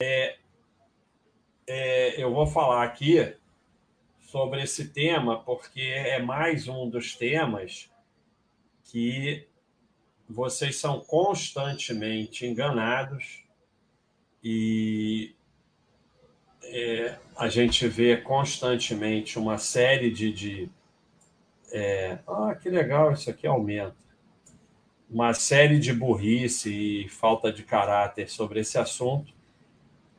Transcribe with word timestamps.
É, 0.00 0.36
é, 1.66 2.22
eu 2.22 2.32
vou 2.32 2.46
falar 2.46 2.84
aqui 2.84 3.34
sobre 4.20 4.62
esse 4.62 4.90
tema 4.90 5.42
porque 5.42 5.80
é 5.80 6.22
mais 6.22 6.68
um 6.68 6.88
dos 6.88 7.16
temas 7.16 7.90
que 8.84 9.44
vocês 10.28 10.76
são 10.76 11.00
constantemente 11.00 12.46
enganados 12.46 13.42
e 14.40 15.34
é, 16.62 17.18
a 17.36 17.48
gente 17.48 17.88
vê 17.88 18.16
constantemente 18.18 19.36
uma 19.36 19.58
série 19.58 20.12
de. 20.12 20.32
de 20.32 20.70
é, 21.72 22.20
ah, 22.28 22.54
que 22.54 22.70
legal, 22.70 23.10
isso 23.14 23.28
aqui 23.28 23.48
aumenta. 23.48 23.96
Uma 25.10 25.34
série 25.34 25.80
de 25.80 25.92
burrice 25.92 26.70
e 27.04 27.08
falta 27.08 27.52
de 27.52 27.64
caráter 27.64 28.30
sobre 28.30 28.60
esse 28.60 28.78
assunto, 28.78 29.36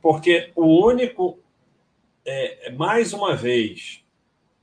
porque 0.02 0.52
o 0.56 0.86
único. 0.86 1.40
É, 2.26 2.72
mais 2.72 3.14
uma 3.14 3.36
vez, 3.36 4.04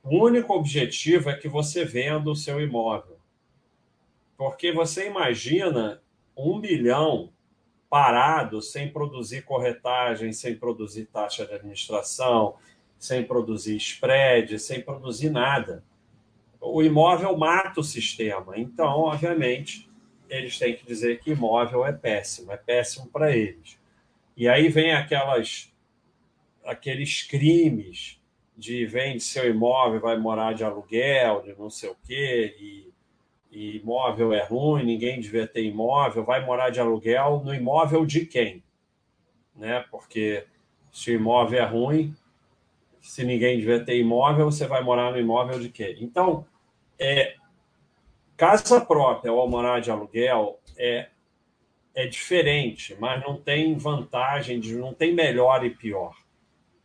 o 0.03 0.23
único 0.23 0.53
objetivo 0.53 1.29
é 1.29 1.35
que 1.35 1.49
você 1.49 1.83
venda 1.83 2.29
o 2.29 2.35
seu 2.35 2.61
imóvel. 2.61 3.17
Porque 4.37 4.71
você 4.71 5.07
imagina 5.07 6.01
um 6.35 6.59
milhão 6.59 7.33
parado, 7.89 8.61
sem 8.61 8.89
produzir 8.89 9.43
corretagem, 9.43 10.31
sem 10.31 10.55
produzir 10.55 11.05
taxa 11.05 11.45
de 11.45 11.53
administração, 11.53 12.55
sem 12.99 13.23
produzir 13.23 13.75
spread, 13.77 14.59
sem 14.59 14.81
produzir 14.81 15.29
nada. 15.29 15.83
O 16.59 16.83
imóvel 16.83 17.35
mata 17.37 17.79
o 17.79 17.83
sistema. 17.83 18.57
Então, 18.57 18.87
obviamente, 18.87 19.89
eles 20.29 20.57
têm 20.57 20.75
que 20.75 20.85
dizer 20.85 21.19
que 21.19 21.31
imóvel 21.31 21.85
é 21.85 21.91
péssimo, 21.91 22.51
é 22.51 22.57
péssimo 22.57 23.07
para 23.07 23.35
eles. 23.35 23.79
E 24.37 24.47
aí 24.47 24.69
vem 24.69 24.93
aquelas 24.93 25.73
aqueles 26.63 27.23
crimes 27.23 28.21
de 28.55 28.85
vende 28.85 29.21
seu 29.21 29.49
imóvel, 29.49 29.99
vai 29.99 30.17
morar 30.17 30.53
de 30.53 30.63
aluguel, 30.63 31.41
de 31.41 31.53
não 31.57 31.69
sei 31.69 31.89
o 31.89 31.97
quê, 32.05 32.55
e 32.59 32.87
e 33.51 33.77
imóvel 33.77 34.33
é 34.33 34.43
ruim, 34.43 34.83
ninguém 34.83 35.19
devia 35.19 35.47
ter 35.47 35.63
imóvel, 35.63 36.23
vai 36.23 36.45
morar 36.45 36.69
de 36.69 36.79
aluguel 36.79 37.41
no 37.43 37.55
imóvel 37.55 38.05
de 38.05 38.25
quem? 38.25 38.63
Né? 39.55 39.83
Porque 39.89 40.45
se 40.91 41.11
o 41.11 41.15
imóvel 41.15 41.59
é 41.59 41.65
ruim, 41.65 42.15
se 43.01 43.23
ninguém 43.23 43.57
devia 43.57 43.83
ter 43.83 43.97
imóvel, 43.97 44.45
você 44.45 44.67
vai 44.67 44.83
morar 44.83 45.11
no 45.11 45.19
imóvel 45.19 45.59
de 45.59 45.69
quem? 45.69 46.03
Então, 46.03 46.45
é, 46.99 47.35
casa 48.35 48.79
própria 48.81 49.31
ou 49.31 49.49
morar 49.49 49.79
de 49.79 49.89
aluguel 49.89 50.59
é, 50.77 51.09
é 51.97 52.05
diferente, 52.05 52.95
mas 52.99 53.19
não 53.23 53.41
tem 53.41 53.75
vantagem, 53.75 54.59
não 54.59 54.93
tem 54.93 55.15
melhor 55.15 55.65
e 55.65 55.71
pior. 55.71 56.15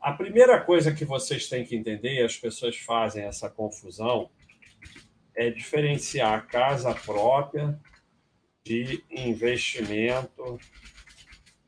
A 0.01 0.11
primeira 0.11 0.59
coisa 0.59 0.95
que 0.95 1.05
vocês 1.05 1.51
têm 1.51 1.67
que 1.67 1.77
entender, 1.77 2.15
e 2.15 2.23
as 2.23 2.39
pessoas 2.39 2.79
fazem 2.79 3.23
essa 3.23 3.51
confusão, 3.51 4.31
é 5.37 5.51
diferenciar 5.51 6.47
casa 6.47 6.95
própria 6.95 7.79
de 8.65 9.05
investimento 9.11 10.59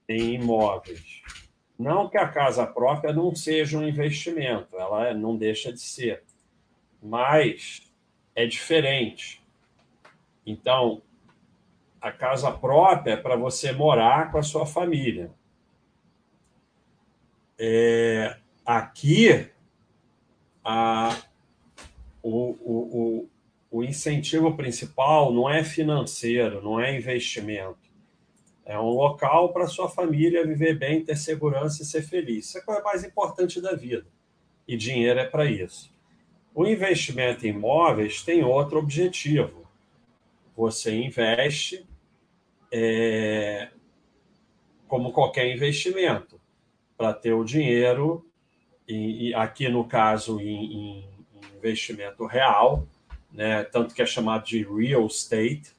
em 0.08 0.36
imóveis. 0.36 1.22
Não 1.78 2.08
que 2.08 2.16
a 2.16 2.26
casa 2.26 2.66
própria 2.66 3.12
não 3.12 3.34
seja 3.34 3.76
um 3.76 3.86
investimento, 3.86 4.74
ela 4.74 5.12
não 5.12 5.36
deixa 5.36 5.70
de 5.70 5.80
ser, 5.80 6.24
mas 7.02 7.92
é 8.34 8.46
diferente. 8.46 9.42
Então, 10.46 11.02
a 12.04 12.12
casa 12.12 12.52
própria 12.52 13.16
para 13.16 13.34
você 13.34 13.72
morar 13.72 14.30
com 14.30 14.36
a 14.36 14.42
sua 14.42 14.66
família. 14.66 15.30
É, 17.58 18.36
aqui, 18.62 19.48
a, 20.62 21.16
o, 22.22 22.50
o, 22.60 23.28
o 23.70 23.82
incentivo 23.82 24.54
principal 24.54 25.32
não 25.32 25.48
é 25.48 25.64
financeiro, 25.64 26.62
não 26.62 26.78
é 26.78 26.94
investimento. 26.94 27.90
É 28.66 28.78
um 28.78 28.90
local 28.90 29.54
para 29.54 29.66
sua 29.66 29.88
família 29.88 30.46
viver 30.46 30.78
bem, 30.78 31.02
ter 31.02 31.16
segurança 31.16 31.80
e 31.80 31.86
ser 31.86 32.02
feliz. 32.02 32.48
Isso 32.48 32.58
é 32.58 32.60
a 32.60 32.64
coisa 32.64 32.82
mais 32.82 33.02
importante 33.02 33.62
da 33.62 33.74
vida. 33.74 34.06
E 34.68 34.76
dinheiro 34.76 35.20
é 35.20 35.24
para 35.24 35.46
isso. 35.46 35.90
O 36.54 36.66
investimento 36.66 37.46
em 37.46 37.50
imóveis 37.50 38.22
tem 38.22 38.44
outro 38.44 38.78
objetivo. 38.78 39.66
Você 40.54 40.94
investe 40.94 41.86
é, 42.76 43.68
como 44.88 45.12
qualquer 45.12 45.54
investimento, 45.54 46.40
para 46.96 47.14
ter 47.14 47.32
o 47.32 47.44
dinheiro, 47.44 48.28
e, 48.88 49.28
e 49.28 49.34
aqui 49.34 49.68
no 49.68 49.84
caso 49.84 50.40
em, 50.40 50.72
em 50.72 51.08
investimento 51.56 52.26
real, 52.26 52.84
né? 53.32 53.62
tanto 53.62 53.94
que 53.94 54.02
é 54.02 54.06
chamado 54.06 54.44
de 54.44 54.64
real 54.64 55.06
estate. 55.06 55.72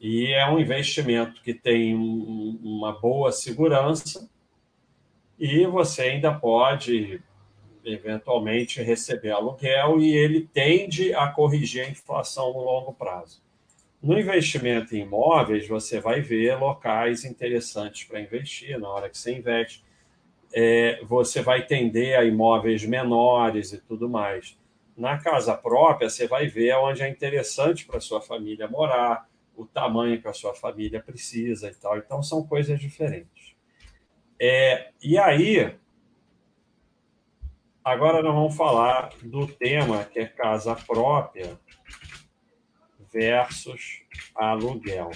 E 0.00 0.32
é 0.32 0.48
um 0.50 0.58
investimento 0.58 1.42
que 1.42 1.52
tem 1.52 1.94
um, 1.94 2.58
uma 2.62 2.98
boa 2.98 3.30
segurança 3.30 4.28
e 5.38 5.66
você 5.66 6.02
ainda 6.02 6.32
pode 6.32 7.22
eventualmente 7.84 8.82
receber 8.82 9.32
aluguel 9.32 10.00
e 10.00 10.16
ele 10.16 10.48
tende 10.52 11.14
a 11.14 11.28
corrigir 11.28 11.84
a 11.84 11.90
inflação 11.90 12.52
no 12.54 12.60
longo 12.60 12.94
prazo. 12.94 13.42
No 14.02 14.18
investimento 14.18 14.96
em 14.96 15.02
imóveis, 15.02 15.68
você 15.68 16.00
vai 16.00 16.20
ver 16.20 16.58
locais 16.58 17.24
interessantes 17.24 18.02
para 18.02 18.20
investir 18.20 18.76
na 18.76 18.88
hora 18.88 19.08
que 19.08 19.16
você 19.16 19.32
investe. 19.32 19.84
É, 20.52 21.00
você 21.04 21.40
vai 21.40 21.64
tender 21.64 22.18
a 22.18 22.24
imóveis 22.24 22.84
menores 22.84 23.72
e 23.72 23.78
tudo 23.80 24.10
mais. 24.10 24.58
Na 24.96 25.18
casa 25.18 25.56
própria, 25.56 26.10
você 26.10 26.26
vai 26.26 26.48
ver 26.48 26.74
onde 26.78 27.00
é 27.00 27.08
interessante 27.08 27.86
para 27.86 28.00
sua 28.00 28.20
família 28.20 28.66
morar, 28.66 29.28
o 29.56 29.64
tamanho 29.64 30.20
que 30.20 30.26
a 30.26 30.32
sua 30.32 30.52
família 30.52 31.00
precisa 31.00 31.70
e 31.70 31.74
tal. 31.76 31.96
Então, 31.96 32.24
são 32.24 32.44
coisas 32.44 32.80
diferentes. 32.80 33.54
É, 34.38 34.90
e 35.00 35.16
aí, 35.16 35.76
agora 37.84 38.20
nós 38.20 38.34
vamos 38.34 38.56
falar 38.56 39.10
do 39.22 39.46
tema 39.46 40.04
que 40.04 40.18
é 40.18 40.26
casa 40.26 40.74
própria 40.74 41.56
versus 43.12 44.02
aluguel. 44.34 45.10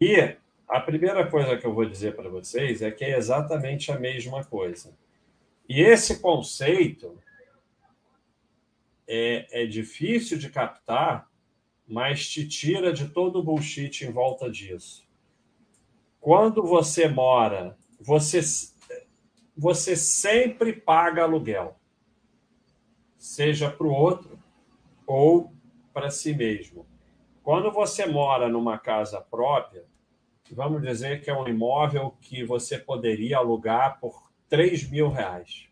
E 0.00 0.36
a 0.68 0.80
primeira 0.80 1.26
coisa 1.28 1.56
que 1.56 1.66
eu 1.66 1.72
vou 1.72 1.84
dizer 1.84 2.14
para 2.14 2.28
vocês 2.28 2.82
é 2.82 2.90
que 2.90 3.04
é 3.04 3.16
exatamente 3.16 3.90
a 3.90 3.98
mesma 3.98 4.44
coisa. 4.44 4.96
E 5.68 5.80
esse 5.80 6.20
conceito 6.20 7.18
é, 9.06 9.62
é 9.62 9.66
difícil 9.66 10.36
de 10.36 10.50
captar, 10.50 11.30
mas 11.86 12.28
te 12.28 12.46
tira 12.46 12.92
de 12.92 13.08
todo 13.08 13.38
o 13.38 13.42
bullshit 13.42 14.04
em 14.04 14.10
volta 14.10 14.50
disso. 14.50 15.06
Quando 16.20 16.62
você 16.62 17.06
mora, 17.08 17.76
você, 18.00 18.40
você 19.56 19.94
sempre 19.94 20.72
paga 20.72 21.22
aluguel, 21.22 21.78
seja 23.16 23.70
para 23.70 23.86
o 23.86 23.92
outro 23.92 24.38
ou 25.06 25.53
para 25.94 26.10
si 26.10 26.34
mesmo. 26.34 26.86
Quando 27.42 27.70
você 27.70 28.04
mora 28.04 28.48
numa 28.48 28.76
casa 28.76 29.20
própria, 29.20 29.84
vamos 30.50 30.82
dizer 30.82 31.22
que 31.22 31.30
é 31.30 31.34
um 31.34 31.46
imóvel 31.46 32.16
que 32.20 32.44
você 32.44 32.76
poderia 32.76 33.38
alugar 33.38 34.00
por 34.00 34.30
3 34.48 34.90
mil 34.90 35.08
reais. 35.08 35.68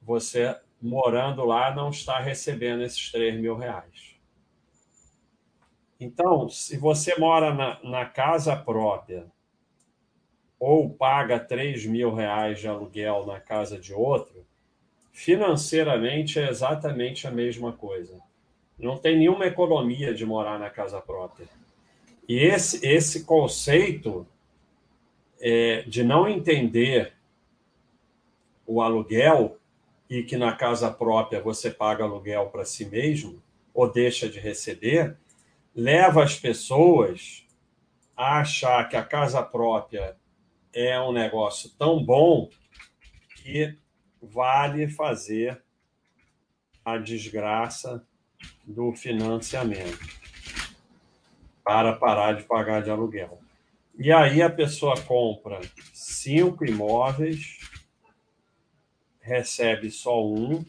Você 0.00 0.56
morando 0.80 1.44
lá 1.44 1.74
não 1.74 1.90
está 1.90 2.18
recebendo 2.20 2.82
esses 2.82 3.10
3 3.10 3.40
mil 3.40 3.56
reais. 3.56 4.16
Então, 5.98 6.48
se 6.48 6.78
você 6.78 7.18
mora 7.18 7.52
na, 7.52 7.82
na 7.82 8.06
casa 8.06 8.56
própria 8.56 9.26
ou 10.58 10.88
paga 10.90 11.38
3 11.38 11.84
mil 11.86 12.14
reais 12.14 12.60
de 12.60 12.68
aluguel 12.68 13.26
na 13.26 13.40
casa 13.40 13.78
de 13.78 13.92
outro, 13.92 14.46
financeiramente 15.12 16.38
é 16.38 16.48
exatamente 16.48 17.26
a 17.26 17.30
mesma 17.30 17.72
coisa. 17.72 18.18
Não 18.80 18.96
tem 18.96 19.18
nenhuma 19.18 19.46
economia 19.46 20.14
de 20.14 20.24
morar 20.24 20.58
na 20.58 20.70
casa 20.70 21.00
própria. 21.00 21.46
E 22.28 22.38
esse, 22.38 22.86
esse 22.86 23.24
conceito 23.24 24.26
é, 25.40 25.82
de 25.82 26.02
não 26.02 26.28
entender 26.28 27.12
o 28.66 28.80
aluguel 28.80 29.58
e 30.08 30.22
que 30.22 30.36
na 30.36 30.54
casa 30.54 30.90
própria 30.90 31.40
você 31.40 31.70
paga 31.70 32.04
aluguel 32.04 32.46
para 32.46 32.64
si 32.64 32.84
mesmo 32.84 33.42
ou 33.74 33.90
deixa 33.90 34.28
de 34.28 34.38
receber, 34.38 35.16
leva 35.74 36.22
as 36.22 36.36
pessoas 36.36 37.46
a 38.16 38.40
achar 38.40 38.88
que 38.88 38.96
a 38.96 39.04
casa 39.04 39.42
própria 39.42 40.16
é 40.72 41.00
um 41.00 41.12
negócio 41.12 41.70
tão 41.78 42.02
bom 42.04 42.48
que 43.36 43.76
vale 44.20 44.88
fazer 44.88 45.62
a 46.84 46.96
desgraça 46.96 48.04
do 48.64 48.92
financiamento 48.92 50.20
para 51.64 51.92
parar 51.92 52.34
de 52.34 52.42
pagar 52.44 52.82
de 52.82 52.90
aluguel. 52.90 53.40
E 53.98 54.10
aí 54.10 54.40
a 54.42 54.50
pessoa 54.50 55.00
compra 55.00 55.60
cinco 55.92 56.64
imóveis, 56.64 57.58
recebe 59.20 59.90
só 59.90 60.24
um 60.24 60.64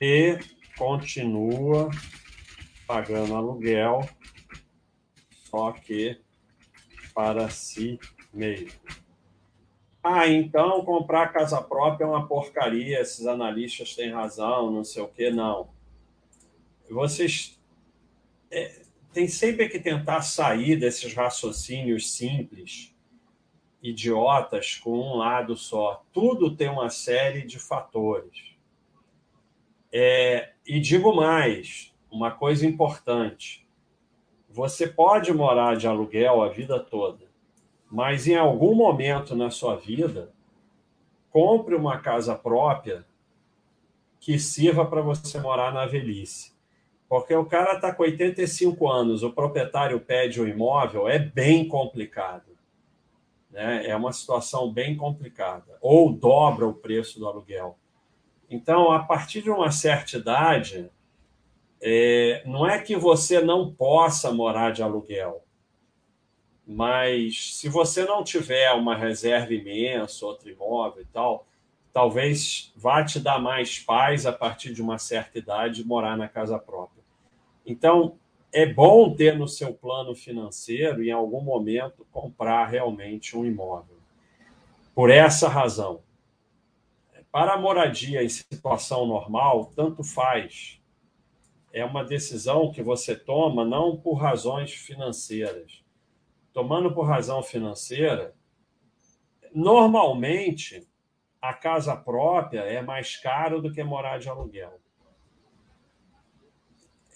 e 0.00 0.38
continua 0.76 1.90
pagando 2.86 3.34
aluguel, 3.34 4.08
só 5.44 5.72
que 5.72 6.20
para 7.14 7.48
si 7.48 7.98
mesmo. 8.32 9.03
Ah, 10.06 10.28
então 10.28 10.84
comprar 10.84 11.32
casa 11.32 11.62
própria 11.62 12.04
é 12.04 12.06
uma 12.06 12.28
porcaria, 12.28 13.00
esses 13.00 13.26
analistas 13.26 13.96
têm 13.96 14.12
razão, 14.12 14.70
não 14.70 14.84
sei 14.84 15.02
o 15.02 15.08
quê, 15.08 15.30
não. 15.30 15.70
Vocês 16.90 17.58
é, 18.50 18.82
têm 19.14 19.26
sempre 19.26 19.66
que 19.66 19.78
tentar 19.78 20.20
sair 20.20 20.76
desses 20.76 21.14
raciocínios 21.14 22.12
simples, 22.12 22.94
idiotas, 23.82 24.76
com 24.76 24.90
um 24.90 25.16
lado 25.16 25.56
só. 25.56 26.04
Tudo 26.12 26.54
tem 26.54 26.68
uma 26.68 26.90
série 26.90 27.40
de 27.40 27.58
fatores. 27.58 28.54
É, 29.90 30.52
e 30.66 30.80
digo 30.80 31.16
mais, 31.16 31.94
uma 32.10 32.30
coisa 32.30 32.66
importante: 32.66 33.66
você 34.50 34.86
pode 34.86 35.32
morar 35.32 35.76
de 35.76 35.86
aluguel 35.86 36.42
a 36.42 36.50
vida 36.50 36.78
toda, 36.78 37.23
mas 37.94 38.26
em 38.26 38.34
algum 38.34 38.74
momento 38.74 39.36
na 39.36 39.50
sua 39.50 39.76
vida, 39.76 40.32
compre 41.30 41.76
uma 41.76 42.00
casa 42.00 42.34
própria 42.34 43.06
que 44.18 44.36
sirva 44.36 44.84
para 44.84 45.00
você 45.00 45.38
morar 45.38 45.72
na 45.72 45.86
velhice. 45.86 46.52
Porque 47.08 47.32
o 47.32 47.46
cara 47.46 47.74
está 47.74 47.94
com 47.94 48.02
85 48.02 48.90
anos, 48.90 49.22
o 49.22 49.30
proprietário 49.30 50.00
pede 50.00 50.40
o 50.40 50.44
um 50.44 50.48
imóvel, 50.48 51.08
é 51.08 51.20
bem 51.20 51.68
complicado. 51.68 52.50
Né? 53.48 53.86
É 53.86 53.94
uma 53.94 54.12
situação 54.12 54.72
bem 54.72 54.96
complicada. 54.96 55.78
Ou 55.80 56.12
dobra 56.12 56.66
o 56.66 56.74
preço 56.74 57.20
do 57.20 57.28
aluguel. 57.28 57.78
Então, 58.50 58.90
a 58.90 59.04
partir 59.04 59.40
de 59.40 59.50
uma 59.50 59.70
certa 59.70 60.16
idade, 60.16 60.90
é, 61.80 62.42
não 62.44 62.66
é 62.66 62.80
que 62.80 62.96
você 62.96 63.40
não 63.40 63.72
possa 63.72 64.32
morar 64.32 64.72
de 64.72 64.82
aluguel, 64.82 65.43
mas 66.66 67.56
se 67.56 67.68
você 67.68 68.04
não 68.04 68.24
tiver 68.24 68.72
uma 68.72 68.96
reserva 68.96 69.52
imensa, 69.52 70.24
outro 70.24 70.48
imóvel 70.48 71.02
e 71.02 71.06
tal, 71.06 71.46
talvez 71.92 72.72
vá 72.74 73.04
te 73.04 73.20
dar 73.20 73.38
mais 73.38 73.78
paz 73.78 74.26
a 74.26 74.32
partir 74.32 74.72
de 74.72 74.82
uma 74.82 74.98
certa 74.98 75.38
idade 75.38 75.86
morar 75.86 76.16
na 76.16 76.28
casa 76.28 76.58
própria. 76.58 77.04
Então, 77.66 78.18
é 78.52 78.64
bom 78.64 79.14
ter 79.14 79.36
no 79.36 79.48
seu 79.48 79.74
plano 79.74 80.14
financeiro, 80.14 81.02
em 81.02 81.10
algum 81.10 81.40
momento, 81.40 82.06
comprar 82.10 82.66
realmente 82.66 83.36
um 83.36 83.44
imóvel. 83.44 83.96
Por 84.94 85.10
essa 85.10 85.48
razão. 85.48 86.02
Para 87.30 87.54
a 87.54 87.58
moradia 87.58 88.22
em 88.22 88.28
situação 88.28 89.06
normal, 89.06 89.72
tanto 89.74 90.04
faz. 90.04 90.80
É 91.72 91.84
uma 91.84 92.04
decisão 92.04 92.70
que 92.70 92.80
você 92.80 93.16
toma 93.16 93.64
não 93.64 93.96
por 93.96 94.14
razões 94.14 94.72
financeiras. 94.72 95.83
Tomando 96.54 96.94
por 96.94 97.02
razão 97.02 97.42
financeira, 97.42 98.32
normalmente 99.52 100.86
a 101.42 101.52
casa 101.52 101.96
própria 101.96 102.60
é 102.60 102.80
mais 102.80 103.16
caro 103.16 103.60
do 103.60 103.72
que 103.72 103.82
morar 103.82 104.20
de 104.20 104.28
aluguel. 104.28 104.80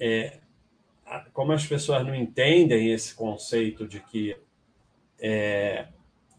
É, 0.01 0.41
como 1.33 1.53
as 1.53 1.65
pessoas 1.65 2.05
não 2.05 2.15
entendem 2.15 2.93
esse 2.93 3.15
conceito 3.15 3.87
de 3.87 4.01
que 4.01 4.37
é, 5.21 5.87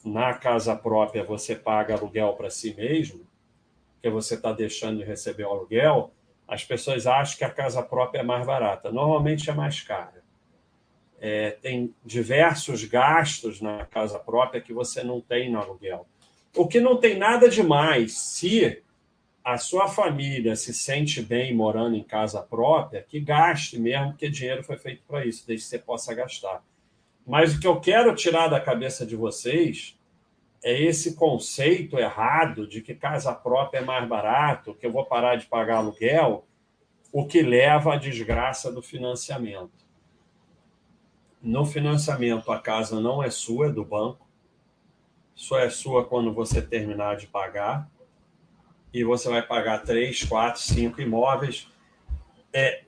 na 0.03 0.33
casa 0.33 0.75
própria 0.75 1.23
você 1.23 1.55
paga 1.55 1.95
aluguel 1.95 2.33
para 2.33 2.49
si 2.49 2.73
mesmo, 2.73 3.25
que 4.01 4.09
você 4.09 4.35
está 4.35 4.51
deixando 4.51 4.97
de 4.97 5.05
receber 5.05 5.45
o 5.45 5.51
aluguel, 5.51 6.13
as 6.45 6.65
pessoas 6.65 7.07
acham 7.07 7.37
que 7.37 7.43
a 7.45 7.49
casa 7.49 7.81
própria 7.81 8.19
é 8.19 8.23
mais 8.23 8.45
barata. 8.45 8.91
Normalmente 8.91 9.49
é 9.49 9.53
mais 9.53 9.81
cara. 9.81 10.18
É, 11.21 11.51
tem 11.51 11.93
diversos 12.05 12.83
gastos 12.85 13.59
na 13.59 13.85
casa 13.85 14.17
própria 14.17 14.61
que 14.61 14.73
você 14.73 15.03
não 15.03 15.19
tem 15.19 15.51
no 15.51 15.59
aluguel. 15.59 16.07
O 16.55 16.67
que 16.67 16.79
não 16.79 16.97
tem 16.97 17.17
nada 17.17 17.49
demais 17.49 18.17
se 18.17 18.81
a 19.43 19.57
sua 19.57 19.87
família 19.87 20.55
se 20.55 20.73
sente 20.73 21.21
bem 21.21 21.55
morando 21.55 21.95
em 21.95 22.03
casa 22.03 22.41
própria, 22.41 23.01
que 23.01 23.19
gaste 23.19 23.79
mesmo, 23.79 24.11
porque 24.11 24.29
dinheiro 24.29 24.63
foi 24.63 24.77
feito 24.77 25.03
para 25.07 25.25
isso, 25.25 25.45
desde 25.47 25.65
que 25.65 25.69
você 25.69 25.79
possa 25.79 26.13
gastar. 26.13 26.63
Mas 27.25 27.55
o 27.55 27.59
que 27.59 27.67
eu 27.67 27.79
quero 27.79 28.15
tirar 28.15 28.47
da 28.47 28.59
cabeça 28.59 29.05
de 29.05 29.15
vocês 29.15 29.97
é 30.63 30.79
esse 30.81 31.15
conceito 31.15 31.97
errado 31.97 32.67
de 32.67 32.81
que 32.81 32.93
casa 32.93 33.33
própria 33.33 33.79
é 33.79 33.83
mais 33.83 34.07
barato, 34.07 34.73
que 34.73 34.85
eu 34.85 34.91
vou 34.91 35.05
parar 35.05 35.35
de 35.35 35.45
pagar 35.45 35.77
aluguel, 35.77 36.45
o 37.11 37.25
que 37.25 37.41
leva 37.41 37.93
à 37.93 37.97
desgraça 37.97 38.71
do 38.71 38.81
financiamento. 38.81 39.88
No 41.41 41.65
financiamento, 41.65 42.51
a 42.51 42.59
casa 42.59 42.99
não 42.99 43.23
é 43.23 43.29
sua, 43.29 43.67
é 43.67 43.71
do 43.71 43.85
banco. 43.85 44.27
Só 45.33 45.57
é 45.57 45.69
sua 45.69 46.05
quando 46.05 46.33
você 46.33 46.61
terminar 46.61 47.15
de 47.15 47.27
pagar. 47.27 47.89
E 48.93 49.03
você 49.03 49.29
vai 49.29 49.41
pagar 49.41 49.83
três, 49.83 50.23
quatro, 50.23 50.61
cinco 50.61 50.99
imóveis. 50.99 51.67
É, 52.51 52.83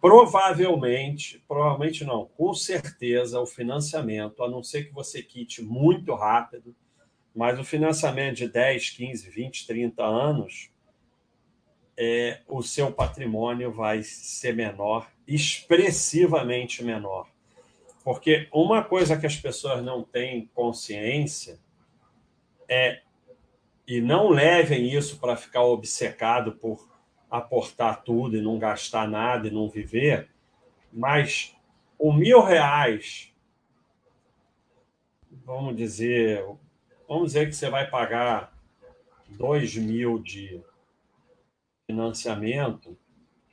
provavelmente, 0.00 1.42
provavelmente 1.48 2.04
não, 2.04 2.26
com 2.36 2.52
certeza, 2.52 3.40
o 3.40 3.46
financiamento, 3.46 4.42
a 4.42 4.50
não 4.50 4.62
ser 4.62 4.84
que 4.84 4.92
você 4.92 5.22
quite 5.22 5.62
muito 5.62 6.14
rápido, 6.14 6.76
mas 7.34 7.58
o 7.58 7.64
financiamento 7.64 8.36
de 8.36 8.48
10, 8.48 8.90
15, 8.90 9.30
20, 9.30 9.66
30 9.66 10.04
anos, 10.04 10.70
é, 11.96 12.42
o 12.46 12.62
seu 12.62 12.92
patrimônio 12.92 13.72
vai 13.72 14.02
ser 14.02 14.54
menor, 14.54 15.10
expressivamente 15.26 16.84
menor. 16.84 17.33
Porque 18.04 18.48
uma 18.52 18.84
coisa 18.84 19.18
que 19.18 19.26
as 19.26 19.36
pessoas 19.36 19.82
não 19.82 20.04
têm 20.04 20.46
consciência 20.54 21.58
é, 22.68 23.00
e 23.86 24.00
não 24.00 24.28
levem 24.28 24.94
isso 24.94 25.18
para 25.18 25.36
ficar 25.36 25.62
obcecado 25.62 26.52
por 26.52 26.86
aportar 27.30 28.04
tudo 28.04 28.36
e 28.36 28.42
não 28.42 28.58
gastar 28.58 29.08
nada 29.08 29.48
e 29.48 29.50
não 29.50 29.68
viver, 29.68 30.28
mas 30.92 31.56
o 31.98 32.12
mil 32.12 32.42
reais, 32.42 33.34
vamos 35.44 35.74
dizer, 35.74 36.44
Vamos 37.06 37.32
dizer 37.32 37.46
que 37.46 37.54
você 37.54 37.68
vai 37.68 37.88
pagar 37.88 38.52
2 39.28 39.76
mil 39.76 40.18
de 40.18 40.62
financiamento. 41.86 42.96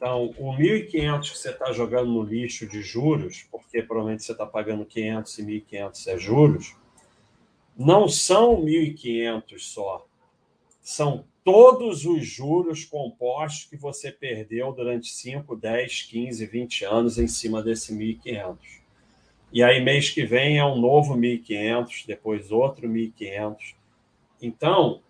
Então, 0.01 0.33
o 0.39 0.51
1.500 0.57 1.29
que 1.29 1.37
você 1.37 1.51
está 1.51 1.71
jogando 1.71 2.09
no 2.09 2.23
lixo 2.23 2.65
de 2.65 2.81
juros, 2.81 3.45
porque 3.51 3.83
provavelmente 3.83 4.23
você 4.23 4.31
está 4.31 4.47
pagando 4.47 4.83
500 4.83 5.37
e 5.37 5.43
1.500 5.43 6.07
é 6.07 6.17
juros, 6.17 6.75
não 7.77 8.07
são 8.07 8.59
1.500 8.65 9.59
só. 9.59 10.07
São 10.81 11.23
todos 11.43 12.03
os 12.03 12.25
juros 12.25 12.83
compostos 12.83 13.65
que 13.65 13.77
você 13.77 14.11
perdeu 14.11 14.71
durante 14.71 15.07
5, 15.07 15.55
10, 15.55 16.01
15, 16.01 16.45
20 16.47 16.83
anos 16.83 17.19
em 17.19 17.27
cima 17.27 17.61
desse 17.61 17.93
1.500. 17.93 18.57
E 19.53 19.61
aí, 19.61 19.83
mês 19.83 20.09
que 20.09 20.25
vem, 20.25 20.57
é 20.57 20.65
um 20.65 20.79
novo 20.79 21.15
1.500, 21.15 22.07
depois 22.07 22.51
outro 22.51 22.89
1.500. 22.89 23.75
Então, 24.41 25.03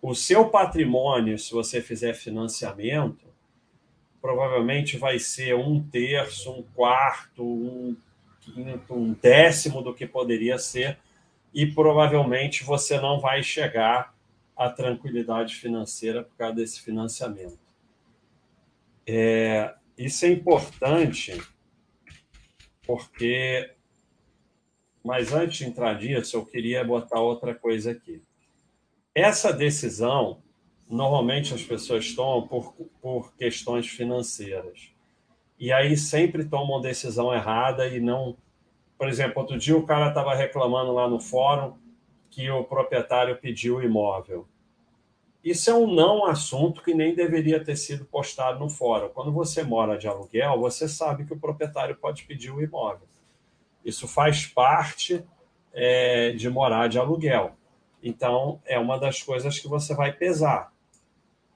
o 0.00 0.14
seu 0.14 0.48
patrimônio, 0.50 1.36
se 1.36 1.50
você 1.50 1.82
fizer 1.82 2.14
financiamento, 2.14 3.29
provavelmente 4.20 4.96
vai 4.96 5.18
ser 5.18 5.54
um 5.54 5.82
terço, 5.82 6.52
um 6.52 6.62
quarto, 6.74 7.42
um 7.42 7.96
quinto, 8.40 8.94
um 8.94 9.12
décimo 9.12 9.82
do 9.82 9.94
que 9.94 10.06
poderia 10.06 10.58
ser, 10.58 10.98
e 11.52 11.66
provavelmente 11.66 12.64
você 12.64 13.00
não 13.00 13.20
vai 13.20 13.42
chegar 13.42 14.14
à 14.56 14.68
tranquilidade 14.68 15.56
financeira 15.56 16.22
por 16.22 16.36
causa 16.36 16.56
desse 16.56 16.80
financiamento. 16.80 17.58
É, 19.06 19.74
isso 19.96 20.24
é 20.24 20.28
importante 20.28 21.40
porque. 22.86 23.74
Mas 25.02 25.32
antes 25.32 25.58
de 25.58 25.64
entrar 25.64 25.98
nisso, 25.98 26.36
eu 26.36 26.44
queria 26.44 26.84
botar 26.84 27.20
outra 27.20 27.54
coisa 27.54 27.92
aqui. 27.92 28.22
Essa 29.14 29.50
decisão, 29.50 30.42
normalmente 30.90 31.54
as 31.54 31.62
pessoas 31.62 32.12
tomam 32.14 32.46
por, 32.46 32.74
por 33.00 33.32
questões 33.34 33.86
financeiras. 33.86 34.90
E 35.58 35.72
aí 35.72 35.96
sempre 35.96 36.44
tomam 36.44 36.80
decisão 36.80 37.32
errada 37.32 37.86
e 37.86 38.00
não. 38.00 38.36
Por 38.98 39.08
exemplo, 39.08 39.40
outro 39.40 39.56
dia 39.56 39.76
o 39.76 39.86
cara 39.86 40.08
estava 40.08 40.34
reclamando 40.34 40.92
lá 40.92 41.08
no 41.08 41.20
fórum 41.20 41.74
que 42.30 42.50
o 42.50 42.64
proprietário 42.64 43.36
pediu 43.36 43.76
o 43.76 43.82
imóvel. 43.82 44.46
Isso 45.42 45.70
é 45.70 45.74
um 45.74 45.92
não 45.92 46.26
assunto 46.26 46.82
que 46.82 46.92
nem 46.92 47.14
deveria 47.14 47.62
ter 47.64 47.76
sido 47.76 48.04
postado 48.04 48.58
no 48.58 48.68
fórum. 48.68 49.08
Quando 49.08 49.32
você 49.32 49.62
mora 49.62 49.96
de 49.96 50.06
aluguel, 50.06 50.58
você 50.60 50.86
sabe 50.86 51.24
que 51.24 51.32
o 51.32 51.38
proprietário 51.38 51.96
pode 51.96 52.24
pedir 52.24 52.50
o 52.50 52.62
imóvel. 52.62 53.08
Isso 53.84 54.06
faz 54.06 54.46
parte 54.46 55.24
é, 55.72 56.32
de 56.32 56.50
morar 56.50 56.88
de 56.88 56.98
aluguel. 56.98 57.52
Então, 58.02 58.60
é 58.66 58.78
uma 58.78 58.98
das 58.98 59.22
coisas 59.22 59.58
que 59.58 59.68
você 59.68 59.94
vai 59.94 60.12
pesar. 60.12 60.72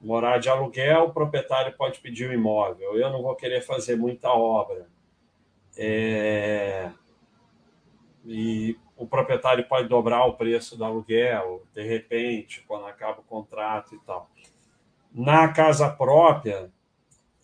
Morar 0.05 0.37
de 0.37 0.47
aluguel, 0.49 1.05
o 1.05 1.11
proprietário 1.11 1.75
pode 1.75 1.99
pedir 1.99 2.27
o 2.27 2.29
um 2.29 2.33
imóvel. 2.33 2.95
Eu 2.95 3.09
não 3.09 3.23
vou 3.23 3.35
querer 3.35 3.61
fazer 3.61 3.95
muita 3.95 4.29
obra. 4.29 4.87
É... 5.75 6.91
E 8.23 8.77
o 8.95 9.07
proprietário 9.07 9.67
pode 9.67 9.89
dobrar 9.89 10.23
o 10.25 10.33
preço 10.33 10.77
do 10.77 10.85
aluguel, 10.85 11.63
de 11.73 11.81
repente, 11.81 12.63
quando 12.67 12.85
acaba 12.85 13.21
o 13.21 13.23
contrato 13.23 13.95
e 13.95 13.99
tal. 14.05 14.29
Na 15.11 15.47
casa 15.47 15.89
própria, 15.89 16.71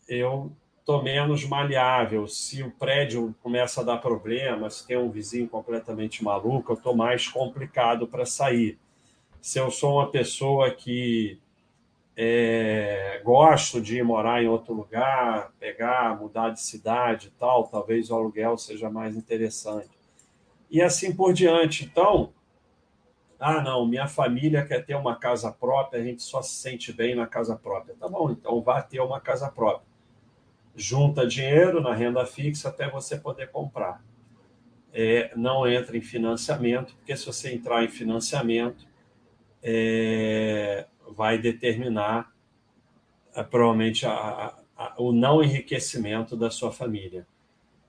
eu 0.08 0.51
estou 0.82 1.01
menos 1.01 1.44
maleável. 1.44 2.27
Se 2.27 2.62
o 2.62 2.70
prédio 2.70 3.34
começa 3.41 3.82
a 3.82 3.84
dar 3.84 3.98
problema, 3.98 4.70
se 4.70 4.86
tem 4.86 5.00
um 5.00 5.10
vizinho 5.10 5.48
completamente 5.48 6.24
maluco, 6.24 6.74
eu 6.74 6.77
estou 6.77 6.96
mais 6.96 7.27
complicado 7.27 8.06
para 8.06 8.24
sair. 8.24 8.77
Se 9.41 9.58
eu 9.58 9.72
sou 9.72 9.96
uma 9.96 10.12
pessoa 10.12 10.70
que 10.70 11.41
é, 12.24 13.20
gosto 13.24 13.82
de 13.82 14.04
morar 14.04 14.44
em 14.44 14.48
outro 14.48 14.75
lugar, 14.75 15.51
pegar, 15.60 16.16
mudar 16.20 16.51
de 16.51 16.62
cidade 16.62 17.30
e 17.30 17.32
tal, 17.32 17.68
talvez 17.68 18.12
o 18.12 18.16
aluguel 18.16 18.60
seja 18.60 18.92
mais 18.92 19.18
interessante. 19.18 19.90
E 20.70 20.84
assim 20.84 21.16
por 21.16 21.34
diante. 21.34 21.84
Então, 21.84 22.32
ah, 23.40 23.60
não, 23.63 23.88
minha 23.88 24.08
família 24.08 24.63
quer 24.63 24.86
ter 24.86 24.94
uma 24.94 25.16
casa 25.16 25.51
própria, 25.51 26.00
a 26.00 26.04
gente 26.04 26.22
só 26.22 26.44
se 26.44 26.54
sente 26.54 26.94
bem 26.94 27.16
na 27.16 27.25
casa 27.25 27.56
própria. 27.56 27.96
Tá 27.96 28.08
bom, 28.08 28.30
então 28.30 28.62
vá 28.62 28.84
ter 28.84 29.00
uma 29.00 29.20
casa 29.20 29.50
própria. 29.50 29.88
Junta 30.75 31.25
dinheiro 31.25 31.82
na 31.82 31.96
renda 31.96 32.24
fixa 32.24 32.70
até 32.70 32.88
você 32.88 33.18
poder 33.18 33.50
comprar. 33.50 34.00
É, 34.94 35.32
não 35.36 35.68
entra 35.68 35.98
em 35.98 36.01
financiamento, 36.01 36.96
porque 36.98 37.18
se 37.18 37.25
você 37.25 37.51
entrar 37.51 37.84
em 37.84 37.90
financiamento, 37.90 38.88
é, 39.63 40.86
vai 41.12 41.38
determinar 41.38 42.32
é, 43.36 43.44
provavelmente 43.44 44.06
a, 44.06 44.56
a, 44.77 44.94
o 44.98 45.12
não 45.12 45.44
enriquecimento 45.44 46.36
da 46.36 46.50
sua 46.50 46.72
família. 46.72 47.25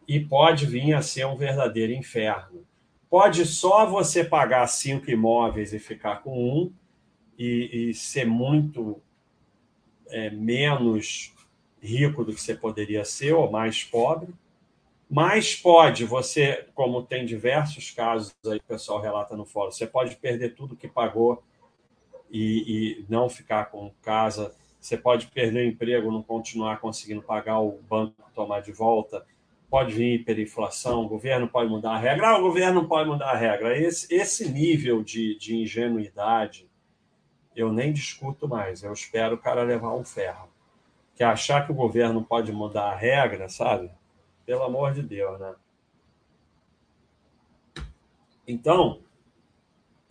E 0.07 0.21
pode 0.21 0.67
vir 0.67 0.95
a 0.95 1.03
ser 1.03 1.27
um 1.27 1.37
verdadeiro 1.37 1.93
inferno. 1.93 2.65
Pode 3.09 3.45
só 3.47 3.87
você 3.87 4.25
pagar 4.25 4.67
cinco 4.67 5.11
imóveis 5.11 5.73
e 5.73 5.79
ficar 5.79 6.23
com 6.23 6.37
um, 6.37 6.73
e, 7.39 7.91
e 7.91 7.95
ser 7.95 8.27
muito 8.27 9.01
é, 10.09 10.31
menos 10.31 11.33
rico 11.81 12.25
do 12.25 12.33
que 12.35 12.41
você 12.41 12.55
poderia 12.55 13.05
ser, 13.05 13.33
ou 13.33 13.51
mais 13.51 13.83
pobre. 13.83 14.33
Mas 15.11 15.55
pode, 15.55 16.05
você, 16.07 16.67
como 16.75 17.03
tem 17.03 17.27
diversos 17.27 17.91
casos 17.91 18.35
aí 18.47 18.57
o 18.57 18.63
pessoal 18.63 19.01
relata 19.01 19.37
no 19.37 19.45
fórum, 19.45 19.71
você 19.71 19.87
pode 19.87 20.17
perder 20.17 20.55
tudo 20.55 20.77
que 20.77 20.89
pagou 20.89 21.43
e, 22.33 23.03
e 23.03 23.07
não 23.09 23.29
ficar 23.29 23.67
com 23.67 23.93
casa. 24.03 24.55
Você 24.81 24.97
pode 24.97 25.27
perder 25.27 25.67
o 25.67 25.69
emprego, 25.69 26.11
não 26.11 26.23
continuar 26.23 26.81
conseguindo 26.81 27.23
pagar 27.23 27.61
o 27.61 27.79
banco 27.89 28.15
tomar 28.35 28.61
de 28.61 28.73
volta. 28.73 29.25
Pode 29.71 29.95
vir 29.95 30.15
hiperinflação, 30.15 31.05
o 31.05 31.09
governo 31.09 31.47
pode 31.47 31.71
mudar 31.71 31.93
a 31.93 31.99
regra. 31.99 32.31
Ah, 32.31 32.39
o 32.39 32.43
governo 32.43 32.83
não 32.83 32.89
pode 32.89 33.09
mudar 33.09 33.31
a 33.31 33.37
regra. 33.37 33.79
Esse, 33.79 34.13
esse 34.13 34.51
nível 34.51 35.03
de, 35.03 35.39
de 35.39 35.57
ingenuidade 35.57 36.69
eu 37.55 37.73
nem 37.73 37.93
discuto 37.93 38.49
mais. 38.49 38.83
Eu 38.83 38.93
espero 38.93 39.35
o 39.35 39.39
cara 39.39 39.63
levar 39.63 39.95
um 39.95 40.05
ferro. 40.05 40.49
Que 41.15 41.23
achar 41.23 41.65
que 41.65 41.73
o 41.73 41.75
governo 41.75 42.25
pode 42.25 42.51
mudar 42.53 42.91
a 42.91 42.97
regra, 42.97 43.49
sabe? 43.49 43.91
Pelo 44.47 44.63
amor 44.63 44.93
de 44.95 45.03
Deus, 45.03 45.39
né? 45.39 45.55
Então, 48.47 49.01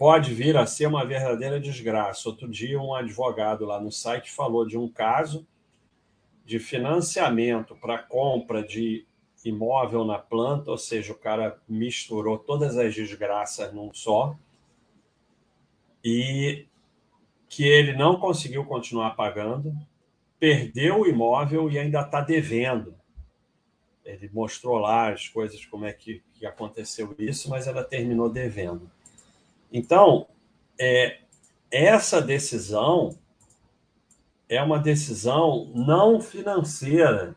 pode 0.02 0.34
vir 0.34 0.58
a 0.58 0.66
ser 0.66 0.88
uma 0.88 1.06
verdadeira 1.06 1.60
desgraça. 1.60 2.28
Outro 2.28 2.50
dia, 2.50 2.82
um 2.82 2.96
advogado 2.96 3.66
lá 3.66 3.80
no 3.80 3.92
site 3.92 4.32
falou 4.32 4.66
de 4.66 4.76
um 4.76 4.90
caso 4.90 5.46
de 6.44 6.58
financiamento 6.58 7.76
para 7.76 8.00
compra 8.00 8.64
de 8.64 9.06
imóvel 9.46 10.04
na 10.04 10.18
planta, 10.18 10.72
ou 10.72 10.78
seja, 10.80 11.14
o 11.14 11.16
cara 11.16 11.62
misturou 11.70 12.40
todas 12.40 12.80
as 12.80 12.96
desgraças 12.96 13.72
num 13.72 13.94
só, 13.94 14.36
e 16.04 16.66
que 17.48 17.64
ele 17.64 17.94
não 17.94 18.20
conseguiu 18.20 18.66
continuar 18.66 19.12
pagando, 19.12 19.72
perdeu 20.40 21.02
o 21.02 21.08
imóvel 21.08 21.70
e 21.70 21.78
ainda 21.78 22.02
está 22.02 22.22
devendo. 22.22 22.96
Ele 24.04 24.28
mostrou 24.34 24.80
lá 24.80 25.12
as 25.12 25.30
coisas, 25.30 25.64
como 25.64 25.86
é 25.86 25.94
que, 25.94 26.24
que 26.34 26.48
aconteceu 26.48 27.14
isso, 27.20 27.52
mas 27.52 27.68
ela 27.68 27.84
terminou 27.84 28.32
devendo. 28.32 28.90
Então, 29.72 30.28
é, 30.80 31.22
essa 31.72 32.22
decisão 32.22 33.18
é 34.50 34.62
uma 34.62 34.78
decisão 34.78 35.72
não 35.74 36.20
financeira. 36.20 37.36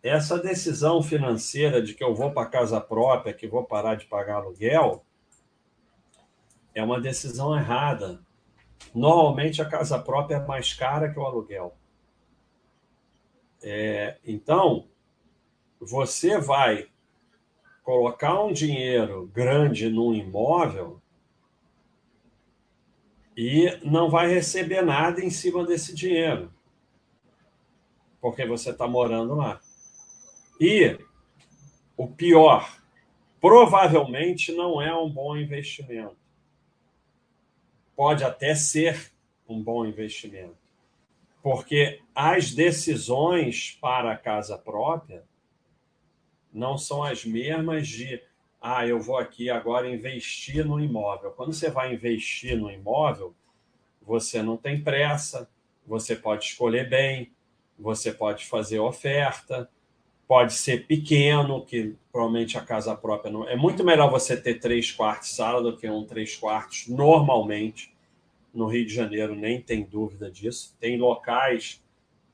Essa 0.00 0.38
decisão 0.38 1.02
financeira 1.02 1.82
de 1.82 1.92
que 1.92 2.04
eu 2.04 2.14
vou 2.14 2.30
para 2.30 2.48
casa 2.48 2.80
própria, 2.80 3.34
que 3.34 3.48
vou 3.48 3.64
parar 3.64 3.96
de 3.96 4.06
pagar 4.06 4.36
aluguel, 4.36 5.04
é 6.72 6.82
uma 6.82 7.00
decisão 7.00 7.56
errada. 7.56 8.20
Normalmente 8.94 9.60
a 9.60 9.68
casa 9.68 9.98
própria 9.98 10.36
é 10.36 10.46
mais 10.46 10.72
cara 10.72 11.12
que 11.12 11.18
o 11.18 11.26
aluguel. 11.26 11.76
É, 13.60 14.18
então, 14.24 14.88
você 15.80 16.38
vai 16.38 16.88
colocar 17.82 18.40
um 18.40 18.52
dinheiro 18.52 19.28
grande 19.32 19.88
num 19.88 20.14
imóvel 20.14 21.01
e 23.36 23.78
não 23.82 24.10
vai 24.10 24.28
receber 24.28 24.82
nada 24.82 25.20
em 25.24 25.30
cima 25.30 25.64
desse 25.64 25.94
dinheiro, 25.94 26.52
porque 28.20 28.46
você 28.46 28.70
está 28.70 28.86
morando 28.86 29.34
lá. 29.34 29.60
E 30.60 30.98
o 31.96 32.06
pior, 32.06 32.78
provavelmente 33.40 34.52
não 34.52 34.80
é 34.80 34.94
um 34.94 35.10
bom 35.10 35.36
investimento. 35.36 36.16
Pode 37.96 38.24
até 38.24 38.54
ser 38.54 39.12
um 39.48 39.62
bom 39.62 39.84
investimento, 39.84 40.56
porque 41.42 42.00
as 42.14 42.52
decisões 42.52 43.76
para 43.80 44.12
a 44.12 44.16
casa 44.16 44.56
própria 44.56 45.24
não 46.52 46.76
são 46.76 47.02
as 47.02 47.24
mesmas 47.24 47.88
de 47.88 48.22
ah, 48.62 48.86
eu 48.86 49.00
vou 49.00 49.18
aqui 49.18 49.50
agora 49.50 49.90
investir 49.90 50.64
no 50.64 50.78
imóvel. 50.78 51.32
Quando 51.32 51.52
você 51.52 51.68
vai 51.68 51.92
investir 51.92 52.56
no 52.56 52.70
imóvel, 52.70 53.34
você 54.00 54.40
não 54.40 54.56
tem 54.56 54.80
pressa, 54.80 55.50
você 55.84 56.14
pode 56.14 56.44
escolher 56.44 56.88
bem, 56.88 57.32
você 57.76 58.12
pode 58.12 58.46
fazer 58.46 58.78
oferta, 58.78 59.68
pode 60.28 60.52
ser 60.52 60.86
pequeno, 60.86 61.66
que 61.66 61.96
provavelmente 62.12 62.56
a 62.56 62.60
casa 62.60 62.94
própria 62.94 63.32
não. 63.32 63.48
É 63.48 63.56
muito 63.56 63.82
melhor 63.82 64.08
você 64.08 64.40
ter 64.40 64.60
três 64.60 64.92
quartos 64.92 65.34
sala 65.34 65.60
do 65.60 65.76
que 65.76 65.90
um 65.90 66.04
três 66.04 66.36
quartos 66.36 66.86
normalmente. 66.86 67.92
No 68.54 68.66
Rio 68.68 68.86
de 68.86 68.94
Janeiro 68.94 69.34
nem 69.34 69.60
tem 69.60 69.82
dúvida 69.82 70.30
disso. 70.30 70.76
Tem 70.78 70.98
locais, 70.98 71.82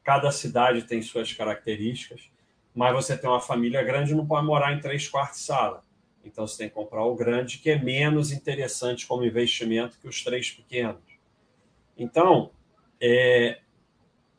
cada 0.05 0.31
cidade 0.31 0.83
tem 0.83 1.01
suas 1.01 1.33
características, 1.33 2.29
mas 2.75 2.93
você 2.93 3.17
tem 3.17 3.31
uma 3.31 3.41
família 3.41 3.83
grande 3.83 4.15
não 4.15 4.27
pode 4.27 4.45
morar 4.45 4.75
em 4.75 4.81
três 4.81 5.09
quartos 5.09 5.41
sala 5.41 5.88
então 6.29 6.47
você 6.47 6.59
tem 6.59 6.69
que 6.69 6.75
comprar 6.75 7.05
o 7.05 7.17
grande, 7.17 7.59
que 7.59 7.71
é 7.71 7.79
menos 7.79 8.31
interessante 8.31 9.07
como 9.07 9.25
investimento 9.25 9.99
que 9.99 10.07
os 10.07 10.23
três 10.23 10.51
pequenos. 10.51 11.03
Então, 11.97 12.51
é, 13.01 13.59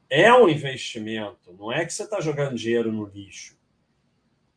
é 0.10 0.34
um 0.34 0.48
investimento, 0.48 1.53
não 1.60 1.72
é 1.72 1.86
que 1.86 1.93
você 1.93 2.03
está 2.03 2.22
jogando 2.22 2.55
dinheiro 2.55 2.91
no 2.91 3.05
lixo, 3.05 3.58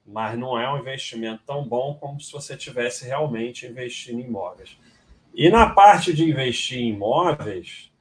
mas 0.06 0.38
não 0.38 0.58
é 0.58 0.72
um 0.72 0.78
investimento 0.78 1.42
tão 1.44 1.66
bom 1.66 1.94
como 1.94 2.20
se 2.20 2.30
você 2.30 2.56
tivesse 2.56 3.04
realmente 3.04 3.66
investindo 3.66 4.20
em 4.20 4.24
imóveis. 4.24 4.78
E 5.34 5.48
na 5.48 5.70
parte 5.70 6.12
de 6.12 6.24
investir 6.24 6.78
em 6.78 6.90
imóveis, 6.90 7.92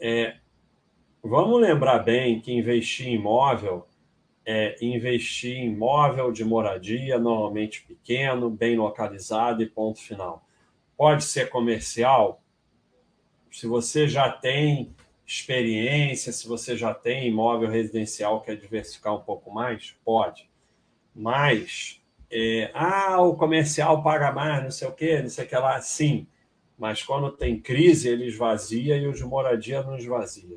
é, 0.00 0.36
vamos 1.22 1.60
lembrar 1.60 2.00
bem 2.00 2.40
que 2.40 2.52
investir 2.52 3.08
em 3.08 3.14
imóvel 3.14 3.87
é 4.50 4.74
investir 4.80 5.58
em 5.58 5.66
imóvel 5.66 6.32
de 6.32 6.42
moradia, 6.42 7.18
normalmente 7.18 7.82
pequeno, 7.82 8.48
bem 8.48 8.78
localizado 8.78 9.62
e 9.62 9.68
ponto 9.68 10.00
final. 10.00 10.42
Pode 10.96 11.24
ser 11.24 11.50
comercial, 11.50 12.42
se 13.50 13.66
você 13.66 14.08
já 14.08 14.30
tem 14.30 14.94
experiência, 15.26 16.32
se 16.32 16.48
você 16.48 16.78
já 16.78 16.94
tem 16.94 17.28
imóvel 17.28 17.68
residencial, 17.68 18.40
quer 18.40 18.56
diversificar 18.56 19.14
um 19.14 19.20
pouco 19.20 19.50
mais, 19.50 19.94
pode. 20.02 20.48
Mas, 21.14 22.00
é, 22.30 22.70
ah, 22.72 23.20
o 23.20 23.36
comercial 23.36 24.02
paga 24.02 24.32
mais, 24.32 24.62
não 24.62 24.70
sei 24.70 24.88
o 24.88 24.92
quê, 24.92 25.20
não 25.20 25.28
sei 25.28 25.44
o 25.44 25.48
que 25.48 25.56
lá, 25.56 25.78
sim. 25.82 26.26
Mas 26.78 27.02
quando 27.02 27.30
tem 27.32 27.60
crise, 27.60 28.08
ele 28.08 28.24
esvazia 28.24 28.96
e 28.96 29.06
os 29.06 29.18
de 29.18 29.24
moradia 29.26 29.82
não 29.82 29.98
esvazia. 29.98 30.56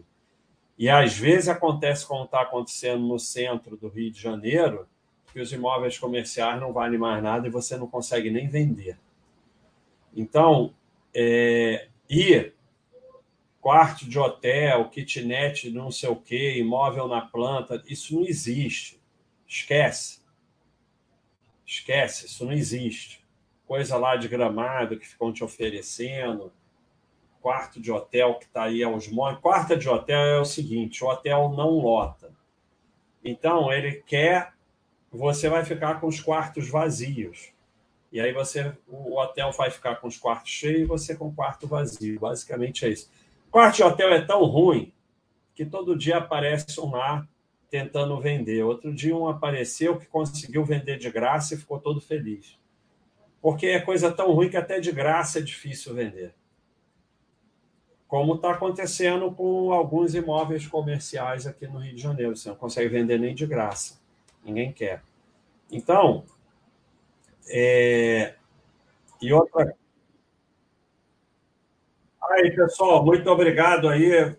E 0.81 0.89
às 0.89 1.15
vezes 1.15 1.47
acontece 1.47 2.07
como 2.07 2.23
está 2.23 2.41
acontecendo 2.41 3.05
no 3.05 3.19
centro 3.19 3.77
do 3.77 3.87
Rio 3.87 4.09
de 4.09 4.19
Janeiro, 4.19 4.87
que 5.31 5.39
os 5.39 5.53
imóveis 5.53 5.99
comerciais 5.99 6.59
não 6.59 6.73
valem 6.73 6.97
mais 6.97 7.21
nada 7.21 7.45
e 7.45 7.51
você 7.51 7.77
não 7.77 7.85
consegue 7.85 8.31
nem 8.31 8.49
vender. 8.49 8.97
Então, 10.11 10.73
é, 11.13 11.87
e 12.09 12.51
quarto 13.59 14.09
de 14.09 14.17
hotel, 14.17 14.89
kitnet, 14.89 15.69
não 15.69 15.91
sei 15.91 16.09
o 16.09 16.15
quê, 16.15 16.57
imóvel 16.57 17.07
na 17.07 17.21
planta, 17.21 17.83
isso 17.85 18.15
não 18.15 18.25
existe. 18.25 18.99
Esquece. 19.47 20.23
Esquece, 21.63 22.25
isso 22.25 22.43
não 22.43 22.53
existe. 22.53 23.23
Coisa 23.67 23.97
lá 23.97 24.15
de 24.15 24.27
gramado 24.27 24.97
que 24.97 25.07
ficam 25.07 25.31
te 25.31 25.43
oferecendo, 25.43 26.51
quarto 27.41 27.81
de 27.81 27.91
hotel 27.91 28.35
que 28.35 28.45
está 28.45 28.63
aí 28.63 28.83
aos 28.83 29.07
montes. 29.07 29.41
Quarto 29.41 29.75
de 29.75 29.89
hotel 29.89 30.19
é 30.19 30.39
o 30.39 30.45
seguinte: 30.45 31.03
o 31.03 31.07
hotel 31.07 31.49
não 31.49 31.71
lota. 31.71 32.31
Então, 33.23 33.71
ele 33.71 34.03
quer. 34.05 34.53
Você 35.11 35.49
vai 35.49 35.65
ficar 35.65 35.99
com 35.99 36.07
os 36.07 36.21
quartos 36.21 36.69
vazios. 36.69 37.51
E 38.11 38.19
aí 38.19 38.31
você, 38.31 38.73
o 38.87 39.17
hotel 39.17 39.51
vai 39.51 39.69
ficar 39.69 39.95
com 39.95 40.07
os 40.07 40.17
quartos 40.17 40.51
cheios 40.51 40.81
e 40.81 40.85
você 40.85 41.15
com 41.15 41.27
o 41.27 41.33
quarto 41.33 41.67
vazio. 41.67 42.19
Basicamente 42.19 42.85
é 42.85 42.89
isso. 42.89 43.09
Quarto 43.49 43.75
de 43.77 43.83
hotel 43.83 44.13
é 44.13 44.21
tão 44.21 44.43
ruim 44.45 44.93
que 45.53 45.65
todo 45.65 45.97
dia 45.97 46.17
aparece 46.17 46.79
um 46.79 46.91
lá 46.91 47.27
tentando 47.69 48.19
vender. 48.19 48.63
Outro 48.63 48.93
dia 48.93 49.15
um 49.15 49.27
apareceu 49.27 49.97
que 49.97 50.05
conseguiu 50.05 50.63
vender 50.65 50.97
de 50.97 51.09
graça 51.09 51.53
e 51.53 51.57
ficou 51.57 51.79
todo 51.79 52.01
feliz. 52.01 52.57
Porque 53.41 53.67
é 53.67 53.79
coisa 53.79 54.11
tão 54.11 54.31
ruim 54.33 54.49
que 54.49 54.57
até 54.57 54.79
de 54.79 54.91
graça 54.91 55.39
é 55.39 55.41
difícil 55.41 55.93
vender. 55.93 56.33
Como 58.11 58.35
está 58.35 58.51
acontecendo 58.51 59.31
com 59.31 59.71
alguns 59.71 60.13
imóveis 60.13 60.67
comerciais 60.67 61.47
aqui 61.47 61.65
no 61.65 61.79
Rio 61.79 61.95
de 61.95 62.01
Janeiro. 62.01 62.35
Você 62.35 62.49
não 62.49 62.57
consegue 62.57 62.89
vender 62.89 63.17
nem 63.17 63.33
de 63.33 63.47
graça. 63.47 64.01
Ninguém 64.43 64.73
quer. 64.73 65.01
Então, 65.71 66.25
é... 67.47 68.35
e 69.21 69.31
outra 69.31 69.73
Aí, 72.21 72.53
pessoal, 72.53 73.05
muito 73.05 73.29
obrigado 73.29 73.87
aí. 73.87 74.25
O 74.25 74.35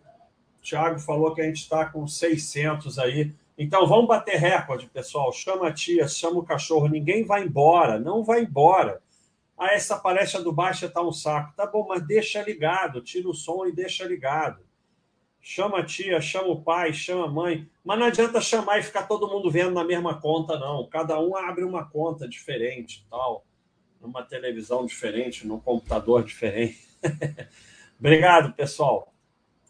Thiago 0.62 0.98
falou 0.98 1.34
que 1.34 1.40
a 1.40 1.44
gente 1.44 1.62
está 1.62 1.86
com 1.86 2.06
600 2.06 2.98
aí. 2.98 3.34
Então, 3.56 3.86
vamos 3.86 4.06
bater 4.06 4.36
recorde, 4.36 4.86
pessoal. 4.86 5.32
Chama 5.32 5.68
a 5.68 5.72
tia, 5.72 6.06
chama 6.06 6.40
o 6.40 6.44
cachorro. 6.44 6.88
Ninguém 6.88 7.24
vai 7.24 7.42
embora, 7.42 7.98
não 7.98 8.22
vai 8.22 8.42
embora. 8.42 9.00
Ah, 9.56 9.72
essa 9.72 9.98
palestra 9.98 10.42
do 10.42 10.52
Baixa 10.52 10.86
está 10.86 11.02
um 11.02 11.12
saco. 11.12 11.54
Tá 11.54 11.66
bom, 11.66 11.86
mas 11.88 12.06
deixa 12.06 12.42
ligado. 12.42 13.02
Tira 13.02 13.28
o 13.28 13.34
som 13.34 13.66
e 13.66 13.72
deixa 13.72 14.04
ligado. 14.04 14.64
Chama 15.40 15.80
a 15.80 15.84
tia, 15.84 16.20
chama 16.20 16.48
o 16.48 16.62
pai, 16.62 16.92
chama 16.92 17.26
a 17.26 17.30
mãe. 17.30 17.68
Mas 17.84 17.98
não 17.98 18.06
adianta 18.06 18.40
chamar 18.40 18.78
e 18.78 18.82
ficar 18.82 19.08
todo 19.08 19.28
mundo 19.28 19.50
vendo 19.50 19.72
na 19.72 19.84
mesma 19.84 20.20
conta, 20.20 20.58
não. 20.58 20.88
Cada 20.88 21.20
um 21.20 21.36
abre 21.36 21.64
uma 21.64 21.84
conta 21.84 22.28
diferente, 22.28 23.04
tal, 23.10 23.44
numa 24.00 24.22
televisão 24.22 24.86
diferente, 24.86 25.46
num 25.46 25.58
computador 25.58 26.24
diferente. 26.24 26.78
Obrigado, 27.98 28.52
pessoal. 28.54 29.12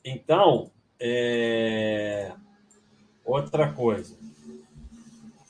Então, 0.04 0.70
é... 1.00 2.32
outra 3.24 3.72
coisa. 3.72 4.18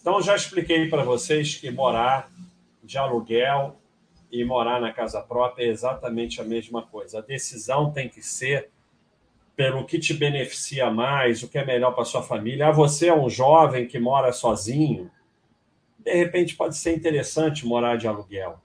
Então, 0.01 0.23
já 0.23 0.37
expliquei 0.37 0.89
para 0.89 1.03
vocês 1.03 1.57
que 1.57 1.71
morar 1.71 2.31
de 2.83 2.97
aluguel 2.97 3.82
e 4.33 4.43
morar 4.47 4.81
na 4.81 4.93
casa 4.93 5.21
própria 5.21 5.67
é 5.67 5.69
exatamente 5.69 6.41
a 6.41 6.45
mesma 6.45 6.83
coisa. 6.83 7.19
A 7.19 7.23
decisão 7.23 7.93
tem 7.93 8.09
que 8.09 8.23
ser 8.23 8.71
pelo 9.55 9.85
que 9.85 9.99
te 9.99 10.15
beneficia 10.15 10.91
mais, 10.91 11.43
o 11.43 11.49
que 11.49 11.59
é 11.59 11.67
melhor 11.67 11.93
para 11.95 12.07
sua 12.07 12.23
família. 12.23 12.69
Ah, 12.69 12.73
você 12.73 13.09
é 13.09 13.15
um 13.15 13.29
jovem 13.29 13.87
que 13.87 13.99
mora 13.99 14.33
sozinho, 14.33 15.11
de 15.99 16.15
repente 16.15 16.57
pode 16.57 16.77
ser 16.77 16.97
interessante 16.97 17.67
morar 17.67 17.97
de 17.97 18.09
aluguel. 18.09 18.59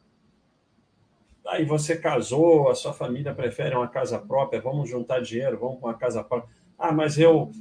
Aí 1.46 1.66
você 1.66 1.98
casou, 1.98 2.70
a 2.70 2.76
sua 2.76 2.94
família 2.94 3.34
prefere 3.34 3.76
uma 3.76 3.88
casa 3.88 4.18
própria, 4.18 4.62
vamos 4.62 4.90
juntar 4.90 5.22
dinheiro, 5.22 5.60
vamos 5.60 5.80
para 5.80 5.90
uma 5.90 5.98
casa 5.98 6.24
própria. 6.24 6.50
Ah, 6.80 6.94
mas 6.94 7.18
eu 7.18 7.52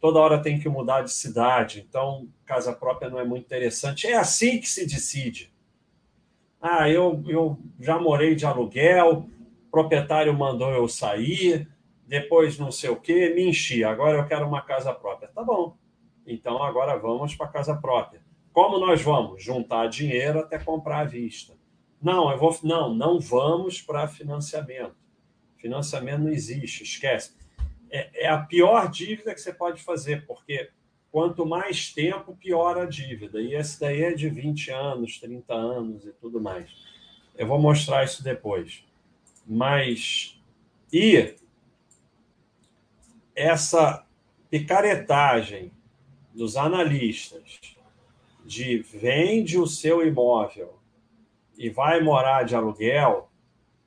toda 0.00 0.18
hora 0.18 0.42
tenho 0.42 0.60
que 0.60 0.68
mudar 0.68 1.02
de 1.02 1.12
cidade, 1.12 1.84
então 1.86 2.26
casa 2.46 2.72
própria 2.72 3.10
não 3.10 3.20
é 3.20 3.24
muito 3.24 3.44
interessante. 3.44 4.06
É 4.06 4.16
assim 4.16 4.58
que 4.58 4.68
se 4.68 4.86
decide. 4.86 5.51
Ah, 6.62 6.88
eu, 6.88 7.24
eu 7.26 7.58
já 7.80 7.98
morei 7.98 8.36
de 8.36 8.46
aluguel, 8.46 9.28
proprietário 9.68 10.32
mandou 10.32 10.70
eu 10.70 10.86
sair, 10.86 11.68
depois 12.06 12.56
não 12.56 12.70
sei 12.70 12.88
o 12.88 13.00
quê, 13.00 13.30
me 13.34 13.48
enchi, 13.48 13.82
agora 13.82 14.18
eu 14.18 14.26
quero 14.26 14.46
uma 14.46 14.62
casa 14.62 14.94
própria. 14.94 15.28
Tá 15.28 15.42
bom, 15.42 15.76
então 16.24 16.62
agora 16.62 16.96
vamos 16.96 17.34
para 17.34 17.48
casa 17.48 17.74
própria. 17.74 18.22
Como 18.52 18.78
nós 18.78 19.02
vamos? 19.02 19.42
Juntar 19.42 19.88
dinheiro 19.88 20.38
até 20.38 20.58
comprar 20.58 21.00
à 21.00 21.04
vista. 21.04 21.54
Não, 22.00 22.30
eu 22.30 22.38
vou. 22.38 22.56
Não, 22.62 22.94
não 22.94 23.18
vamos 23.18 23.80
para 23.80 24.06
financiamento. 24.06 24.94
Financiamento 25.56 26.22
não 26.22 26.30
existe, 26.30 26.82
esquece. 26.82 27.34
É, 27.90 28.24
é, 28.24 28.28
a 28.28 28.38
pior 28.38 28.90
dívida 28.90 29.34
que 29.34 29.40
você 29.40 29.52
pode 29.52 29.82
fazer, 29.82 30.26
porque 30.26 30.70
quanto 31.12 31.44
mais 31.44 31.92
tempo, 31.92 32.34
pior 32.34 32.78
a 32.78 32.86
dívida. 32.86 33.40
E 33.40 33.54
esse 33.54 33.78
daí 33.78 34.02
é 34.02 34.14
de 34.14 34.30
20 34.30 34.70
anos, 34.70 35.20
30 35.20 35.54
anos 35.54 36.06
e 36.06 36.12
tudo 36.12 36.40
mais. 36.40 36.70
Eu 37.36 37.46
vou 37.46 37.60
mostrar 37.60 38.02
isso 38.02 38.24
depois. 38.24 38.82
Mas. 39.46 40.40
E 40.90 41.34
essa 43.34 44.06
picaretagem 44.50 45.70
dos 46.34 46.56
analistas 46.56 47.60
de 48.44 48.78
vende 48.78 49.58
o 49.58 49.66
seu 49.66 50.06
imóvel 50.06 50.78
e 51.56 51.70
vai 51.70 52.00
morar 52.00 52.42
de 52.44 52.54
aluguel, 52.54 53.30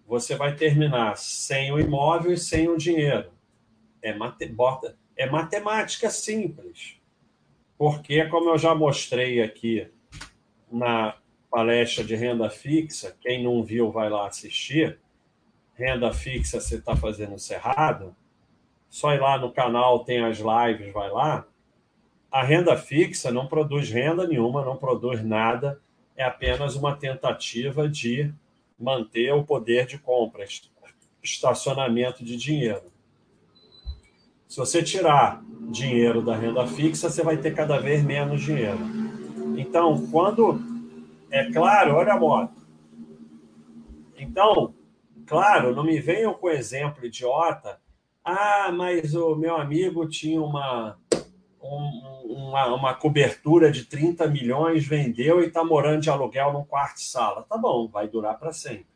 você 0.08 0.36
vai 0.36 0.56
terminar 0.56 1.18
sem 1.18 1.72
o 1.72 1.80
imóvel 1.80 2.34
e 2.34 2.38
sem 2.38 2.68
o 2.68 2.78
dinheiro. 2.78 3.32
É, 4.02 4.14
mate, 4.14 4.46
bota, 4.48 4.98
é 5.16 5.30
matemática 5.30 6.10
simples. 6.10 7.00
Porque, 7.78 8.26
como 8.26 8.50
eu 8.50 8.58
já 8.58 8.74
mostrei 8.74 9.42
aqui 9.42 9.92
na 10.72 11.16
palestra 11.50 12.04
de 12.04 12.16
renda 12.16 12.50
fixa, 12.50 13.16
quem 13.22 13.44
não 13.44 13.64
viu 13.64 13.92
vai 13.92 14.10
lá 14.10 14.28
assistir. 14.28 15.00
Renda 15.74 16.12
fixa, 16.14 16.60
você 16.60 16.76
está 16.76 16.96
fazendo 16.96 17.36
isso 17.36 17.54
errado. 17.54 18.16
Só 18.90 19.14
ir 19.14 19.20
lá 19.20 19.38
no 19.38 19.52
canal, 19.52 20.06
tem 20.06 20.24
as 20.24 20.38
lives, 20.38 20.94
vai 20.94 21.10
lá. 21.10 21.46
A 22.32 22.44
renda 22.44 22.78
fixa 22.78 23.32
não 23.32 23.48
produz 23.48 23.90
renda 23.90 24.28
nenhuma, 24.28 24.64
não 24.64 24.78
produz 24.78 25.24
nada 25.24 25.82
é 26.16 26.24
apenas 26.24 26.76
uma 26.76 26.96
tentativa 26.96 27.90
de 27.90 28.34
manter 28.80 29.34
o 29.34 29.44
poder 29.44 29.86
de 29.86 29.98
compra, 29.98 30.46
estacionamento 31.22 32.24
de 32.24 32.38
dinheiro. 32.38 32.92
Se 34.48 34.58
você 34.58 34.82
tirar 34.82 35.44
dinheiro 35.70 36.22
da 36.22 36.36
renda 36.36 36.66
fixa, 36.68 37.10
você 37.10 37.24
vai 37.24 37.38
ter 37.38 37.54
cada 37.54 37.80
vez 37.80 38.04
menos 38.04 38.42
dinheiro. 38.42 38.80
Então, 39.58 40.08
quando 40.12 40.60
é 41.30 41.52
claro, 41.52 41.96
olha 41.96 42.14
a 42.14 42.20
moto. 42.20 42.66
Então, 44.18 44.74
claro, 45.26 45.76
não 45.76 45.84
me 45.84 46.00
venham 46.00 46.34
com 46.34 46.50
exemplo 46.50 47.06
idiota. 47.06 47.80
Ah, 48.24 48.72
mas 48.72 49.14
o 49.14 49.36
meu 49.36 49.56
amigo 49.56 50.08
tinha 50.08 50.42
uma 50.42 50.98
um, 51.62 52.50
uma, 52.50 52.76
uma, 52.76 52.94
cobertura 52.94 53.72
de 53.72 53.86
30 53.86 54.28
milhões, 54.28 54.86
vendeu 54.86 55.42
e 55.42 55.48
está 55.48 55.64
morando 55.64 56.02
de 56.02 56.10
aluguel 56.10 56.54
num 56.54 56.64
quarto 56.64 57.02
sala. 57.02 57.44
Tá 57.44 57.58
bom, 57.58 57.88
vai 57.88 58.08
durar 58.08 58.38
para 58.38 58.54
sempre. 58.54 58.88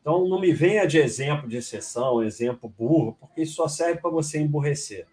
Então, 0.00 0.26
não 0.28 0.40
me 0.40 0.52
venha 0.52 0.86
de 0.86 0.98
exemplo 0.98 1.48
de 1.48 1.56
exceção, 1.56 2.22
exemplo 2.22 2.68
burro, 2.68 3.16
porque 3.20 3.42
isso 3.42 3.54
só 3.54 3.68
serve 3.68 4.00
para 4.00 4.10
você 4.10 4.40
emburrecer. 4.40 5.06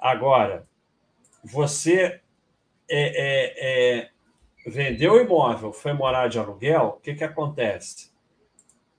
Agora, 0.00 0.66
você 1.44 2.20
é, 2.88 3.98
é, 3.98 3.98
é, 3.98 4.10
vendeu 4.66 5.12
o 5.12 5.20
imóvel, 5.20 5.72
foi 5.72 5.92
morar 5.92 6.28
de 6.28 6.38
aluguel, 6.38 6.96
o 6.96 7.00
que, 7.00 7.14
que 7.14 7.24
acontece? 7.24 8.10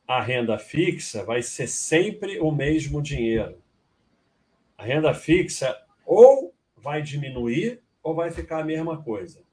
A 0.08 0.22
renda 0.22 0.60
fixa 0.60 1.24
vai 1.24 1.42
ser 1.42 1.68
sempre 1.68 2.40
o 2.40 2.52
mesmo 2.52 3.02
dinheiro. 3.02 3.62
A 4.78 4.84
renda 4.84 5.14
fixa, 5.14 5.76
ou 6.06 6.54
vai 6.78 7.02
diminuir 7.02 7.82
ou 8.04 8.14
vai 8.14 8.30
ficar 8.30 8.60
a 8.60 8.66
mesma 8.66 9.02
coisa? 9.02 9.44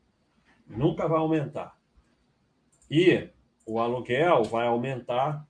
Nunca 0.66 1.08
vai 1.08 1.18
aumentar. 1.18 1.78
E 2.90 3.28
o 3.66 3.78
aluguel 3.78 4.44
vai 4.44 4.66
aumentar 4.66 5.46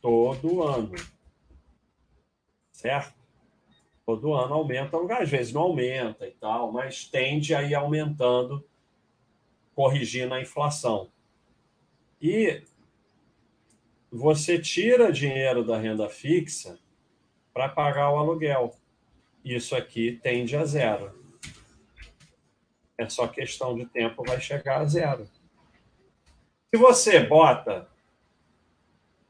todo 0.00 0.62
ano. 0.62 0.94
Certo? 2.72 3.17
Todo 4.08 4.32
ano 4.32 4.54
aumenta 4.54 4.96
o 4.96 5.00
aluguel. 5.00 5.20
Às 5.20 5.28
vezes 5.28 5.52
não 5.52 5.60
aumenta 5.60 6.26
e 6.26 6.30
tal, 6.30 6.72
mas 6.72 7.04
tende 7.04 7.54
a 7.54 7.62
ir 7.62 7.74
aumentando, 7.74 8.66
corrigindo 9.74 10.32
a 10.32 10.40
inflação. 10.40 11.12
E 12.18 12.62
você 14.10 14.58
tira 14.58 15.12
dinheiro 15.12 15.62
da 15.62 15.76
renda 15.76 16.08
fixa 16.08 16.78
para 17.52 17.68
pagar 17.68 18.10
o 18.10 18.16
aluguel. 18.16 18.74
Isso 19.44 19.76
aqui 19.76 20.18
tende 20.22 20.56
a 20.56 20.64
zero. 20.64 21.12
É 22.96 23.06
só 23.10 23.28
questão 23.28 23.76
de 23.76 23.84
tempo, 23.84 24.24
vai 24.26 24.40
chegar 24.40 24.80
a 24.80 24.86
zero. 24.86 25.28
Se 26.70 26.80
você 26.80 27.20
bota 27.20 27.86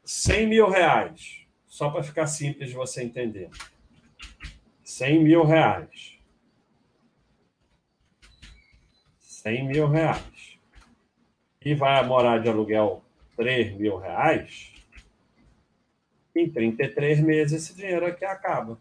100 0.05 0.47
mil 0.47 0.69
reais, 0.69 1.45
só 1.67 1.89
para 1.89 2.01
ficar 2.01 2.27
simples 2.27 2.69
de 2.69 2.75
você 2.77 3.03
entender, 3.03 3.49
100 4.89 5.23
mil 5.23 5.43
reais, 5.45 6.17
100 9.19 9.67
mil 9.67 9.87
reais, 9.87 10.57
e 11.63 11.75
vai 11.75 12.03
morar 12.03 12.39
de 12.39 12.49
aluguel 12.49 13.03
3 13.37 13.73
mil 13.77 13.97
reais, 13.97 14.73
em 16.35 16.49
33 16.49 17.19
meses 17.19 17.61
esse 17.61 17.75
dinheiro 17.75 18.07
aqui 18.07 18.25
acaba. 18.25 18.79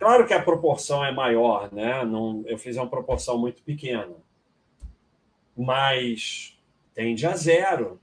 Claro 0.00 0.26
que 0.26 0.34
a 0.34 0.42
proporção 0.42 1.04
é 1.04 1.12
maior, 1.12 1.72
né? 1.72 2.04
Não, 2.04 2.42
eu 2.46 2.58
fiz 2.58 2.76
uma 2.76 2.90
proporção 2.90 3.38
muito 3.38 3.62
pequena. 3.62 4.16
Mas 5.56 6.58
tende 6.92 7.24
a 7.24 7.36
zero. 7.36 8.00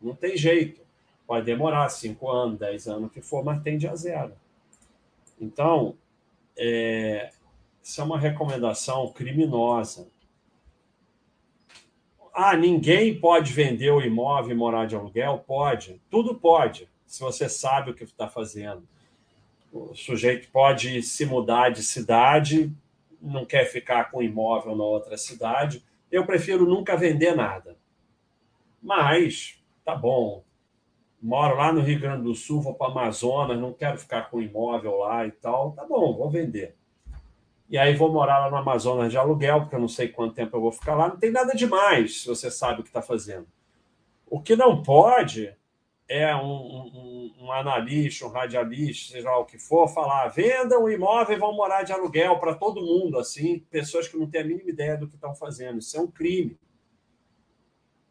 Não 0.00 0.16
tem 0.16 0.36
jeito. 0.36 0.80
Pode 1.28 1.46
demorar 1.46 1.88
5 1.88 2.28
anos, 2.28 2.58
10 2.58 2.88
anos, 2.88 3.06
o 3.06 3.10
que 3.10 3.20
for, 3.22 3.44
mas 3.44 3.62
tende 3.62 3.86
a 3.86 3.94
zero. 3.94 4.41
Então, 5.42 5.96
é, 6.56 7.30
isso 7.82 8.00
é 8.00 8.04
uma 8.04 8.18
recomendação 8.18 9.12
criminosa. 9.12 10.08
Ah, 12.32 12.56
ninguém 12.56 13.18
pode 13.18 13.52
vender 13.52 13.90
o 13.90 14.00
imóvel 14.00 14.52
e 14.52 14.58
morar 14.58 14.86
de 14.86 14.94
aluguel? 14.94 15.42
Pode. 15.44 16.00
Tudo 16.08 16.36
pode, 16.36 16.88
se 17.04 17.20
você 17.20 17.48
sabe 17.48 17.90
o 17.90 17.94
que 17.94 18.04
está 18.04 18.28
fazendo. 18.28 18.86
O 19.72 19.94
sujeito 19.96 20.48
pode 20.50 21.02
se 21.02 21.26
mudar 21.26 21.70
de 21.70 21.82
cidade, 21.82 22.72
não 23.20 23.44
quer 23.44 23.64
ficar 23.64 24.12
com 24.12 24.22
imóvel 24.22 24.76
na 24.76 24.84
outra 24.84 25.18
cidade. 25.18 25.84
Eu 26.10 26.24
prefiro 26.24 26.64
nunca 26.66 26.96
vender 26.96 27.34
nada. 27.34 27.76
Mas, 28.80 29.60
tá 29.84 29.96
bom. 29.96 30.44
Moro 31.22 31.56
lá 31.56 31.72
no 31.72 31.80
Rio 31.80 32.00
Grande 32.00 32.24
do 32.24 32.34
Sul, 32.34 32.60
vou 32.60 32.74
para 32.74 32.90
Amazonas, 32.90 33.58
não 33.58 33.72
quero 33.72 33.96
ficar 33.96 34.28
com 34.28 34.42
imóvel 34.42 34.98
lá 34.98 35.26
e 35.26 35.30
tal. 35.30 35.72
Tá 35.72 35.86
bom, 35.86 36.16
vou 36.16 36.28
vender 36.28 36.74
e 37.72 37.78
aí 37.78 37.94
vou 37.94 38.12
morar 38.12 38.38
lá 38.38 38.50
no 38.50 38.56
Amazonas 38.58 39.10
de 39.10 39.16
aluguel, 39.16 39.62
porque 39.62 39.74
eu 39.74 39.80
não 39.80 39.88
sei 39.88 40.06
quanto 40.06 40.34
tempo 40.34 40.54
eu 40.54 40.60
vou 40.60 40.70
ficar 40.70 40.94
lá. 40.94 41.08
Não 41.08 41.16
tem 41.16 41.30
nada 41.30 41.54
demais 41.54 42.20
se 42.20 42.28
você 42.28 42.50
sabe 42.50 42.80
o 42.80 42.82
que 42.82 42.90
está 42.90 43.00
fazendo. 43.00 43.46
O 44.26 44.42
que 44.42 44.54
não 44.54 44.82
pode 44.82 45.50
é 46.06 46.36
um, 46.36 46.42
um, 46.42 47.34
um, 47.40 47.50
analista, 47.50 48.26
um 48.26 48.28
radialista, 48.28 49.14
seja 49.14 49.30
lá 49.30 49.38
o 49.38 49.46
que 49.46 49.58
for, 49.58 49.88
falar: 49.88 50.28
vendam 50.28 50.84
o 50.84 50.90
imóvel 50.90 51.34
e 51.34 51.40
vão 51.40 51.54
morar 51.54 51.82
de 51.82 51.94
aluguel 51.94 52.38
para 52.38 52.54
todo 52.54 52.84
mundo, 52.84 53.18
assim, 53.18 53.60
pessoas 53.70 54.06
que 54.06 54.18
não 54.18 54.28
têm 54.28 54.42
a 54.42 54.44
mínima 54.44 54.68
ideia 54.68 54.98
do 54.98 55.08
que 55.08 55.14
estão 55.14 55.34
fazendo. 55.34 55.78
Isso 55.78 55.96
é 55.96 56.00
um 56.00 56.10
crime. 56.10 56.58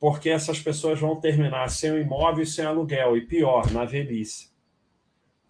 Porque 0.01 0.29
essas 0.29 0.59
pessoas 0.59 0.99
vão 0.99 1.15
terminar 1.15 1.69
sem 1.69 1.91
o 1.91 1.97
imóvel 1.97 2.43
e 2.43 2.47
sem 2.47 2.65
aluguel, 2.65 3.15
e 3.15 3.21
pior, 3.21 3.71
na 3.71 3.85
velhice 3.85 4.51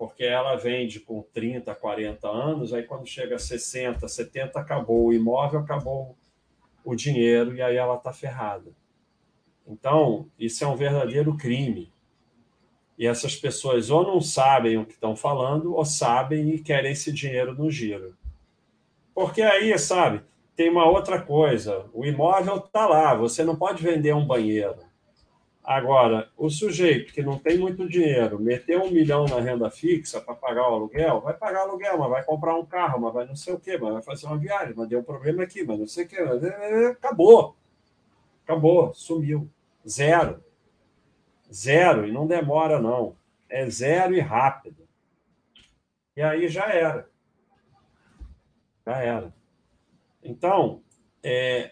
porque 0.01 0.23
ela 0.23 0.55
vende 0.55 0.99
com 0.99 1.21
30, 1.31 1.75
40 1.75 2.27
anos, 2.27 2.73
aí 2.73 2.81
quando 2.81 3.05
chega 3.05 3.35
a 3.35 3.39
60, 3.39 4.07
70, 4.07 4.59
acabou 4.59 5.05
o 5.05 5.13
imóvel, 5.13 5.59
acabou 5.59 6.17
o 6.83 6.95
dinheiro 6.95 7.55
e 7.55 7.61
aí 7.61 7.75
ela 7.75 7.97
está 7.97 8.11
ferrada. 8.11 8.71
Então, 9.67 10.27
isso 10.39 10.63
é 10.63 10.67
um 10.67 10.75
verdadeiro 10.75 11.37
crime. 11.37 11.93
E 12.97 13.05
essas 13.05 13.35
pessoas 13.35 13.91
ou 13.91 14.01
não 14.01 14.19
sabem 14.19 14.75
o 14.75 14.87
que 14.87 14.93
estão 14.93 15.15
falando, 15.15 15.75
ou 15.75 15.85
sabem 15.85 16.49
e 16.49 16.57
querem 16.57 16.93
esse 16.93 17.13
dinheiro 17.13 17.53
no 17.53 17.69
giro. 17.69 18.17
Porque 19.13 19.43
aí, 19.43 19.77
sabe, 19.77 20.23
tem 20.61 20.69
uma 20.69 20.85
outra 20.85 21.19
coisa: 21.19 21.89
o 21.91 22.05
imóvel 22.05 22.57
está 22.57 22.85
lá, 22.85 23.15
você 23.15 23.43
não 23.43 23.55
pode 23.55 23.81
vender 23.81 24.13
um 24.13 24.25
banheiro. 24.25 24.77
Agora, 25.63 26.29
o 26.37 26.49
sujeito 26.49 27.13
que 27.13 27.23
não 27.23 27.37
tem 27.37 27.57
muito 27.57 27.87
dinheiro, 27.87 28.39
meteu 28.39 28.83
um 28.83 28.91
milhão 28.91 29.25
na 29.25 29.39
renda 29.39 29.69
fixa 29.71 30.21
para 30.21 30.35
pagar 30.35 30.69
o 30.69 30.73
aluguel, 30.73 31.21
vai 31.21 31.33
pagar 31.35 31.61
aluguel, 31.61 31.97
mas 31.97 32.09
vai 32.09 32.23
comprar 32.23 32.55
um 32.55 32.65
carro, 32.65 32.99
mas 32.99 33.13
vai 33.13 33.25
não 33.25 33.35
sei 33.35 33.53
o 33.53 33.59
quê, 33.59 33.77
mas 33.77 33.93
vai 33.93 34.01
fazer 34.03 34.27
uma 34.27 34.37
viagem, 34.37 34.73
mas 34.75 34.87
deu 34.87 34.99
um 34.99 35.03
problema 35.03 35.43
aqui, 35.43 35.63
mas 35.63 35.79
não 35.79 35.87
sei 35.87 36.05
o 36.05 36.07
quê. 36.07 36.21
Mas... 36.21 36.43
É, 36.43 36.87
acabou. 36.87 37.55
Acabou, 38.43 38.93
sumiu. 38.93 39.49
Zero. 39.87 40.43
Zero, 41.51 42.07
e 42.07 42.11
não 42.11 42.27
demora, 42.27 42.79
não. 42.79 43.15
É 43.49 43.67
zero 43.67 44.13
e 44.13 44.19
rápido. 44.19 44.87
E 46.15 46.21
aí 46.21 46.47
já 46.47 46.65
era. 46.65 47.09
Já 48.85 48.97
era. 48.97 49.40
Então, 50.23 50.81
é, 51.23 51.71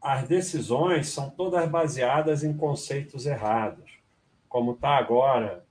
as 0.00 0.26
decisões 0.26 1.08
são 1.08 1.30
todas 1.30 1.68
baseadas 1.68 2.42
em 2.42 2.56
conceitos 2.56 3.26
errados. 3.26 3.90
Como 4.48 4.72
está 4.72 4.96
agora, 4.96 5.64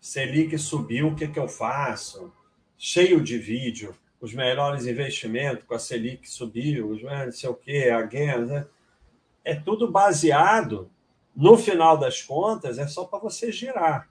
Selic 0.00 0.58
subiu, 0.58 1.08
o 1.08 1.14
que, 1.14 1.28
que 1.28 1.38
eu 1.38 1.48
faço? 1.48 2.32
Cheio 2.76 3.22
de 3.22 3.38
vídeo, 3.38 3.96
os 4.20 4.34
melhores 4.34 4.86
investimentos 4.86 5.64
com 5.64 5.74
a 5.74 5.78
Selic 5.78 6.28
subiu, 6.28 6.90
os 6.90 7.02
não 7.02 7.32
sei 7.32 7.50
o 7.50 7.54
quê, 7.54 7.90
a 7.90 8.06
Gens, 8.06 8.48
né? 8.48 8.66
É 9.44 9.54
tudo 9.54 9.90
baseado, 9.90 10.90
no 11.34 11.56
final 11.56 11.96
das 11.96 12.22
contas, 12.22 12.78
é 12.78 12.86
só 12.86 13.04
para 13.04 13.18
você 13.18 13.50
girar. 13.50 14.08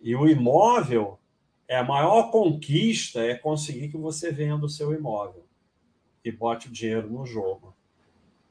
E 0.00 0.14
o 0.14 0.28
imóvel, 0.28 1.18
é 1.66 1.76
a 1.76 1.84
maior 1.84 2.30
conquista 2.30 3.20
é 3.20 3.34
conseguir 3.34 3.88
que 3.88 3.96
você 3.96 4.30
venda 4.30 4.64
o 4.64 4.70
seu 4.70 4.94
imóvel 4.94 5.47
e 6.28 6.32
bote 6.32 6.68
o 6.68 6.72
dinheiro 6.72 7.10
no 7.10 7.26
jogo 7.26 7.74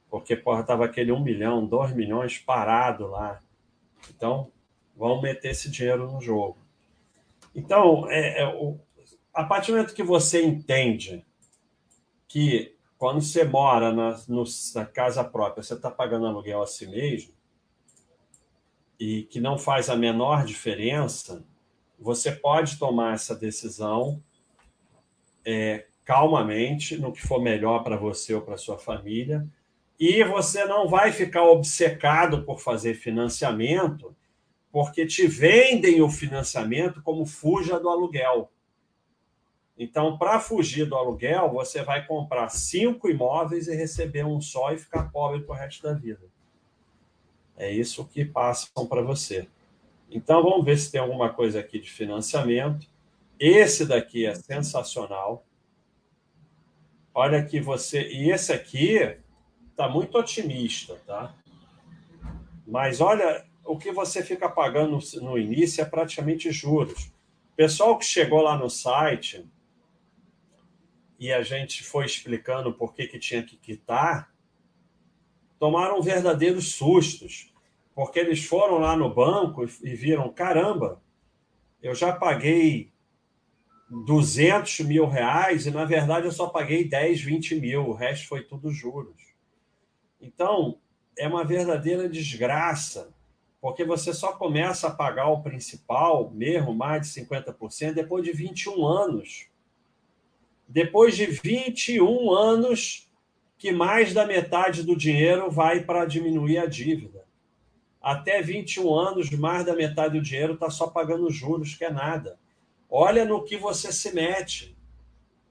porque 0.10 0.36
porra, 0.36 0.64
tava 0.64 0.86
aquele 0.86 1.12
um 1.12 1.20
milhão, 1.20 1.66
dois 1.66 1.94
milhões 1.94 2.38
parado 2.38 3.08
lá. 3.08 3.42
Então, 4.10 4.52
vamos 4.96 5.22
meter 5.22 5.52
esse 5.52 5.70
dinheiro 5.70 6.12
no 6.12 6.22
jogo. 6.22 6.58
Então, 7.54 8.10
é, 8.10 8.42
é, 8.42 8.48
o, 8.48 8.80
a 9.34 9.44
partir 9.44 9.72
do 9.72 9.78
momento 9.78 9.94
que 9.94 10.04
você 10.04 10.44
entende 10.44 11.26
que 12.28 12.76
quando 12.98 13.22
você 13.22 13.44
mora 13.44 13.92
na, 13.92 14.20
no, 14.28 14.44
na 14.74 14.86
casa 14.86 15.24
própria, 15.24 15.64
você 15.64 15.74
está 15.74 15.92
pagando 15.92 16.26
aluguel 16.26 16.62
a 16.62 16.68
si 16.68 16.88
mesmo, 16.88 17.36
e 19.00 19.24
que 19.24 19.40
não 19.40 19.60
faz 19.60 19.90
a 19.90 19.96
menor 19.96 20.44
diferença, 20.44 21.46
você 22.00 22.32
pode 22.32 22.80
tomar 22.80 23.14
essa 23.14 23.36
decisão 23.36 24.24
é, 25.46 25.87
calmamente, 26.08 26.96
no 26.96 27.12
que 27.12 27.22
for 27.22 27.42
melhor 27.42 27.84
para 27.84 27.98
você 27.98 28.34
ou 28.34 28.42
para 28.42 28.56
sua 28.56 28.78
família, 28.78 29.46
e 30.00 30.24
você 30.24 30.64
não 30.64 30.88
vai 30.88 31.12
ficar 31.12 31.44
obcecado 31.44 32.44
por 32.44 32.62
fazer 32.62 32.94
financiamento, 32.94 34.16
porque 34.72 35.06
te 35.06 35.28
vendem 35.28 36.02
o 36.02 36.10
financiamento 36.10 37.02
como 37.02 37.26
fuja 37.26 37.78
do 37.78 37.90
aluguel. 37.90 38.50
Então, 39.78 40.18
para 40.18 40.40
fugir 40.40 40.86
do 40.86 40.96
aluguel, 40.96 41.50
você 41.52 41.84
vai 41.84 42.08
comprar 42.08 42.48
cinco 42.48 43.10
imóveis 43.10 43.68
e 43.68 43.76
receber 43.76 44.26
um 44.26 44.40
só 44.40 44.72
e 44.72 44.78
ficar 44.78 45.12
pobre 45.12 45.42
para 45.42 45.56
o 45.56 45.58
resto 45.58 45.84
da 45.84 45.94
vida. 45.94 46.24
É 47.58 47.70
isso 47.70 48.06
que 48.06 48.24
passam 48.24 48.88
para 48.88 49.02
você. 49.02 49.46
Então, 50.10 50.42
vamos 50.42 50.64
ver 50.64 50.78
se 50.78 50.90
tem 50.90 51.02
alguma 51.02 51.34
coisa 51.34 51.60
aqui 51.60 51.80
de 51.80 51.92
financiamento. 51.92 52.88
Esse 53.38 53.86
daqui 53.86 54.26
é 54.26 54.34
sensacional. 54.34 55.44
Olha 57.20 57.44
que 57.44 57.60
você. 57.60 58.08
E 58.10 58.30
esse 58.30 58.54
aqui 58.54 59.00
está 59.72 59.90
muito 59.90 60.16
otimista, 60.20 61.02
tá? 61.04 61.36
Mas 62.68 63.02
olha, 63.02 63.44
o 63.66 63.76
que 63.76 63.92
você 63.92 64.24
fica 64.24 64.48
pagando 64.48 65.00
no 65.16 65.36
início 65.36 65.82
é 65.82 65.86
praticamente 65.86 66.52
juros. 66.52 67.12
Pessoal 67.56 67.98
que 67.98 68.06
chegou 68.06 68.44
lá 68.44 68.56
no 68.56 68.70
site 68.70 69.50
e 71.18 71.34
a 71.34 71.42
gente 71.42 71.84
foi 71.84 72.06
explicando 72.06 72.72
por 72.72 72.94
que, 72.94 73.08
que 73.08 73.18
tinha 73.18 73.42
que 73.42 73.58
quitar, 73.58 74.32
tomaram 75.58 76.00
verdadeiros 76.04 76.74
sustos, 76.74 77.52
porque 77.96 78.20
eles 78.20 78.46
foram 78.46 78.78
lá 78.78 78.96
no 78.96 79.12
banco 79.12 79.66
e 79.82 79.96
viram: 79.96 80.32
caramba, 80.32 81.02
eu 81.82 81.96
já 81.96 82.14
paguei 82.14 82.92
200 83.90 84.80
mil 84.82 85.08
reais 85.08 85.66
e 85.66 85.72
na 85.72 85.86
verdade 85.86 86.26
eu 86.26 86.32
só 86.32 86.48
paguei 86.48 86.88
10, 86.88 87.22
20 87.22 87.56
mil, 87.56 87.88
o 87.88 87.94
resto 87.94 88.28
foi 88.28 88.44
tudo 88.44 88.72
juros. 88.72 89.16
Então, 90.20 90.80
é 91.18 91.28
uma 91.28 91.44
verdadeira 91.44 92.10
desgraça, 92.10 93.14
porque 93.62 93.84
você 93.84 94.14
só 94.14 94.34
começa 94.34 94.88
a 94.88 94.92
pagar 94.92 95.28
o 95.28 95.42
principal, 95.42 96.32
mesmo 96.32 96.74
mais 96.74 97.02
de 97.02 97.22
50%, 97.22 97.94
depois 97.94 98.24
de 98.24 98.32
21 98.32 98.86
anos. 98.86 99.48
Depois 100.68 101.16
de 101.16 101.26
21 101.26 102.32
anos, 102.32 103.10
que 103.58 103.72
mais 103.72 104.14
da 104.14 104.26
metade 104.26 104.84
do 104.84 104.96
dinheiro 104.96 105.50
vai 105.50 105.84
para 105.84 106.06
diminuir 106.06 106.60
a 106.60 106.66
dívida. 106.66 107.26
Até 108.02 108.42
21 108.42 108.94
anos, 108.94 109.30
mais 109.32 109.66
da 109.66 109.76
metade 109.76 110.20
do 110.20 110.24
dinheiro 110.24 110.54
está 110.54 110.70
só 110.70 110.88
pagando 110.88 111.32
juros, 111.32 111.74
que 111.74 111.84
é 111.84 111.90
nada. 111.90 112.38
Olha 112.90 113.26
no 113.26 113.44
que 113.44 113.58
você 113.58 113.92
se 113.92 114.14
mete, 114.14 114.78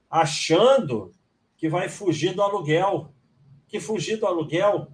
achando 0.09 1.13
que 1.55 1.69
vai 1.69 1.89
fugir 1.89 2.33
do 2.33 2.41
aluguel. 2.41 3.13
Que 3.67 3.79
fugir 3.79 4.17
do 4.17 4.25
aluguel? 4.25 4.87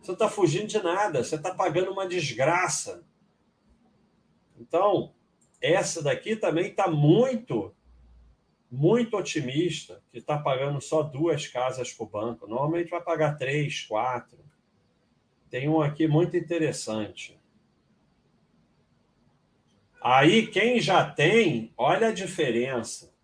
Você 0.00 0.12
está 0.12 0.28
fugindo 0.28 0.66
de 0.66 0.82
nada, 0.82 1.22
você 1.22 1.36
está 1.36 1.54
pagando 1.54 1.92
uma 1.92 2.06
desgraça. 2.06 3.04
Então, 4.58 5.12
essa 5.60 6.02
daqui 6.02 6.34
também 6.36 6.70
está 6.70 6.88
muito, 6.88 7.74
muito 8.70 9.16
otimista, 9.16 10.02
que 10.10 10.18
está 10.18 10.38
pagando 10.38 10.80
só 10.80 11.02
duas 11.02 11.46
casas 11.46 11.92
para 11.92 12.04
o 12.04 12.08
banco. 12.08 12.46
Normalmente 12.46 12.90
vai 12.90 13.00
pagar 13.02 13.36
três, 13.36 13.82
quatro. 13.82 14.38
Tem 15.50 15.68
um 15.68 15.80
aqui 15.80 16.08
muito 16.08 16.36
interessante. 16.36 17.38
Aí, 20.02 20.48
quem 20.48 20.80
já 20.80 21.08
tem, 21.08 21.72
olha 21.76 22.08
a 22.08 22.12
diferença. 22.12 23.14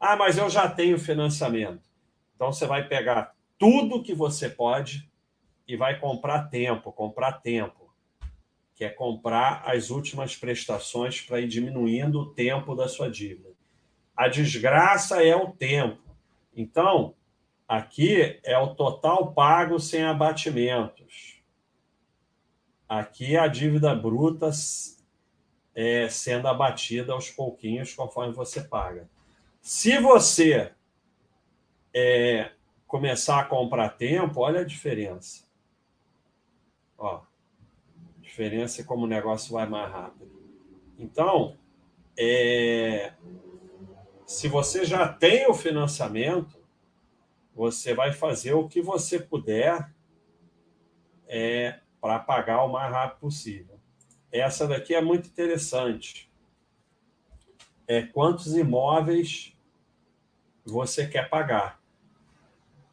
Ah, 0.00 0.16
mas 0.16 0.36
eu 0.36 0.50
já 0.50 0.68
tenho 0.68 0.98
financiamento. 0.98 1.88
Então, 2.34 2.52
você 2.52 2.66
vai 2.66 2.88
pegar 2.88 3.36
tudo 3.56 4.02
que 4.02 4.12
você 4.12 4.48
pode 4.48 5.08
e 5.66 5.76
vai 5.76 6.00
comprar 6.00 6.48
tempo, 6.48 6.90
comprar 6.90 7.34
tempo, 7.34 7.94
que 8.74 8.84
é 8.84 8.88
comprar 8.88 9.62
as 9.64 9.90
últimas 9.90 10.34
prestações 10.34 11.20
para 11.20 11.40
ir 11.40 11.46
diminuindo 11.46 12.20
o 12.20 12.34
tempo 12.34 12.74
da 12.74 12.88
sua 12.88 13.08
dívida. 13.08 13.50
A 14.16 14.26
desgraça 14.26 15.22
é 15.22 15.36
o 15.36 15.52
tempo. 15.52 16.02
Então, 16.52 17.14
aqui 17.68 18.40
é 18.42 18.58
o 18.58 18.74
total 18.74 19.32
pago 19.32 19.78
sem 19.78 20.02
abatimentos. 20.02 21.40
Aqui 22.88 23.36
é 23.36 23.38
a 23.38 23.46
dívida 23.46 23.94
bruta 23.94 24.50
é, 25.80 26.08
sendo 26.08 26.48
abatida 26.48 27.12
aos 27.12 27.30
pouquinhos 27.30 27.94
conforme 27.94 28.32
você 28.32 28.60
paga. 28.60 29.08
Se 29.60 29.96
você 30.00 30.72
é, 31.94 32.50
começar 32.84 33.38
a 33.38 33.44
comprar 33.44 33.90
tempo, 33.90 34.40
olha 34.40 34.62
a 34.62 34.64
diferença. 34.64 35.44
Ó, 36.98 37.18
a 37.18 38.20
diferença 38.20 38.80
é 38.80 38.84
como 38.84 39.04
o 39.04 39.08
negócio 39.08 39.52
vai 39.52 39.68
mais 39.68 39.88
rápido. 39.88 40.28
Então, 40.98 41.56
é, 42.18 43.12
se 44.26 44.48
você 44.48 44.84
já 44.84 45.06
tem 45.06 45.48
o 45.48 45.54
financiamento, 45.54 46.58
você 47.54 47.94
vai 47.94 48.12
fazer 48.12 48.52
o 48.52 48.68
que 48.68 48.82
você 48.82 49.20
puder 49.20 49.94
é, 51.28 51.78
para 52.00 52.18
pagar 52.18 52.64
o 52.64 52.68
mais 52.68 52.90
rápido 52.90 53.20
possível. 53.20 53.77
Essa 54.30 54.66
daqui 54.66 54.94
é 54.94 55.00
muito 55.00 55.28
interessante. 55.28 56.30
É 57.86 58.02
quantos 58.02 58.54
imóveis 58.54 59.56
você 60.64 61.06
quer 61.06 61.28
pagar. 61.28 61.80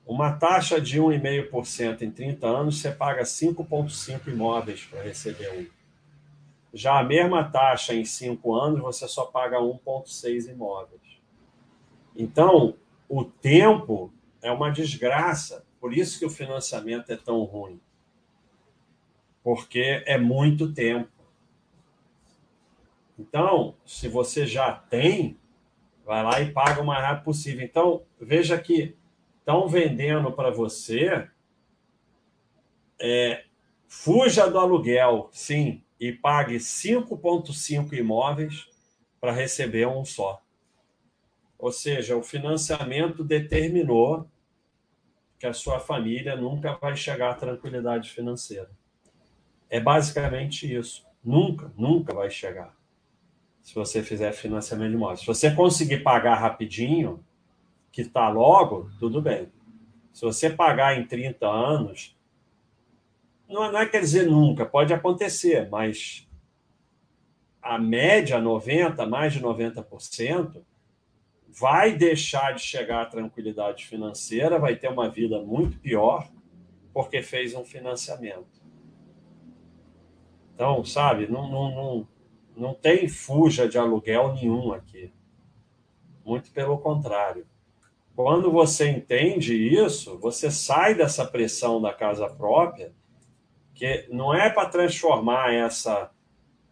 Uma 0.05 0.33
taxa 0.33 0.79
de 0.79 0.99
1,5% 0.99 2.03
em 2.03 2.11
30 2.11 2.47
anos, 2.47 2.79
você 2.79 2.91
paga 2.91 3.23
5,5 3.23 4.27
imóveis 4.27 4.85
para 4.85 5.01
receber 5.01 5.51
um. 5.51 5.67
Já 6.73 6.99
a 6.99 7.03
mesma 7.03 7.43
taxa 7.43 7.93
em 7.93 8.05
5 8.05 8.53
anos, 8.53 8.81
você 8.81 9.07
só 9.07 9.25
paga 9.25 9.59
1,6 9.59 10.47
imóveis. 10.47 11.01
Então, 12.15 12.75
o 13.09 13.23
tempo 13.23 14.13
é 14.41 14.51
uma 14.51 14.69
desgraça. 14.69 15.65
Por 15.79 15.93
isso 15.93 16.19
que 16.19 16.25
o 16.25 16.29
financiamento 16.29 17.11
é 17.11 17.15
tão 17.15 17.43
ruim. 17.43 17.79
Porque 19.43 20.03
é 20.05 20.17
muito 20.17 20.73
tempo. 20.73 21.14
Então, 23.17 23.77
se 23.85 24.07
você 24.09 24.45
já 24.45 24.73
tem, 24.73 25.39
vai 26.05 26.21
lá 26.21 26.41
e 26.41 26.51
paga 26.51 26.81
o 26.81 26.85
mais 26.85 27.01
rápido 27.01 27.23
possível. 27.23 27.63
Então, 27.63 28.03
veja 28.19 28.57
que 28.57 28.95
estão 29.39 29.67
vendendo 29.67 30.31
para 30.31 30.51
você, 30.51 31.27
é, 32.99 33.45
fuja 33.87 34.49
do 34.49 34.59
aluguel, 34.59 35.29
sim, 35.31 35.81
e 35.99 36.11
pague 36.11 36.57
5,5 36.57 37.93
imóveis 37.93 38.69
para 39.19 39.31
receber 39.31 39.87
um 39.87 40.03
só. 40.03 40.41
Ou 41.57 41.71
seja, 41.71 42.17
o 42.17 42.23
financiamento 42.23 43.23
determinou 43.23 44.29
que 45.39 45.47
a 45.47 45.53
sua 45.53 45.79
família 45.79 46.35
nunca 46.35 46.73
vai 46.75 46.97
chegar 46.97 47.31
à 47.31 47.35
tranquilidade 47.35 48.11
financeira. 48.11 48.69
É 49.69 49.79
basicamente 49.79 50.71
isso. 50.71 51.05
Nunca, 51.23 51.71
nunca 51.75 52.13
vai 52.13 52.29
chegar 52.29 52.75
se 53.65 53.73
você 53.73 54.03
fizer 54.03 54.31
financiamento 54.31 54.91
de 54.91 54.95
imóveis. 54.95 55.21
Se 55.21 55.25
você 55.25 55.49
conseguir 55.49 56.03
pagar 56.03 56.35
rapidinho, 56.35 57.25
que 57.91 58.01
está 58.01 58.29
logo, 58.29 58.91
tudo 58.99 59.19
bem. 59.19 59.51
Se 60.13 60.21
você 60.21 60.51
pagar 60.51 60.99
em 60.99 61.07
30 61.07 61.47
anos, 61.47 62.15
não, 63.49 63.71
não 63.71 63.79
é 63.79 63.87
quer 63.87 64.01
dizer 64.01 64.27
nunca, 64.27 64.67
pode 64.67 64.93
acontecer, 64.93 65.67
mas 65.67 66.29
a 67.59 67.79
média, 67.79 68.39
90%, 68.39 69.07
mais 69.07 69.33
de 69.33 69.41
90%, 69.41 70.61
vai 71.49 71.97
deixar 71.97 72.53
de 72.53 72.61
chegar 72.61 73.01
à 73.01 73.05
tranquilidade 73.07 73.87
financeira, 73.87 74.59
vai 74.59 74.75
ter 74.75 74.89
uma 74.89 75.09
vida 75.09 75.41
muito 75.41 75.79
pior, 75.79 76.29
porque 76.93 77.23
fez 77.23 77.55
um 77.55 77.65
financiamento. 77.65 78.61
Então, 80.53 80.85
sabe, 80.85 81.25
não, 81.25 81.49
não, 81.49 81.75
não 81.75 82.14
não 82.55 82.73
tem 82.73 83.07
fuja 83.07 83.67
de 83.67 83.77
aluguel 83.77 84.33
nenhum 84.33 84.73
aqui. 84.73 85.11
Muito 86.23 86.51
pelo 86.51 86.77
contrário. 86.77 87.45
Quando 88.15 88.51
você 88.51 88.89
entende 88.89 89.53
isso, 89.55 90.17
você 90.19 90.49
sai 90.49 90.95
dessa 90.95 91.25
pressão 91.25 91.81
da 91.81 91.93
casa 91.93 92.29
própria, 92.29 92.93
que 93.73 94.07
não 94.09 94.33
é 94.33 94.49
para 94.49 94.69
transformar 94.69 95.53
essa 95.53 96.11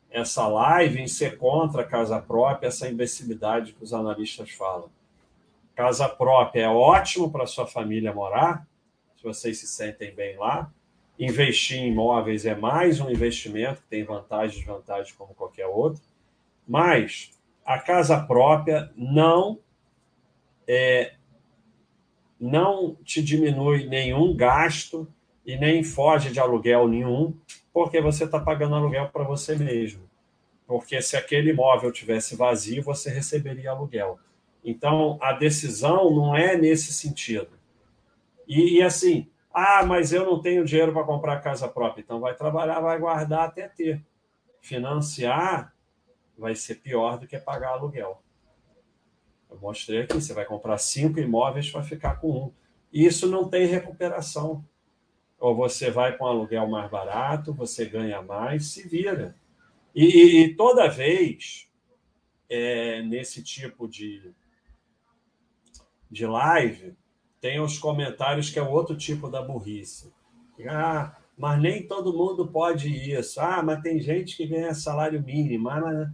essa 0.10 0.48
live 0.48 1.02
em 1.02 1.08
ser 1.08 1.40
contra 1.40 1.82
a 1.82 1.88
casa 1.88 2.22
própria, 2.22 2.68
essa 2.68 2.88
imbecilidade 2.88 3.74
que 3.74 3.84
os 3.84 3.96
analistas 3.96 4.52
falam. 4.52 4.92
Casa 5.74 6.08
própria 6.08 6.62
é 6.62 6.70
ótimo 6.70 7.32
para 7.32 7.48
sua 7.48 7.66
família 7.66 8.14
morar, 8.14 8.68
se 9.18 9.24
vocês 9.24 9.58
se 9.58 9.66
sentem 9.66 10.14
bem 10.14 10.38
lá, 10.38 10.72
Investir 11.20 11.78
em 11.78 11.90
imóveis 11.90 12.46
é 12.46 12.56
mais 12.56 13.00
um 13.00 13.10
investimento 13.10 13.82
que 13.82 13.88
tem 13.88 14.04
vantagens 14.04 14.56
e 14.56 14.60
desvantagens 14.60 15.16
como 15.16 15.34
qualquer 15.36 15.68
outro, 15.68 16.02
mas 16.68 17.32
a 17.64 17.78
casa 17.80 18.20
própria 18.20 18.92
não 18.96 19.60
é, 20.68 21.14
não 22.40 22.96
te 23.04 23.22
diminui 23.22 23.86
nenhum 23.88 24.36
gasto 24.36 25.08
e 25.46 25.56
nem 25.56 25.84
foge 25.84 26.32
de 26.32 26.40
aluguel 26.40 26.88
nenhum, 26.88 27.38
porque 27.72 28.02
você 28.02 28.24
está 28.24 28.40
pagando 28.40 28.76
aluguel 28.76 29.10
para 29.10 29.24
você 29.24 29.56
mesmo. 29.56 30.10
Porque 30.66 31.02
se 31.02 31.16
aquele 31.16 31.52
imóvel 31.52 31.92
tivesse 31.92 32.36
vazio, 32.36 32.82
você 32.82 33.10
receberia 33.10 33.72
aluguel. 33.72 34.18
Então, 34.64 35.18
a 35.22 35.34
decisão 35.34 36.10
não 36.10 36.36
é 36.36 36.56
nesse 36.56 36.94
sentido. 36.94 37.50
E, 38.48 38.78
e 38.78 38.82
assim, 38.82 39.28
ah, 39.54 39.86
mas 39.86 40.12
eu 40.12 40.26
não 40.26 40.42
tenho 40.42 40.66
dinheiro 40.66 40.92
para 40.92 41.04
comprar 41.04 41.40
casa 41.42 41.68
própria. 41.68 42.02
Então 42.02 42.20
vai 42.20 42.34
trabalhar, 42.34 42.80
vai 42.80 42.98
guardar 42.98 43.48
até 43.48 43.68
ter. 43.68 44.04
Financiar 44.60 45.74
vai 46.38 46.56
ser 46.56 46.76
pior 46.76 47.20
do 47.20 47.28
que 47.28 47.38
pagar 47.38 47.74
aluguel. 47.74 48.24
Eu 49.50 49.60
mostrei 49.60 50.02
aqui, 50.02 50.16
você 50.16 50.34
vai 50.34 50.46
comprar 50.46 50.80
cinco 50.80 51.20
imóveis 51.20 51.70
para 51.70 51.84
ficar 51.84 52.16
com 52.16 52.32
um. 52.32 52.52
Isso 52.92 53.28
não 53.28 53.48
tem 53.48 53.68
recuperação. 53.68 54.66
Ou 55.40 55.56
você 55.56 55.92
vai 55.92 56.18
com 56.18 56.26
aluguel 56.26 56.68
mais 56.68 56.90
barato, 56.90 57.54
você 57.54 57.86
ganha 57.86 58.22
mais, 58.22 58.72
se 58.72 58.88
vira. 58.88 59.36
E, 59.94 60.06
e, 60.06 60.44
e 60.44 60.56
toda 60.56 60.90
vez, 60.90 61.70
é, 62.50 63.04
nesse 63.04 63.44
tipo 63.44 63.88
de, 63.88 64.34
de 66.10 66.26
live, 66.26 66.96
tem 67.44 67.60
os 67.60 67.78
comentários 67.78 68.50
que 68.50 68.58
é 68.58 68.62
outro 68.62 68.96
tipo 68.96 69.30
da 69.30 69.42
burrice. 69.42 70.14
Ah, 70.66 71.14
mas 71.38 71.62
nem 71.62 71.86
todo 71.86 72.18
mundo 72.18 72.48
pode 72.48 72.88
isso. 72.88 73.42
Ah, 73.42 73.62
mas 73.62 73.82
tem 73.82 74.00
gente 74.00 74.38
que 74.38 74.48
ganha 74.48 74.74
salário 74.74 75.22
mínimo. 75.22 75.68
Ah, 75.68 75.82
mas... 75.82 76.10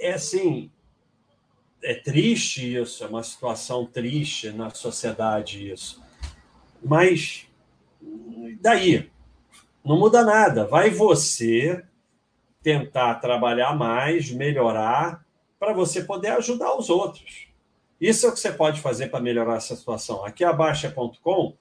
É 0.00 0.14
assim, 0.14 0.68
é 1.80 1.94
triste 1.94 2.74
isso, 2.74 3.04
é 3.04 3.06
uma 3.06 3.22
situação 3.22 3.86
triste 3.86 4.50
na 4.50 4.70
sociedade 4.70 5.70
isso. 5.70 6.02
Mas 6.82 7.46
daí? 8.60 9.08
Não 9.84 9.96
muda 9.96 10.24
nada. 10.24 10.66
Vai 10.66 10.90
você 10.90 11.84
tentar 12.64 13.14
trabalhar 13.20 13.76
mais, 13.76 14.28
melhorar, 14.32 15.24
para 15.56 15.72
você 15.72 16.02
poder 16.02 16.32
ajudar 16.32 16.76
os 16.76 16.90
outros. 16.90 17.49
Isso 18.00 18.24
é 18.24 18.28
o 18.30 18.32
que 18.32 18.40
você 18.40 18.50
pode 18.50 18.80
fazer 18.80 19.08
para 19.08 19.20
melhorar 19.20 19.56
essa 19.56 19.76
situação. 19.76 20.24
Aqui 20.24 20.42
a 20.42 20.52
Baixa.com 20.52 21.54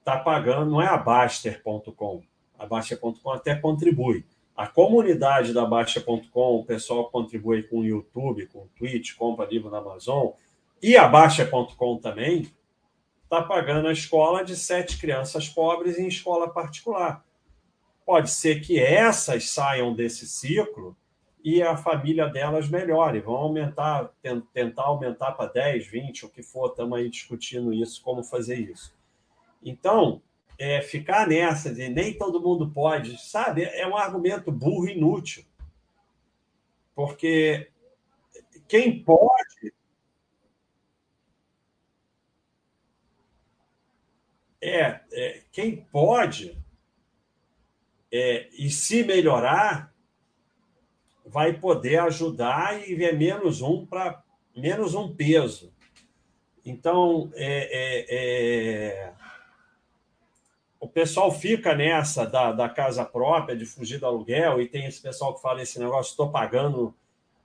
está 0.00 0.18
pagando, 0.18 0.70
não 0.70 0.82
é 0.82 0.86
a 0.86 0.98
Baster.com. 0.98 2.22
A 2.58 2.66
Baixa.com 2.66 3.30
até 3.30 3.54
contribui. 3.54 4.26
A 4.54 4.66
comunidade 4.66 5.54
da 5.54 5.64
Baixa.com, 5.64 6.56
o 6.56 6.64
pessoal 6.64 7.08
contribui 7.10 7.62
com 7.62 7.78
o 7.78 7.84
YouTube, 7.84 8.46
com 8.48 8.58
o 8.60 8.70
Twitch, 8.76 9.14
compra 9.16 9.46
livro 9.46 9.70
na 9.70 9.78
Amazon, 9.78 10.32
E 10.82 10.94
a 10.96 11.08
Baixa.com 11.08 11.96
também 11.96 12.52
está 13.24 13.40
pagando 13.40 13.88
a 13.88 13.92
escola 13.92 14.44
de 14.44 14.54
sete 14.54 14.98
crianças 14.98 15.48
pobres 15.48 15.98
em 15.98 16.06
escola 16.06 16.50
particular. 16.50 17.24
Pode 18.04 18.30
ser 18.30 18.60
que 18.60 18.78
essas 18.78 19.48
saiam 19.48 19.94
desse 19.94 20.26
ciclo 20.26 20.94
e 21.44 21.62
a 21.62 21.76
família 21.76 22.28
delas 22.28 22.68
melhore. 22.68 23.20
Vão 23.20 23.34
aumentar, 23.34 24.10
tentar 24.52 24.84
aumentar 24.84 25.32
para 25.32 25.52
10, 25.52 25.86
20, 25.86 26.26
o 26.26 26.28
que 26.28 26.42
for, 26.42 26.70
estamos 26.70 26.98
aí 26.98 27.08
discutindo 27.08 27.72
isso, 27.72 28.02
como 28.02 28.22
fazer 28.22 28.58
isso. 28.58 28.94
Então, 29.62 30.22
é, 30.58 30.80
ficar 30.82 31.26
nessa 31.26 31.74
de 31.74 31.88
nem 31.88 32.16
todo 32.16 32.40
mundo 32.40 32.70
pode, 32.70 33.20
sabe, 33.20 33.64
é 33.64 33.86
um 33.86 33.96
argumento 33.96 34.52
burro 34.52 34.88
e 34.88 34.92
inútil. 34.92 35.44
Porque 36.94 37.68
quem 38.68 39.02
pode. 39.02 39.72
É, 44.60 45.00
é 45.12 45.42
quem 45.50 45.76
pode 45.76 46.56
é, 48.12 48.48
e 48.52 48.70
se 48.70 49.02
melhorar, 49.02 49.91
vai 51.32 51.54
poder 51.54 51.98
ajudar 52.00 52.86
e 52.86 52.94
ver 52.94 53.16
menos 53.16 53.62
um 53.62 53.86
para 53.86 54.22
menos 54.54 54.94
um 54.94 55.14
peso. 55.14 55.72
Então, 56.64 57.32
é, 57.34 57.70
é, 57.72 58.06
é, 58.10 59.12
o 60.78 60.86
pessoal 60.86 61.32
fica 61.32 61.74
nessa 61.74 62.26
da, 62.26 62.52
da 62.52 62.68
casa 62.68 63.02
própria, 63.04 63.56
de 63.56 63.64
fugir 63.64 63.98
do 63.98 64.06
aluguel, 64.06 64.60
e 64.60 64.68
tem 64.68 64.84
esse 64.84 65.00
pessoal 65.00 65.34
que 65.34 65.40
fala 65.40 65.62
esse 65.62 65.78
negócio, 65.78 66.10
estou 66.10 66.30
pagando 66.30 66.94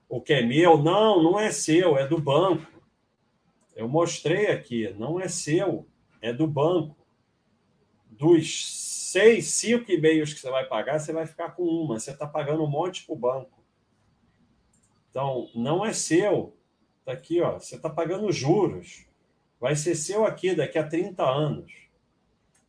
o 0.06 0.20
que 0.20 0.34
é 0.34 0.42
meu. 0.42 0.76
Não, 0.76 1.22
não 1.22 1.40
é 1.40 1.50
seu, 1.50 1.96
é 1.96 2.06
do 2.06 2.20
banco. 2.20 2.70
Eu 3.74 3.88
mostrei 3.88 4.48
aqui, 4.48 4.94
não 4.98 5.18
é 5.18 5.28
seu, 5.28 5.86
é 6.20 6.30
do 6.30 6.46
banco. 6.46 6.94
Dos 8.10 9.10
seis, 9.12 9.46
cinco 9.46 9.90
e-mails 9.90 10.34
que 10.34 10.40
você 10.40 10.50
vai 10.50 10.66
pagar, 10.66 10.98
você 10.98 11.12
vai 11.12 11.26
ficar 11.26 11.50
com 11.50 11.62
uma. 11.62 11.98
Você 11.98 12.10
está 12.10 12.26
pagando 12.26 12.62
um 12.62 12.68
monte 12.68 13.06
para 13.06 13.14
o 13.14 13.18
banco. 13.18 13.57
Então, 15.10 15.48
não 15.54 15.84
é 15.84 15.92
seu. 15.92 16.56
Está 17.00 17.12
aqui, 17.12 17.40
ó. 17.40 17.58
Você 17.58 17.76
está 17.76 17.90
pagando 17.90 18.30
juros. 18.30 19.06
Vai 19.60 19.74
ser 19.74 19.94
seu 19.94 20.24
aqui 20.24 20.54
daqui 20.54 20.78
a 20.78 20.86
30 20.86 21.22
anos. 21.22 21.72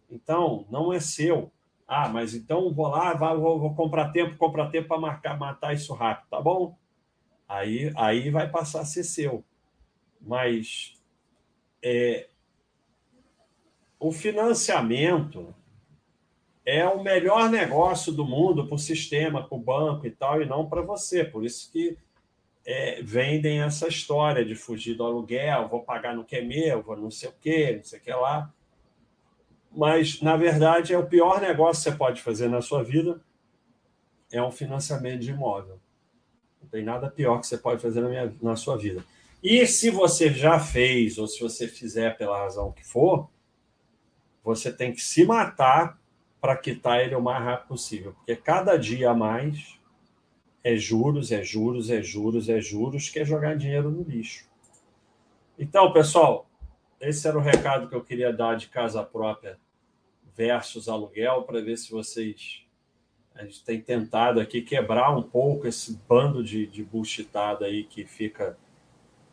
Então, 0.10 0.65
não 0.69 0.91
é 0.91 0.99
seu. 0.99 1.52
Ah, 1.88 2.08
mas 2.08 2.36
então 2.36 2.71
vou 2.73 2.88
lá, 2.88 3.13
vou, 3.13 3.60
vou 3.60 3.73
comprar 3.73 4.12
tempo, 4.12 4.38
comprar 4.38 4.69
tempo 4.69 4.88
para 4.88 4.99
marcar, 4.99 5.39
matar 5.39 5.73
isso 5.73 5.91
rápido, 5.93 6.30
tá 6.30 6.39
bom? 6.39 6.78
aí, 7.49 7.91
aí 7.95 8.30
vai 8.30 8.47
passar 8.47 8.82
a 8.82 8.86
ser 8.86 9.04
seu. 9.04 9.43
Mas 10.21 10.93
é, 11.82 12.30
o 13.99 14.12
financiamento 14.12 15.54
é 16.63 16.86
o 16.88 17.02
melhor 17.02 17.49
negócio 17.49 18.13
do 18.13 18.23
mundo 18.23 18.67
para 18.67 18.75
o 18.75 18.80
sistema, 18.80 19.43
para 19.43 19.58
o 19.58 19.62
banco 19.62 20.06
e 20.06 20.12
tal, 20.12 20.41
e 20.41 20.45
não 20.45 20.69
para 20.69 20.84
você. 20.84 21.23
Por 21.23 21.43
isso 21.43 21.71
que 21.71 21.97
é, 22.65 23.02
vendem 23.02 23.62
essa 23.62 23.88
história 23.88 24.45
de 24.45 24.56
fugir 24.56 24.95
do 24.95 25.04
aluguel, 25.04 25.67
vou 25.67 25.82
pagar 25.82 26.15
no 26.15 26.24
que 26.24 26.36
é 26.36 26.41
meu, 26.41 26.82
vou 26.82 26.98
não 26.98 27.12
sei 27.12 27.30
o 27.30 27.34
quê, 27.39 27.76
não 27.78 27.84
sei 27.84 28.00
o 28.00 28.02
que 28.02 28.12
lá. 28.12 28.54
Mas, 29.72 30.22
na 30.22 30.36
verdade, 30.36 30.93
é 30.93 30.98
o 30.98 31.06
pior 31.06 31.39
negócio 31.41 31.84
que 31.84 31.89
você 31.89 31.98
pode 31.98 32.22
fazer 32.22 32.48
na 32.48 32.62
sua 32.62 32.84
vida 32.84 33.22
é 34.32 34.41
um 34.41 34.52
financiamento 34.52 35.22
de 35.22 35.32
imóvel. 35.32 35.80
Não 36.62 36.69
tem 36.69 36.84
nada 36.84 37.10
pior 37.10 37.39
que 37.39 37.48
você 37.48 37.58
pode 37.58 37.82
fazer 37.82 38.02
na, 38.02 38.10
minha, 38.10 38.34
na 38.41 38.56
sua 38.56 38.78
vida. 38.78 39.04
E 39.41 39.65
se 39.65 39.89
você 39.89 40.32
já 40.32 40.60
fez, 40.60 41.17
ou 41.17 41.28
se 41.28 41.39
você 41.39 41.67
fizer 41.67 42.17
pela 42.17 42.38
razão 42.38 42.72
que 42.72 42.86
for, 42.86 43.30
você 44.43 44.72
tem 44.72 44.91
que 44.93 45.02
se 45.02 45.26
matar 45.26 46.00
para 46.41 46.58
quitar 46.58 47.02
ele 47.02 47.15
o 47.15 47.22
mais 47.22 47.43
rápido 47.43 47.67
possível. 47.67 48.13
Porque 48.13 48.36
cada 48.36 48.78
dia 48.78 49.12
a 49.12 49.13
mais 49.13 49.79
é 50.63 50.76
juros, 50.76 51.32
é 51.32 51.43
juros, 51.43 51.89
é 51.89 52.02
juros, 52.02 52.50
é 52.50 52.60
juros, 52.60 53.10
que 53.10 53.19
é 53.19 53.26
jogar 53.26 53.56
dinheiro 53.56 53.89
no 53.89 54.04
lixo. 54.04 54.45
Então, 55.58 55.91
pessoal, 55.91 56.50
esse 57.00 57.28
era 57.28 57.38
o 57.38 57.41
recado 57.41 57.88
que 57.88 57.95
eu 57.95 58.04
queria 58.04 58.32
dar 58.32 58.58
de 58.58 58.67
casa 58.67 59.04
própria 59.04 59.58
versus 60.36 60.88
aluguel, 60.88 61.43
para 61.43 61.62
ver 61.62 61.78
se 61.78 61.91
vocês 61.91 62.65
a 63.39 63.45
gente 63.45 63.63
tem 63.63 63.80
tentado 63.80 64.41
aqui 64.41 64.62
quebrar 64.62 65.15
um 65.15 65.22
pouco 65.22 65.65
esse 65.65 65.98
bando 66.10 66.43
de, 66.43 66.67
de 66.67 66.86
aí 67.62 67.86
que 67.86 68.04
fica 68.04 68.58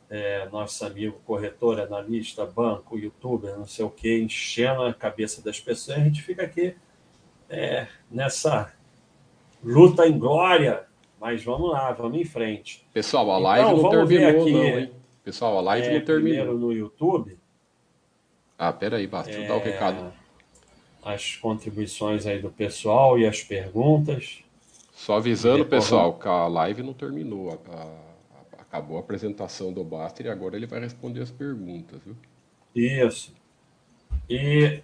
é, 0.08 0.48
nosso 0.48 0.86
amigo 0.86 1.18
corretor, 1.24 1.80
analista, 1.80 2.46
banco, 2.46 2.96
youtuber, 2.96 3.56
não 3.56 3.66
sei 3.66 3.84
o 3.84 3.90
que, 3.90 4.16
enchendo 4.20 4.82
a 4.82 4.94
cabeça 4.94 5.42
das 5.42 5.58
pessoas. 5.58 5.98
A 5.98 6.04
gente 6.04 6.22
fica 6.22 6.44
aqui 6.44 6.76
é, 7.48 7.88
nessa 8.08 8.72
luta 9.60 10.06
em 10.06 10.16
glória, 10.16 10.86
mas 11.20 11.42
vamos 11.44 11.70
lá, 11.70 11.92
vamos 11.92 12.18
em 12.18 12.24
frente. 12.24 12.87
Pessoal, 12.92 13.31
a 13.31 13.38
live 13.38 13.70
então, 13.70 13.83
não 13.83 13.90
terminou, 13.90 14.42
aqui, 14.42 14.52
não, 14.52 14.64
hein? 14.64 14.92
Pessoal, 15.24 15.59
a 15.59 15.61
live 15.61 15.87
é, 15.88 15.98
não 15.98 16.05
terminou. 16.05 16.59
no 16.59 16.72
YouTube. 16.72 17.38
Ah, 18.59 18.72
peraí, 18.72 19.07
basta, 19.07 19.31
deixa 19.31 19.44
eu 19.44 19.48
dar 19.48 19.57
o 19.57 19.68
é, 19.68 19.72
recado 19.72 20.12
as 21.07 21.37
contribuições 21.37 22.26
aí 22.26 22.42
do 22.42 22.50
pessoal 22.50 23.16
e 23.16 23.24
as 23.24 23.40
perguntas. 23.40 24.42
Só 24.92 25.18
avisando, 25.18 25.64
pessoal, 25.64 26.14
que 26.14 26.26
a 26.26 26.48
live 26.48 26.83
não 26.83 26.92
terminou. 26.92 27.50
A, 27.50 27.72
a, 27.72 28.61
acabou 28.61 28.96
a 28.96 29.00
apresentação 29.00 29.72
do 29.72 29.85
Baster 29.85 30.26
e 30.26 30.29
agora 30.29 30.57
ele 30.57 30.66
vai 30.66 30.81
responder 30.81 31.22
as 31.22 31.31
perguntas, 31.31 32.00
viu? 32.05 32.16
Isso. 32.74 33.33
E 34.29 34.83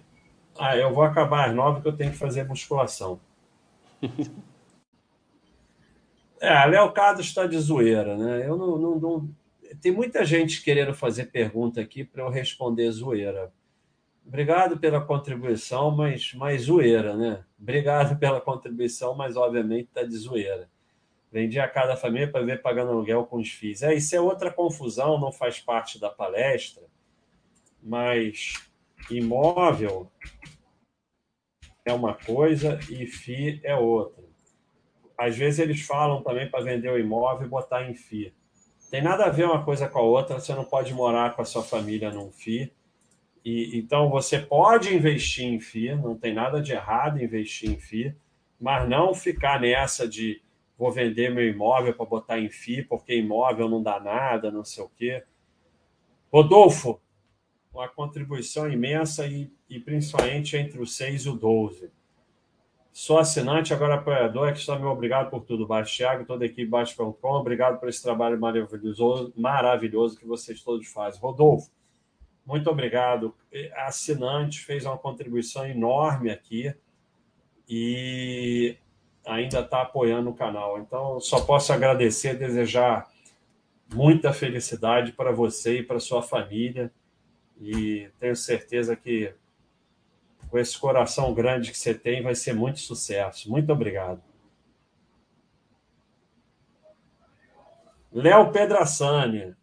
ah, 0.57 0.77
eu 0.77 0.93
vou 0.93 1.03
acabar 1.03 1.49
às 1.49 1.55
nove 1.55 1.81
que 1.81 1.89
eu 1.89 1.97
tenho 1.97 2.11
que 2.11 2.17
fazer 2.17 2.45
musculação. 2.45 3.19
é, 6.43 6.65
Léo 6.65 6.91
Carlos 6.91 7.25
está 7.25 7.47
de 7.47 7.57
zoeira, 7.57 8.17
né? 8.17 8.45
Eu 8.45 8.57
não, 8.57 8.77
não, 8.77 8.99
não, 8.99 9.29
Tem 9.81 9.93
muita 9.93 10.25
gente 10.25 10.61
querendo 10.61 10.93
fazer 10.93 11.27
pergunta 11.27 11.79
aqui 11.79 12.03
para 12.03 12.21
eu 12.21 12.29
responder 12.29 12.91
zoeira. 12.91 13.53
Obrigado 14.25 14.77
pela 14.77 14.99
contribuição, 14.99 15.91
mas 15.91 16.33
mais 16.33 16.63
zoeira, 16.63 17.15
né? 17.15 17.45
Obrigado 17.57 18.19
pela 18.19 18.41
contribuição, 18.41 19.15
mas 19.15 19.37
obviamente 19.37 19.87
está 19.87 20.03
de 20.03 20.15
zoeira. 20.17 20.69
Vendi 21.31 21.59
a 21.59 21.67
cada 21.67 21.95
família 21.95 22.29
para 22.29 22.45
ver 22.45 22.61
pagando 22.61 22.91
aluguel 22.91 23.25
com 23.25 23.37
os 23.37 23.49
FIIs. 23.49 23.81
É, 23.81 23.93
isso 23.93 24.13
é 24.13 24.19
outra 24.19 24.51
confusão, 24.51 25.19
não 25.19 25.31
faz 25.31 25.61
parte 25.61 25.97
da 25.97 26.09
palestra, 26.09 26.83
mas 27.81 28.53
imóvel 29.09 30.11
é 31.85 31.93
uma 31.93 32.13
coisa 32.13 32.79
e 32.89 33.05
FII 33.05 33.61
é 33.63 33.75
outra. 33.75 34.22
Às 35.17 35.37
vezes 35.37 35.59
eles 35.59 35.81
falam 35.81 36.21
também 36.21 36.49
para 36.49 36.63
vender 36.63 36.89
o 36.89 36.99
imóvel 36.99 37.47
e 37.47 37.49
botar 37.49 37.89
em 37.89 37.93
FII. 37.93 38.33
Tem 38.89 39.01
nada 39.01 39.25
a 39.25 39.29
ver 39.29 39.45
uma 39.45 39.63
coisa 39.63 39.87
com 39.87 39.99
a 39.99 40.03
outra, 40.03 40.39
você 40.39 40.53
não 40.53 40.63
pode 40.63 40.93
morar 40.93 41.35
com 41.35 41.41
a 41.41 41.45
sua 41.45 41.63
família 41.63 42.11
num 42.11 42.31
FII 42.31 42.71
e, 43.43 43.77
então, 43.77 44.09
você 44.09 44.39
pode 44.39 44.95
investir 44.95 45.45
em 45.45 45.59
FII, 45.59 45.95
não 45.95 46.15
tem 46.15 46.33
nada 46.33 46.61
de 46.61 46.71
errado 46.71 47.21
investir 47.21 47.69
em 47.69 47.77
FII, 47.77 48.15
mas 48.59 48.87
não 48.87 49.13
ficar 49.13 49.59
nessa 49.59 50.07
de 50.07 50.41
vou 50.77 50.91
vender 50.91 51.29
meu 51.29 51.47
imóvel 51.47 51.93
para 51.93 52.05
botar 52.05 52.39
em 52.39 52.49
FII, 52.49 52.83
porque 52.83 53.15
imóvel 53.15 53.67
não 53.69 53.83
dá 53.83 53.99
nada, 53.99 54.49
não 54.49 54.63
sei 54.63 54.83
o 54.83 54.89
quê. 54.89 55.23
Rodolfo, 56.31 56.99
uma 57.73 57.87
contribuição 57.87 58.71
imensa 58.71 59.27
e, 59.27 59.51
e 59.69 59.79
principalmente 59.79 60.55
entre 60.55 60.81
o 60.81 60.87
6 60.87 61.25
e 61.25 61.29
o 61.29 61.33
12. 61.33 61.91
Sou 62.93 63.17
assinante, 63.17 63.73
agora 63.73 63.95
apoiador, 63.95 64.49
é 64.49 64.51
que 64.51 64.59
está 64.59 64.77
me 64.77 64.85
obrigado 64.85 65.31
por 65.31 65.43
tudo. 65.43 65.65
Baixo 65.65 65.97
Thiago, 65.97 66.25
toda 66.25 66.45
a 66.45 66.45
equipe 66.45 66.67
Baixo.com, 66.67 67.27
obrigado 67.27 67.79
por 67.79 67.89
esse 67.89 68.03
trabalho 68.03 68.39
maravilhoso, 68.39 69.33
maravilhoso 69.35 70.15
que 70.15 70.27
vocês 70.27 70.61
todos 70.61 70.87
fazem. 70.89 71.19
Rodolfo, 71.19 71.71
muito 72.45 72.69
obrigado. 72.69 73.33
Assinante 73.77 74.59
fez 74.59 74.85
uma 74.85 74.95
contribuição 74.95 75.65
enorme 75.65 76.29
aqui 76.29 76.71
e 77.67 78.77
ainda 79.25 79.61
está 79.61 79.81
apoiando 79.81 80.29
o 80.29 80.35
canal. 80.35 80.77
Então, 80.77 81.19
só 81.19 81.41
posso 81.41 81.73
agradecer, 81.73 82.37
desejar 82.37 83.09
muita 83.91 84.31
felicidade 84.31 85.13
para 85.13 85.31
você 85.31 85.79
e 85.79 85.83
para 85.83 85.99
sua 85.99 86.21
família. 86.21 86.93
E 87.59 88.07
tenho 88.19 88.35
certeza 88.35 88.95
que 88.95 89.33
com 90.53 90.59
esse 90.59 90.77
coração 90.77 91.33
grande 91.33 91.71
que 91.71 91.77
você 91.79 91.95
tem, 91.95 92.21
vai 92.21 92.35
ser 92.35 92.53
muito 92.53 92.79
sucesso. 92.79 93.49
Muito 93.49 93.73
obrigado. 93.73 94.21
Léo 98.11 98.51
Pedrassani. 98.51 99.55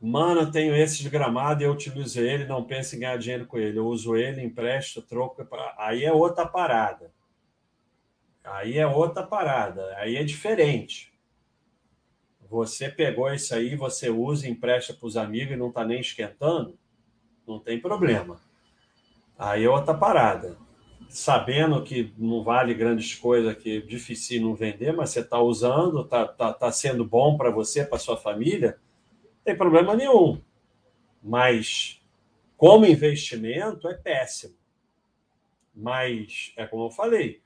Mano, 0.00 0.40
eu 0.40 0.50
tenho 0.50 0.74
esse 0.74 1.02
de 1.02 1.10
gramado 1.10 1.62
e 1.62 1.66
eu 1.66 1.72
utilizo 1.72 2.18
ele, 2.18 2.46
não 2.46 2.64
penso 2.64 2.96
em 2.96 3.00
ganhar 3.00 3.18
dinheiro 3.18 3.46
com 3.46 3.58
ele. 3.58 3.78
Eu 3.78 3.86
uso 3.86 4.16
ele, 4.16 4.42
empresto, 4.42 5.02
troco. 5.02 5.44
Pra... 5.44 5.74
Aí 5.76 6.06
é 6.06 6.10
outra 6.10 6.46
parada. 6.46 7.12
Aí 8.42 8.78
é 8.78 8.86
outra 8.86 9.22
parada. 9.22 9.94
Aí 9.98 10.16
é 10.16 10.24
diferente. 10.24 11.12
você 12.48 12.88
pegou 12.88 13.30
isso 13.34 13.54
aí, 13.54 13.76
você 13.76 14.08
usa, 14.08 14.48
empresta 14.48 14.94
para 14.94 15.06
os 15.06 15.18
amigos 15.18 15.52
e 15.52 15.58
não 15.58 15.68
está 15.68 15.84
nem 15.84 16.00
esquentando, 16.00 16.78
não 17.46 17.60
tem 17.60 17.78
problema. 17.78 18.47
Aí 19.38 19.64
é 19.64 19.70
outra 19.70 19.94
parada. 19.94 20.58
Sabendo 21.08 21.82
que 21.84 22.12
não 22.18 22.42
vale 22.42 22.74
grandes 22.74 23.14
coisas, 23.14 23.56
que 23.56 23.78
é 23.78 23.80
difícil 23.80 24.42
não 24.42 24.54
vender, 24.54 24.92
mas 24.92 25.10
você 25.10 25.20
está 25.20 25.40
usando, 25.40 26.02
está 26.02 26.26
tá, 26.26 26.52
tá 26.52 26.72
sendo 26.72 27.04
bom 27.04 27.36
para 27.36 27.50
você, 27.50 27.84
para 27.84 27.98
sua 27.98 28.16
família, 28.16 28.78
não 29.22 29.44
tem 29.44 29.56
problema 29.56 29.94
nenhum. 29.94 30.42
Mas, 31.22 32.02
como 32.56 32.84
investimento, 32.84 33.88
é 33.88 33.94
péssimo. 33.94 34.54
Mas, 35.74 36.52
é 36.56 36.66
como 36.66 36.86
eu 36.86 36.90
falei, 36.90 37.40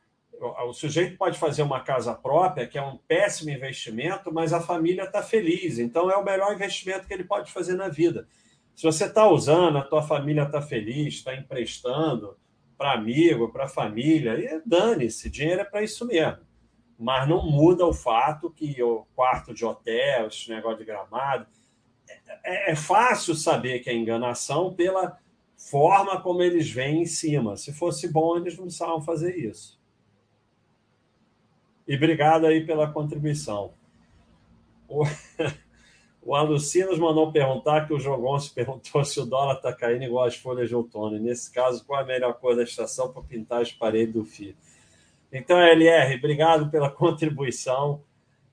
o 0.66 0.72
sujeito 0.72 1.16
pode 1.16 1.38
fazer 1.38 1.62
uma 1.62 1.80
casa 1.80 2.14
própria, 2.14 2.66
que 2.66 2.78
é 2.78 2.82
um 2.82 2.96
péssimo 2.96 3.50
investimento, 3.50 4.32
mas 4.32 4.52
a 4.52 4.60
família 4.60 5.04
está 5.04 5.22
feliz. 5.22 5.78
Então, 5.78 6.10
é 6.10 6.16
o 6.16 6.24
melhor 6.24 6.52
investimento 6.52 7.06
que 7.06 7.14
ele 7.14 7.24
pode 7.24 7.52
fazer 7.52 7.74
na 7.74 7.88
vida. 7.88 8.26
Se 8.74 8.84
você 8.84 9.04
está 9.04 9.28
usando, 9.28 9.78
a 9.78 9.82
tua 9.82 10.02
família 10.02 10.42
está 10.42 10.60
feliz, 10.60 11.14
está 11.14 11.34
emprestando 11.34 12.36
para 12.76 12.92
amigo, 12.92 13.52
para 13.52 13.68
família, 13.68 14.34
e 14.34 14.62
dane-se, 14.66 15.30
dinheiro 15.30 15.60
é 15.60 15.64
para 15.64 15.82
isso 15.82 16.06
mesmo. 16.06 16.40
Mas 16.98 17.28
não 17.28 17.48
muda 17.48 17.86
o 17.86 17.92
fato 17.92 18.50
que 18.50 18.82
o 18.82 19.06
quarto 19.14 19.54
de 19.54 19.64
hotel, 19.64 20.26
esse 20.26 20.48
negócio 20.50 20.78
de 20.78 20.84
gramado. 20.84 21.46
É, 22.44 22.72
é 22.72 22.76
fácil 22.76 23.34
saber 23.34 23.80
que 23.80 23.90
é 23.90 23.94
enganação 23.94 24.74
pela 24.74 25.18
forma 25.56 26.20
como 26.20 26.42
eles 26.42 26.70
vêm 26.70 27.02
em 27.02 27.06
cima. 27.06 27.56
Se 27.56 27.72
fosse 27.72 28.08
bom, 28.08 28.36
eles 28.36 28.56
não 28.56 28.64
precisavam 28.64 29.00
fazer 29.00 29.36
isso. 29.36 29.80
E 31.86 31.94
obrigado 31.94 32.46
aí 32.46 32.64
pela 32.64 32.90
contribuição. 32.90 33.74
O, 36.24 36.34
Alucinos 36.34 36.98
mandou 36.98 37.32
perguntar 37.32 37.86
que 37.86 37.92
o 37.92 37.98
Jogon 37.98 38.38
se 38.38 38.52
perguntou 38.54 39.04
se 39.04 39.20
o 39.20 39.26
dólar 39.26 39.56
está 39.56 39.72
caindo 39.72 40.04
igual 40.04 40.24
as 40.24 40.36
folhas 40.36 40.68
de 40.68 40.74
outono. 40.74 41.16
E 41.16 41.20
nesse 41.20 41.52
caso, 41.52 41.84
qual 41.84 42.00
a 42.00 42.04
melhor 42.04 42.34
cor 42.34 42.54
da 42.54 42.62
estação 42.62 43.12
para 43.12 43.22
pintar 43.22 43.60
as 43.60 43.72
paredes 43.72 44.14
do 44.14 44.24
FII? 44.24 44.56
Então, 45.32 45.58
LR, 45.58 46.14
obrigado 46.16 46.70
pela 46.70 46.88
contribuição. 46.92 48.02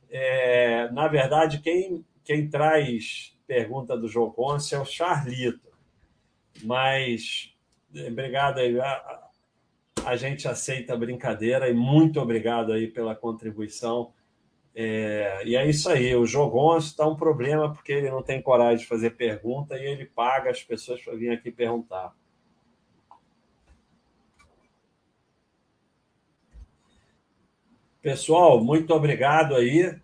É, 0.09 0.89
na 0.91 1.07
verdade, 1.07 1.59
quem, 1.59 2.03
quem 2.23 2.49
traz 2.49 3.37
pergunta 3.45 3.97
do 3.97 4.07
Jogon 4.07 4.57
é 4.71 4.77
o 4.77 4.85
Charlito. 4.85 5.69
Mas, 6.63 7.53
obrigado 8.07 8.59
aí. 8.59 8.79
A, 8.79 9.29
a 10.05 10.15
gente 10.15 10.47
aceita 10.47 10.93
a 10.93 10.97
brincadeira 10.97 11.69
e 11.69 11.73
muito 11.73 12.19
obrigado 12.19 12.71
aí 12.71 12.87
pela 12.87 13.15
contribuição. 13.15 14.11
É, 14.75 15.41
e 15.45 15.55
é 15.55 15.67
isso 15.67 15.89
aí, 15.89 16.15
o 16.15 16.25
Jogon 16.25 16.77
está 16.77 17.05
um 17.05 17.15
problema 17.15 17.73
porque 17.73 17.91
ele 17.91 18.09
não 18.09 18.21
tem 18.21 18.41
coragem 18.41 18.77
de 18.77 18.85
fazer 18.85 19.11
pergunta 19.11 19.77
e 19.77 19.85
ele 19.85 20.05
paga 20.05 20.51
as 20.51 20.63
pessoas 20.63 21.01
para 21.01 21.15
vir 21.15 21.31
aqui 21.31 21.51
perguntar. 21.51 22.13
Pessoal, 28.01 28.63
muito 28.63 28.93
obrigado 28.93 29.55
aí. 29.55 29.99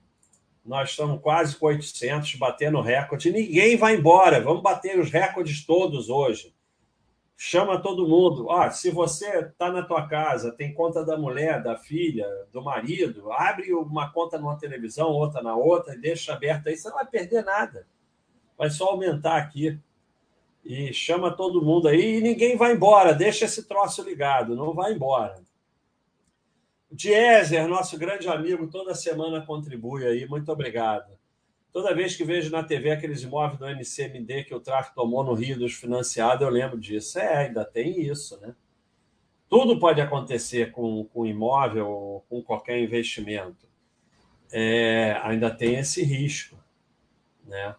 Nós 0.65 0.89
estamos 0.89 1.21
quase 1.21 1.55
com 1.55 1.67
800, 1.67 2.35
batendo 2.35 2.81
recorde. 2.81 3.31
Ninguém 3.31 3.77
vai 3.77 3.95
embora. 3.95 4.41
Vamos 4.41 4.63
bater 4.63 4.99
os 4.99 5.11
recordes 5.11 5.63
todos 5.65 6.09
hoje 6.09 6.54
chama 7.37 7.81
todo 7.81 8.07
mundo. 8.07 8.49
Ah, 8.51 8.69
se 8.71 8.89
você 8.89 9.39
está 9.39 9.71
na 9.71 9.83
tua 9.83 10.07
casa, 10.07 10.51
tem 10.51 10.73
conta 10.73 11.03
da 11.03 11.17
mulher, 11.17 11.61
da 11.61 11.77
filha, 11.77 12.27
do 12.51 12.61
marido, 12.61 13.31
abre 13.31 13.73
uma 13.73 14.11
conta 14.11 14.37
numa 14.37 14.57
televisão, 14.57 15.09
outra 15.09 15.41
na 15.41 15.55
outra, 15.55 15.93
e 15.93 15.99
deixa 15.99 16.33
aberta 16.33 16.69
aí, 16.69 16.77
você 16.77 16.87
não 16.87 16.95
vai 16.95 17.05
perder 17.05 17.43
nada. 17.43 17.87
Vai 18.57 18.69
só 18.69 18.85
aumentar 18.85 19.37
aqui. 19.37 19.79
E 20.63 20.91
chama 20.93 21.29
todo 21.35 21.61
mundo 21.61 21.87
aí 21.87 22.17
e 22.17 22.21
ninguém 22.21 22.57
vai 22.57 22.73
embora, 22.73 23.13
deixa 23.13 23.45
esse 23.45 23.67
troço 23.67 24.01
ligado, 24.01 24.55
não 24.55 24.73
vai 24.73 24.93
embora. 24.93 25.35
Diezer, 26.91 27.67
nosso 27.67 27.99
grande 27.99 28.27
amigo, 28.27 28.67
toda 28.67 28.95
semana 28.95 29.45
contribui 29.45 30.07
aí, 30.07 30.27
muito 30.27 30.51
obrigado. 30.51 31.14
Toda 31.75 31.93
vez 31.93 32.15
que 32.15 32.23
vejo 32.23 32.49
na 32.49 32.63
TV 32.63 32.89
aqueles 32.89 33.21
imóveis 33.21 33.59
do 33.59 33.67
NCMD 33.67 34.45
que 34.45 34.55
o 34.55 34.61
tráfico 34.61 34.95
tomou 34.95 35.25
no 35.25 35.33
Rio 35.33 35.59
dos 35.59 35.73
financiados, 35.73 36.41
eu 36.41 36.49
lembro 36.49 36.79
disso. 36.79 37.19
É, 37.19 37.47
ainda 37.47 37.65
tem 37.65 37.99
isso, 37.99 38.39
né? 38.39 38.55
Tudo 39.49 39.77
pode 39.77 39.99
acontecer 39.99 40.71
com, 40.71 41.03
com 41.03 41.25
imóvel, 41.25 42.23
com 42.29 42.41
qualquer 42.41 42.81
investimento. 42.81 43.67
É, 44.49 45.19
ainda 45.21 45.51
tem 45.51 45.75
esse 45.75 46.01
risco, 46.01 46.57
né? 47.45 47.75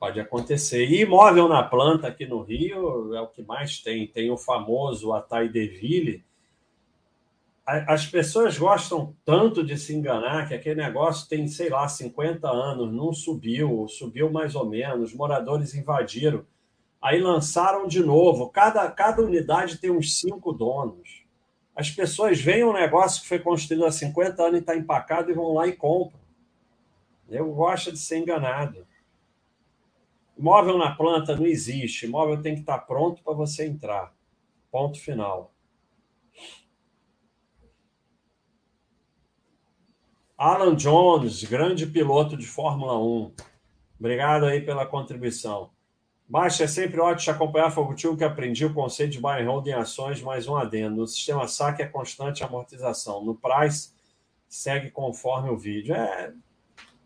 Pode 0.00 0.18
acontecer. 0.18 0.86
E 0.86 1.02
imóvel 1.02 1.48
na 1.48 1.62
planta 1.62 2.08
aqui 2.08 2.24
no 2.24 2.40
Rio 2.40 3.14
é 3.14 3.20
o 3.20 3.28
que 3.28 3.42
mais 3.42 3.78
tem. 3.78 4.06
Tem 4.06 4.30
o 4.30 4.38
famoso 4.38 5.12
Atai 5.12 5.50
Deville, 5.50 6.24
as 7.68 8.06
pessoas 8.06 8.56
gostam 8.56 9.14
tanto 9.26 9.62
de 9.62 9.76
se 9.76 9.94
enganar 9.94 10.48
que 10.48 10.54
aquele 10.54 10.80
negócio 10.80 11.28
tem, 11.28 11.46
sei 11.46 11.68
lá, 11.68 11.86
50 11.86 12.48
anos, 12.48 12.90
não 12.90 13.12
subiu, 13.12 13.86
subiu 13.88 14.30
mais 14.30 14.54
ou 14.54 14.64
menos, 14.64 15.12
moradores 15.12 15.74
invadiram. 15.74 16.46
Aí 17.00 17.20
lançaram 17.20 17.86
de 17.86 18.00
novo. 18.00 18.48
Cada, 18.48 18.90
cada 18.90 19.22
unidade 19.22 19.76
tem 19.76 19.90
uns 19.90 20.18
cinco 20.18 20.50
donos. 20.50 21.22
As 21.76 21.90
pessoas 21.90 22.40
veem 22.40 22.64
um 22.64 22.72
negócio 22.72 23.20
que 23.20 23.28
foi 23.28 23.38
construído 23.38 23.84
há 23.84 23.92
50 23.92 24.42
anos 24.42 24.56
e 24.56 24.60
está 24.60 24.74
empacado 24.74 25.30
e 25.30 25.34
vão 25.34 25.52
lá 25.52 25.66
e 25.66 25.72
compram. 25.72 26.18
Eu 27.28 27.52
gosto 27.52 27.92
de 27.92 27.98
ser 27.98 28.16
enganado. 28.16 28.86
Móvel 30.38 30.78
na 30.78 30.96
planta 30.96 31.36
não 31.36 31.46
existe. 31.46 32.06
Móvel 32.06 32.40
tem 32.40 32.54
que 32.54 32.60
estar 32.60 32.78
pronto 32.78 33.22
para 33.22 33.34
você 33.34 33.66
entrar. 33.66 34.14
Ponto 34.72 34.98
final. 34.98 35.52
Alan 40.38 40.76
Jones, 40.76 41.42
grande 41.42 41.84
piloto 41.84 42.36
de 42.36 42.46
Fórmula 42.46 42.96
1. 42.96 43.34
Obrigado 43.98 44.44
aí 44.46 44.60
pela 44.60 44.86
contribuição. 44.86 45.72
Baixa, 46.28 46.62
é 46.62 46.68
sempre 46.68 47.00
ótimo 47.00 47.34
acompanhar. 47.34 47.76
O 47.76 48.16
que 48.16 48.22
aprendi 48.22 48.64
o 48.64 48.72
conceito 48.72 49.10
de 49.10 49.20
buy 49.20 49.42
and 49.42 49.50
hold 49.50 49.66
em 49.66 49.72
ações, 49.72 50.22
mais 50.22 50.46
um 50.46 50.54
adendo. 50.54 50.98
No 50.98 51.08
sistema 51.08 51.48
saque 51.48 51.82
é 51.82 51.88
constante 51.88 52.44
amortização. 52.44 53.24
No 53.24 53.34
price, 53.34 53.92
segue 54.48 54.92
conforme 54.92 55.50
o 55.50 55.58
vídeo. 55.58 55.92
É, 55.92 56.32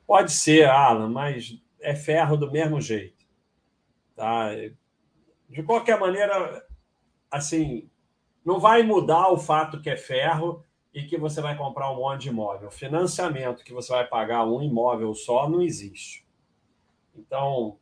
pode 0.06 0.30
ser, 0.30 0.68
Alan, 0.68 1.08
mas 1.08 1.58
é 1.80 1.94
ferro 1.94 2.36
do 2.36 2.52
mesmo 2.52 2.82
jeito. 2.82 3.24
Tá? 4.14 4.50
De 5.48 5.62
qualquer 5.62 5.98
maneira, 5.98 6.66
assim, 7.30 7.88
não 8.44 8.60
vai 8.60 8.82
mudar 8.82 9.28
o 9.28 9.38
fato 9.38 9.80
que 9.80 9.88
é 9.88 9.96
ferro 9.96 10.62
e 10.94 11.04
que 11.04 11.16
você 11.16 11.40
vai 11.40 11.56
comprar 11.56 11.90
um 11.90 11.96
monte 11.96 12.22
de 12.22 12.28
imóvel. 12.28 12.70
Financiamento 12.70 13.64
que 13.64 13.72
você 13.72 13.92
vai 13.92 14.06
pagar 14.06 14.44
um 14.44 14.62
imóvel 14.62 15.14
só 15.14 15.48
não 15.48 15.62
existe. 15.62 16.26
Então, 17.14 17.78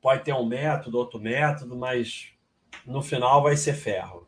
pode 0.00 0.24
ter 0.24 0.32
um 0.32 0.46
método, 0.46 0.98
outro 0.98 1.20
método, 1.20 1.76
mas 1.76 2.32
no 2.86 3.02
final 3.02 3.42
vai 3.42 3.56
ser 3.56 3.74
ferro. 3.74 4.26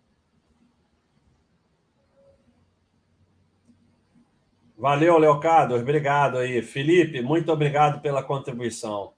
Valeu, 4.76 5.16
Leocado. 5.16 5.74
Obrigado 5.74 6.36
aí. 6.36 6.60
Felipe, 6.60 7.22
muito 7.22 7.50
obrigado 7.50 8.02
pela 8.02 8.22
contribuição. 8.22 9.15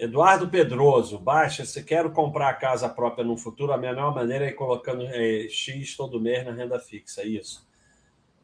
Eduardo 0.00 0.48
Pedroso, 0.48 1.18
baixa, 1.18 1.66
se 1.66 1.84
quero 1.84 2.10
comprar 2.10 2.54
casa 2.54 2.88
própria 2.88 3.22
no 3.22 3.36
futuro, 3.36 3.70
a 3.70 3.76
melhor 3.76 4.14
maneira 4.14 4.46
é 4.46 4.50
colocando 4.50 5.02
é, 5.06 5.46
X 5.46 5.94
todo 5.94 6.18
mês 6.18 6.42
na 6.42 6.52
renda 6.52 6.80
fixa, 6.80 7.22
isso. 7.22 7.68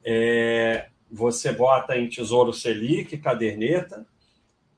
É, 0.05 0.91
você 1.11 1.51
bota 1.53 1.97
em 1.97 2.11
Tesouro 2.11 2.53
Selic, 2.53 3.17
caderneta, 3.17 4.07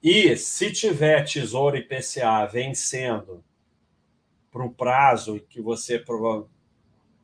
e 0.01 0.37
se 0.37 0.71
tiver 0.71 1.25
Tesouro 1.25 1.77
IPCA 1.77 2.47
vencendo 2.47 3.43
para 4.49 4.65
o 4.65 4.71
prazo 4.71 5.41
que 5.51 5.61
você 5.61 6.01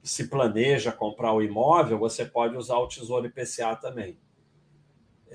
se 0.02 0.26
planeja 0.26 0.90
comprar 0.90 1.32
o 1.32 1.40
imóvel, 1.40 1.96
você 1.96 2.24
pode 2.24 2.56
usar 2.56 2.78
o 2.78 2.88
Tesouro 2.88 3.26
IPCA 3.26 3.76
também. 3.76 4.18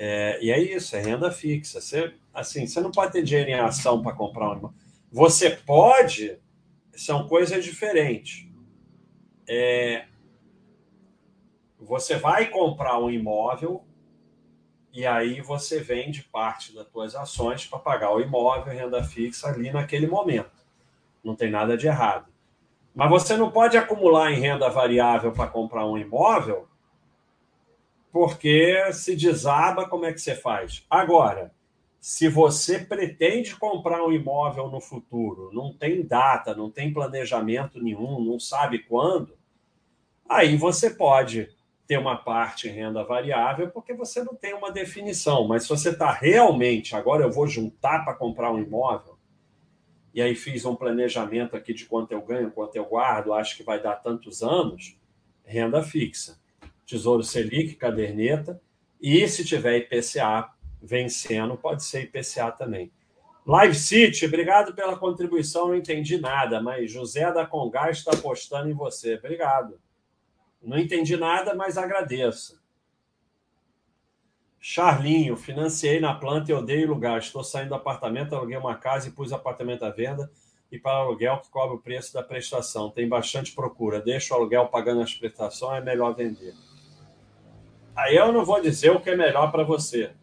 É, 0.01 0.39
e 0.41 0.49
é 0.49 0.57
isso, 0.57 0.95
é 0.95 1.01
renda 1.01 1.29
fixa. 1.29 1.81
Você 1.81 2.13
assim, 2.33 2.65
você 2.65 2.79
não 2.79 2.89
pode 2.89 3.11
ter 3.11 3.21
dinheiro 3.21 3.49
em 3.49 3.55
ação 3.55 4.01
para 4.01 4.15
comprar 4.15 4.49
um 4.49 4.53
imóvel. 4.53 4.73
Você 5.11 5.49
pode, 5.49 6.39
são 6.93 7.27
coisas 7.27 7.61
diferentes. 7.65 8.47
É, 9.45 10.05
você 11.77 12.15
vai 12.15 12.47
comprar 12.47 12.97
um 12.97 13.09
imóvel 13.09 13.83
e 14.93 15.05
aí 15.05 15.41
você 15.41 15.81
vende 15.81 16.23
parte 16.23 16.73
das 16.73 16.87
suas 16.87 17.13
ações 17.13 17.65
para 17.65 17.79
pagar 17.79 18.13
o 18.15 18.21
imóvel, 18.21 18.73
renda 18.73 19.03
fixa 19.03 19.49
ali 19.49 19.69
naquele 19.69 20.07
momento. 20.07 20.65
Não 21.21 21.35
tem 21.35 21.51
nada 21.51 21.75
de 21.75 21.87
errado. 21.87 22.31
Mas 22.95 23.09
você 23.09 23.35
não 23.35 23.51
pode 23.51 23.75
acumular 23.75 24.31
em 24.31 24.39
renda 24.39 24.69
variável 24.69 25.33
para 25.33 25.47
comprar 25.49 25.85
um 25.85 25.97
imóvel 25.97 26.68
porque 28.11 28.91
se 28.93 29.15
desaba, 29.15 29.87
como 29.87 30.05
é 30.05 30.13
que 30.13 30.21
você 30.21 30.35
faz? 30.35 30.85
Agora, 30.89 31.53
se 31.99 32.29
você 32.29 32.79
pretende 32.79 33.55
comprar 33.55 34.03
um 34.05 34.11
imóvel 34.11 34.69
no 34.69 34.79
futuro, 34.79 35.51
não 35.53 35.73
tem 35.73 36.05
data, 36.05 36.55
não 36.55 36.71
tem 36.71 36.93
planejamento 36.93 37.81
nenhum, 37.81 38.23
não 38.23 38.39
sabe 38.39 38.79
quando, 38.79 39.37
aí 40.27 40.55
você 40.55 40.89
pode 40.89 41.49
ter 41.85 41.97
uma 41.97 42.15
parte 42.15 42.67
em 42.67 42.71
renda 42.71 43.03
variável, 43.03 43.69
porque 43.71 43.93
você 43.93 44.23
não 44.23 44.35
tem 44.35 44.53
uma 44.53 44.71
definição. 44.71 45.47
Mas 45.47 45.63
se 45.63 45.69
você 45.69 45.89
está 45.89 46.11
realmente, 46.11 46.95
agora 46.95 47.23
eu 47.23 47.31
vou 47.31 47.47
juntar 47.47 48.05
para 48.05 48.13
comprar 48.13 48.51
um 48.51 48.59
imóvel, 48.59 49.17
e 50.13 50.21
aí 50.21 50.35
fiz 50.35 50.65
um 50.65 50.75
planejamento 50.75 51.55
aqui 51.55 51.73
de 51.73 51.85
quanto 51.85 52.11
eu 52.11 52.21
ganho, 52.21 52.51
quanto 52.51 52.75
eu 52.75 52.85
guardo, 52.85 53.33
acho 53.33 53.57
que 53.57 53.63
vai 53.63 53.81
dar 53.81 53.95
tantos 53.97 54.41
anos, 54.41 54.97
renda 55.43 55.83
fixa. 55.83 56.38
Tesouro 56.89 57.23
Selic, 57.23 57.75
caderneta, 57.75 58.59
e 58.99 59.27
se 59.27 59.45
tiver 59.45 59.77
IPCA 59.77 60.49
vencendo, 60.81 61.55
pode 61.55 61.83
ser 61.83 62.01
IPCA 62.01 62.51
também. 62.51 62.91
Live 63.45 63.75
City, 63.75 64.25
obrigado 64.25 64.73
pela 64.73 64.97
contribuição, 64.97 65.67
não 65.67 65.75
entendi 65.75 66.19
nada, 66.19 66.59
mas 66.59 66.91
José 66.91 67.31
da 67.31 67.45
Congás 67.45 67.99
está 67.99 68.11
apostando 68.11 68.69
em 68.69 68.73
você. 68.73 69.15
Obrigado. 69.15 69.79
Não 70.61 70.79
entendi 70.79 71.15
nada, 71.15 71.53
mas 71.53 71.77
agradeço. 71.77 72.59
Charlinho, 74.59 75.37
financiei 75.37 75.99
na 75.99 76.15
planta 76.15 76.51
e 76.51 76.55
odeio 76.55 76.89
lugar. 76.89 77.19
Estou 77.19 77.43
saindo 77.43 77.69
do 77.69 77.75
apartamento, 77.75 78.35
aluguei 78.35 78.57
uma 78.57 78.75
casa 78.75 79.07
e 79.07 79.11
pus 79.11 79.31
apartamento 79.31 79.83
à 79.83 79.89
venda 79.91 80.29
e 80.71 80.77
para 80.77 80.97
aluguel 80.97 81.39
que 81.39 81.49
cobre 81.49 81.75
o 81.75 81.79
preço 81.79 82.13
da 82.13 82.23
prestação. 82.23 82.89
Tem 82.89 83.07
bastante 83.07 83.53
procura. 83.53 84.01
Deixa 84.01 84.33
o 84.33 84.37
aluguel 84.37 84.67
pagando 84.67 85.01
as 85.01 85.13
prestações, 85.13 85.81
é 85.81 85.85
melhor 85.85 86.13
vender. 86.13 86.53
Aí 87.99 88.15
eu 88.15 88.31
não 88.31 88.45
vou 88.45 88.61
dizer 88.61 88.91
o 88.91 89.01
que 89.01 89.09
é 89.09 89.15
melhor 89.15 89.51
para 89.51 89.63
você. 89.63 90.13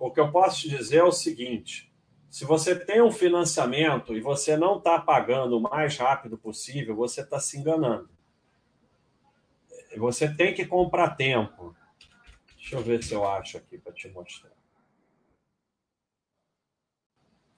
O 0.00 0.10
que 0.10 0.18
eu 0.18 0.32
posso 0.32 0.62
te 0.62 0.68
dizer 0.68 0.96
é 0.96 1.04
o 1.04 1.12
seguinte: 1.12 1.92
se 2.28 2.44
você 2.44 2.74
tem 2.74 3.00
um 3.00 3.12
financiamento 3.12 4.16
e 4.16 4.20
você 4.20 4.56
não 4.56 4.78
está 4.78 5.00
pagando 5.00 5.56
o 5.56 5.60
mais 5.60 5.96
rápido 5.96 6.36
possível, 6.36 6.96
você 6.96 7.20
está 7.20 7.38
se 7.38 7.56
enganando. 7.56 8.10
Você 9.96 10.28
tem 10.34 10.52
que 10.52 10.66
comprar 10.66 11.10
tempo. 11.10 11.76
Deixa 12.56 12.74
eu 12.74 12.82
ver 12.82 13.00
se 13.00 13.14
eu 13.14 13.24
acho 13.24 13.58
aqui 13.58 13.78
para 13.78 13.92
te 13.92 14.08
mostrar. 14.08 14.50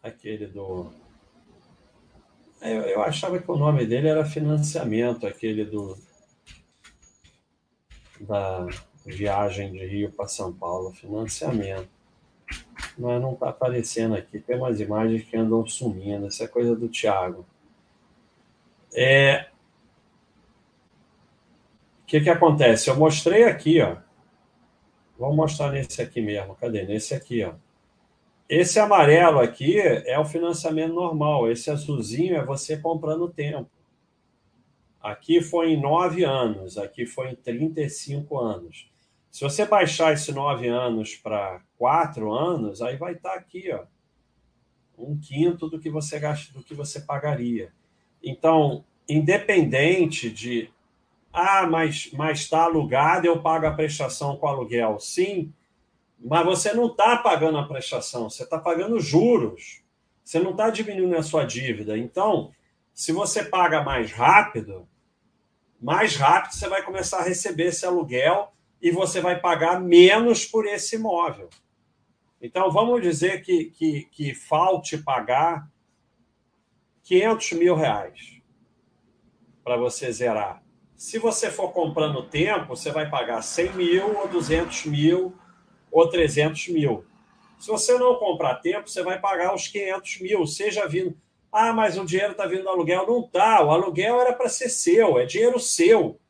Aquele 0.03 0.47
do. 0.47 0.93
Eu, 2.61 2.83
eu 2.83 3.03
achava 3.03 3.39
que 3.39 3.51
o 3.51 3.57
nome 3.57 3.87
dele 3.87 4.09
era 4.09 4.27
financiamento, 4.27 5.27
aquele 5.27 5.65
do. 5.65 5.97
Da 8.21 8.67
viagem 9.07 9.73
de 9.73 9.87
Rio 9.87 10.11
para 10.11 10.27
São 10.27 10.53
Paulo, 10.53 10.93
financiamento. 10.93 11.89
Mas 12.99 13.21
não 13.21 13.35
está 13.35 13.51
aparecendo 13.51 14.15
aqui. 14.15 14.41
Tem 14.41 14.57
umas 14.57 14.81
imagens 14.81 15.25
que 15.25 15.37
andam 15.37 15.67
sumindo. 15.67 16.27
Isso 16.27 16.43
é 16.43 16.49
coisa 16.49 16.75
do 16.75 16.89
Thiago. 16.89 17.47
É, 18.95 19.49
o 22.03 22.07
que, 22.07 22.21
que 22.21 22.31
acontece? 22.31 22.91
Eu 22.91 22.97
mostrei 22.97 23.45
aqui, 23.45 23.81
ó. 23.81 23.97
Vou 25.19 25.35
mostrar 25.35 25.71
nesse 25.71 26.03
aqui 26.03 26.21
mesmo. 26.21 26.55
Cadê? 26.57 26.85
Nesse 26.85 27.15
aqui, 27.15 27.45
ó. 27.45 27.55
Esse 28.49 28.79
amarelo 28.79 29.41
aqui 29.41 29.79
é 29.81 30.19
o 30.19 30.25
financiamento 30.25 30.95
normal. 30.95 31.51
Esse 31.51 31.71
azulzinho 31.71 32.37
é 32.37 32.45
você 32.45 32.77
comprando 32.77 33.29
tempo. 33.29 33.71
Aqui 35.03 35.41
foi 35.41 35.71
em 35.71 35.81
nove 35.81 36.25
anos, 36.25 36.77
aqui 36.77 37.07
foi 37.07 37.31
em 37.31 37.37
35 37.37 38.39
anos. 38.39 38.91
Se 39.37 39.45
você 39.45 39.67
baixar 39.67 40.15
esse 40.15 40.33
nove 40.33 40.67
anos 40.67 41.15
para 41.15 41.61
quatro 41.77 42.33
anos, 42.33 42.81
aí 42.81 42.97
vai 42.97 43.13
estar 43.13 43.33
tá 43.33 43.37
aqui, 43.37 43.71
ó, 43.71 43.85
um 44.97 45.19
quinto 45.19 45.69
do 45.69 45.79
que 45.79 45.91
você 45.91 46.19
gasta, 46.19 46.55
do 46.55 46.65
que 46.65 46.73
você 46.73 47.03
pagaria. 47.03 47.71
Então, 48.25 48.83
independente 49.07 50.31
de 50.31 50.71
ah, 51.31 51.67
mas 51.67 52.11
está 52.33 52.63
alugado, 52.63 53.27
eu 53.27 53.43
pago 53.43 53.67
a 53.67 53.75
prestação 53.75 54.39
com 54.39 54.49
aluguel. 54.49 54.99
Sim, 54.99 55.53
mas 56.19 56.47
você 56.47 56.73
não 56.73 56.87
está 56.87 57.19
pagando 57.19 57.59
a 57.59 57.69
prestação, 57.69 58.31
você 58.31 58.43
está 58.43 58.59
pagando 58.59 58.99
juros. 58.99 59.83
Você 60.25 60.39
não 60.39 60.53
está 60.53 60.71
diminuindo 60.71 61.15
a 61.15 61.23
sua 61.23 61.45
dívida. 61.45 61.99
Então, 61.99 62.53
se 62.95 63.13
você 63.13 63.45
paga 63.45 63.83
mais 63.83 64.11
rápido, 64.13 64.89
mais 65.79 66.17
rápido 66.17 66.55
você 66.55 66.71
vai 66.71 66.83
começar 66.83 67.19
a 67.19 67.25
receber 67.25 67.65
esse 67.65 67.85
aluguel 67.85 68.56
e 68.81 68.91
você 68.91 69.21
vai 69.21 69.41
pagar 69.41 69.81
menos 69.81 70.45
por 70.45 70.67
esse 70.67 70.97
imóvel. 70.97 71.49
Então, 72.41 72.71
vamos 72.71 73.01
dizer 73.03 73.43
que, 73.43 73.67
que, 73.67 74.05
que 74.05 74.35
falte 74.35 74.99
pagar 74.99 75.69
500 77.03 77.53
mil 77.53 77.75
reais 77.75 78.41
para 79.65 79.77
você 79.77 80.13
zerar. 80.13 80.63
Se 80.97 81.19
você 81.19 81.51
for 81.51 81.73
comprando 81.73 82.29
tempo, 82.29 82.75
você 82.75 82.91
vai 82.91 83.09
pagar 83.09 83.43
100 83.43 83.73
mil, 83.73 84.19
ou 84.19 84.29
200 84.29 84.87
mil, 84.87 85.35
ou 85.91 86.09
300 86.09 86.69
mil. 86.69 87.05
Se 87.59 87.69
você 87.69 87.99
não 87.99 88.17
comprar 88.17 88.57
tempo, 88.57 88.89
você 88.89 89.03
vai 89.03 89.21
pagar 89.21 89.55
os 89.55 89.69
500 89.69 90.21
mil, 90.21 90.47
seja 90.47 90.87
vindo. 90.87 91.17
Ah, 91.51 91.73
mas 91.73 91.97
o 91.99 92.05
dinheiro 92.05 92.33
está 92.33 92.47
vindo 92.47 92.65
do 92.65 92.69
aluguel. 92.69 93.07
Não 93.07 93.21
está. 93.21 93.65
O 93.65 93.71
aluguel 93.71 94.21
era 94.21 94.33
para 94.33 94.49
ser 94.49 94.69
seu, 94.69 95.19
é 95.19 95.25
dinheiro 95.25 95.59
seu. 95.59 96.21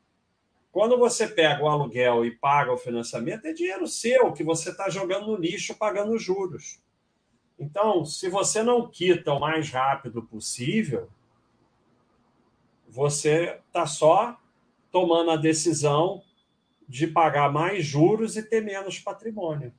Quando 0.77 0.95
você 0.95 1.27
pega 1.27 1.63
o 1.63 1.67
aluguel 1.67 2.23
e 2.23 2.29
paga 2.29 2.71
o 2.71 2.77
financiamento, 2.77 3.47
é 3.47 3.51
dinheiro 3.51 3.87
seu, 3.87 4.31
que 4.31 4.43
você 4.43 4.69
está 4.69 4.91
jogando 4.91 5.25
no 5.25 5.35
lixo 5.35 5.73
pagando 5.73 6.19
juros. 6.19 6.79
Então, 7.57 8.05
se 8.05 8.29
você 8.29 8.61
não 8.61 8.87
quita 8.87 9.33
o 9.33 9.39
mais 9.39 9.71
rápido 9.71 10.21
possível, 10.21 11.09
você 12.87 13.59
está 13.65 13.87
só 13.87 14.39
tomando 14.91 15.31
a 15.31 15.35
decisão 15.35 16.21
de 16.87 17.07
pagar 17.07 17.51
mais 17.51 17.83
juros 17.83 18.37
e 18.37 18.43
ter 18.43 18.63
menos 18.63 18.99
patrimônio. 18.99 19.73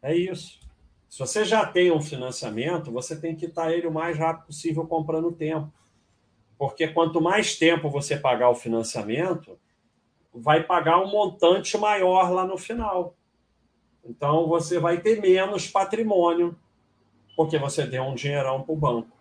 É 0.00 0.14
isso. 0.14 0.60
Se 1.08 1.18
você 1.18 1.44
já 1.44 1.66
tem 1.66 1.90
um 1.90 2.00
financiamento, 2.00 2.92
você 2.92 3.20
tem 3.20 3.34
que 3.34 3.48
quitar 3.48 3.72
ele 3.72 3.88
o 3.88 3.92
mais 3.92 4.16
rápido 4.16 4.46
possível 4.46 4.86
comprando 4.86 5.32
tempo. 5.32 5.72
Porque 6.56 6.86
quanto 6.86 7.20
mais 7.20 7.56
tempo 7.56 7.90
você 7.90 8.16
pagar 8.16 8.48
o 8.48 8.54
financiamento, 8.54 9.58
vai 10.34 10.62
pagar 10.62 11.00
um 11.00 11.10
montante 11.10 11.76
maior 11.76 12.30
lá 12.30 12.46
no 12.46 12.56
final. 12.56 13.14
Então 14.04 14.48
você 14.48 14.78
vai 14.78 15.00
ter 15.00 15.20
menos 15.20 15.66
patrimônio, 15.66 16.56
porque 17.36 17.58
você 17.58 17.86
deu 17.86 18.04
um 18.04 18.14
dinheirão 18.14 18.62
para 18.62 18.72
o 18.72 18.76
banco. 18.76 19.16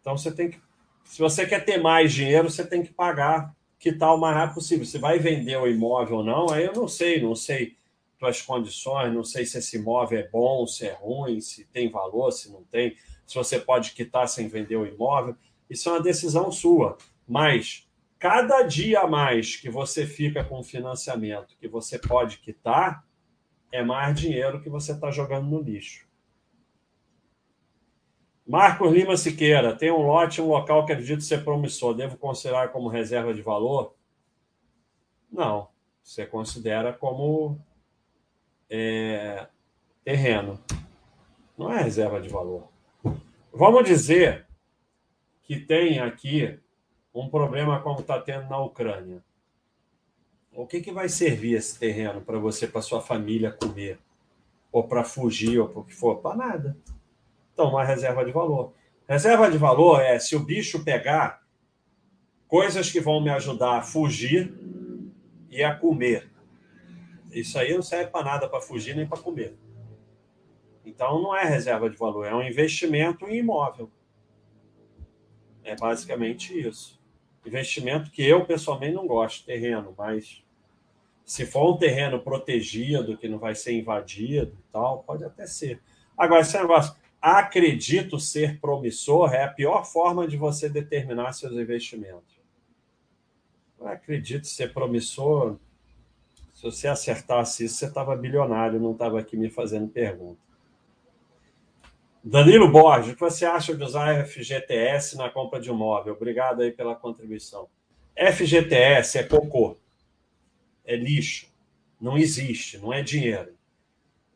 Então 0.00 0.16
você 0.16 0.30
tem 0.30 0.50
que. 0.50 0.60
Se 1.04 1.20
você 1.20 1.46
quer 1.46 1.64
ter 1.64 1.78
mais 1.78 2.12
dinheiro, 2.12 2.50
você 2.50 2.66
tem 2.66 2.82
que 2.82 2.92
pagar 2.92 3.54
quitar 3.84 4.14
o 4.14 4.18
mais 4.18 4.34
rápido 4.34 4.54
possível. 4.54 4.86
Se 4.86 4.96
vai 4.96 5.18
vender 5.18 5.58
o 5.58 5.66
imóvel 5.66 6.18
ou 6.18 6.24
não, 6.24 6.50
aí 6.50 6.64
eu 6.64 6.72
não 6.72 6.88
sei, 6.88 7.20
não 7.20 7.34
sei 7.34 7.76
tuas 8.18 8.40
condições, 8.40 9.12
não 9.12 9.22
sei 9.22 9.44
se 9.44 9.58
esse 9.58 9.76
imóvel 9.76 10.20
é 10.20 10.28
bom, 10.28 10.66
se 10.66 10.86
é 10.86 10.94
ruim, 10.94 11.38
se 11.40 11.66
tem 11.66 11.90
valor, 11.90 12.30
se 12.30 12.50
não 12.50 12.62
tem, 12.64 12.96
se 13.26 13.34
você 13.34 13.58
pode 13.58 13.92
quitar 13.92 14.26
sem 14.26 14.48
vender 14.48 14.76
o 14.76 14.86
imóvel. 14.86 15.36
Isso 15.68 15.88
é 15.90 15.92
uma 15.92 16.02
decisão 16.02 16.50
sua. 16.50 16.96
Mas 17.28 17.83
cada 18.24 18.62
dia 18.62 19.00
a 19.00 19.06
mais 19.06 19.54
que 19.54 19.68
você 19.68 20.06
fica 20.06 20.42
com 20.42 20.62
financiamento 20.62 21.58
que 21.58 21.68
você 21.68 21.98
pode 21.98 22.38
quitar, 22.38 23.06
é 23.70 23.84
mais 23.84 24.18
dinheiro 24.18 24.62
que 24.62 24.70
você 24.70 24.92
está 24.92 25.10
jogando 25.10 25.46
no 25.46 25.60
lixo. 25.60 26.08
Marcos 28.46 28.90
Lima 28.90 29.14
Siqueira, 29.18 29.76
tem 29.76 29.90
um 29.90 30.00
lote, 30.00 30.40
um 30.40 30.48
local 30.48 30.86
que 30.86 30.92
acredito 30.92 31.22
ser 31.22 31.44
promissor. 31.44 31.92
Devo 31.92 32.16
considerar 32.16 32.68
como 32.72 32.88
reserva 32.88 33.34
de 33.34 33.42
valor? 33.42 33.94
Não. 35.30 35.68
Você 36.02 36.24
considera 36.24 36.94
como 36.94 37.60
é, 38.70 39.48
terreno. 40.02 40.58
Não 41.58 41.70
é 41.70 41.82
reserva 41.82 42.22
de 42.22 42.30
valor. 42.30 42.70
Vamos 43.52 43.84
dizer 43.84 44.46
que 45.42 45.60
tem 45.60 45.98
aqui 45.98 46.58
um 47.14 47.28
problema 47.28 47.80
como 47.80 48.00
está 48.00 48.20
tendo 48.20 48.48
na 48.48 48.58
Ucrânia. 48.58 49.22
O 50.52 50.66
que, 50.66 50.80
que 50.80 50.92
vai 50.92 51.08
servir 51.08 51.54
esse 51.54 51.78
terreno 51.78 52.20
para 52.20 52.38
você, 52.38 52.66
para 52.66 52.82
sua 52.82 53.00
família 53.00 53.52
comer? 53.52 53.98
Ou 54.72 54.84
para 54.84 55.04
fugir, 55.04 55.58
ou 55.58 55.68
para 55.68 55.80
o 55.80 55.84
que 55.84 55.94
for? 55.94 56.16
Para 56.16 56.36
nada. 56.36 56.76
Então, 57.52 57.70
uma 57.70 57.84
reserva 57.84 58.24
de 58.24 58.32
valor. 58.32 58.72
Reserva 59.08 59.50
de 59.50 59.56
valor 59.56 60.00
é 60.00 60.18
se 60.18 60.34
o 60.34 60.40
bicho 60.40 60.82
pegar 60.82 61.42
coisas 62.48 62.90
que 62.90 63.00
vão 63.00 63.20
me 63.20 63.30
ajudar 63.30 63.78
a 63.78 63.82
fugir 63.82 64.52
e 65.50 65.62
a 65.62 65.74
comer. 65.74 66.30
Isso 67.30 67.58
aí 67.58 67.74
não 67.74 67.82
serve 67.82 68.10
para 68.10 68.24
nada 68.24 68.48
para 68.48 68.60
fugir 68.60 68.96
nem 68.96 69.06
para 69.06 69.20
comer. 69.20 69.56
Então 70.84 71.20
não 71.20 71.36
é 71.36 71.44
reserva 71.44 71.88
de 71.88 71.96
valor, 71.96 72.24
é 72.24 72.34
um 72.34 72.42
investimento 72.42 73.26
em 73.26 73.38
imóvel. 73.38 73.90
É 75.62 75.74
basicamente 75.74 76.56
isso. 76.56 77.00
Investimento 77.46 78.10
que 78.10 78.22
eu 78.22 78.44
pessoalmente 78.44 78.94
não 78.94 79.06
gosto, 79.06 79.44
terreno, 79.44 79.94
mas 79.96 80.42
Se 81.24 81.46
for 81.46 81.74
um 81.74 81.78
terreno 81.78 82.20
protegido, 82.20 83.16
que 83.16 83.28
não 83.28 83.38
vai 83.38 83.54
ser 83.54 83.72
invadido 83.72 84.52
e 84.52 84.72
tal, 84.72 85.02
pode 85.02 85.24
até 85.24 85.46
ser. 85.46 85.80
Agora, 86.16 86.42
esse 86.42 86.56
negócio, 86.58 86.94
acredito 87.20 88.20
ser 88.20 88.60
promissor, 88.60 89.32
é 89.32 89.44
a 89.44 89.48
pior 89.48 89.84
forma 89.86 90.28
de 90.28 90.36
você 90.36 90.68
determinar 90.68 91.32
seus 91.32 91.54
investimentos. 91.54 92.38
Eu 93.80 93.88
acredito 93.88 94.46
ser 94.46 94.72
promissor. 94.74 95.56
Se 96.52 96.62
você 96.62 96.88
acertasse 96.88 97.64
isso, 97.64 97.76
você 97.76 97.86
estava 97.86 98.14
bilionário, 98.14 98.78
não 98.78 98.92
estava 98.92 99.18
aqui 99.18 99.36
me 99.36 99.48
fazendo 99.48 99.88
pergunta. 99.88 100.40
Danilo 102.26 102.72
Borges, 102.72 103.12
o 103.12 103.14
que 103.14 103.20
você 103.20 103.44
acha 103.44 103.76
de 103.76 103.84
usar 103.84 104.24
FGTS 104.24 105.14
na 105.14 105.28
compra 105.28 105.60
de 105.60 105.68
imóvel? 105.68 106.14
Obrigado 106.14 106.62
aí 106.62 106.72
pela 106.72 106.96
contribuição. 106.96 107.68
FGTS 108.16 109.18
é 109.18 109.24
cocô, 109.24 109.76
é 110.86 110.96
lixo, 110.96 111.52
não 112.00 112.16
existe, 112.16 112.78
não 112.78 112.94
é 112.94 113.02
dinheiro. 113.02 113.54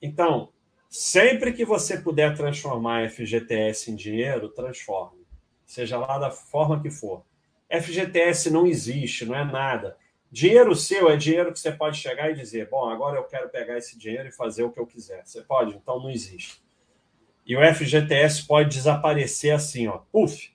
Então, 0.02 0.52
sempre 0.90 1.50
que 1.50 1.64
você 1.64 1.98
puder 1.98 2.36
transformar 2.36 3.08
FGTS 3.08 3.90
em 3.90 3.96
dinheiro, 3.96 4.50
transforme, 4.50 5.26
seja 5.64 5.96
lá 5.96 6.18
da 6.18 6.30
forma 6.30 6.82
que 6.82 6.90
for. 6.90 7.24
FGTS 7.70 8.50
não 8.50 8.66
existe, 8.66 9.24
não 9.24 9.34
é 9.34 9.46
nada. 9.46 9.96
Dinheiro 10.30 10.76
seu 10.76 11.08
é 11.08 11.16
dinheiro 11.16 11.54
que 11.54 11.58
você 11.58 11.72
pode 11.72 11.96
chegar 11.96 12.30
e 12.30 12.34
dizer: 12.34 12.68
bom, 12.68 12.86
agora 12.90 13.16
eu 13.16 13.24
quero 13.24 13.48
pegar 13.48 13.78
esse 13.78 13.98
dinheiro 13.98 14.28
e 14.28 14.32
fazer 14.32 14.62
o 14.62 14.70
que 14.70 14.78
eu 14.78 14.86
quiser. 14.86 15.24
Você 15.24 15.40
pode, 15.40 15.74
então 15.74 15.98
não 15.98 16.10
existe. 16.10 16.67
E 17.48 17.56
o 17.56 17.74
FGTS 17.74 18.46
pode 18.46 18.68
desaparecer 18.68 19.54
assim, 19.54 19.88
ó. 19.88 20.02
Puf! 20.12 20.52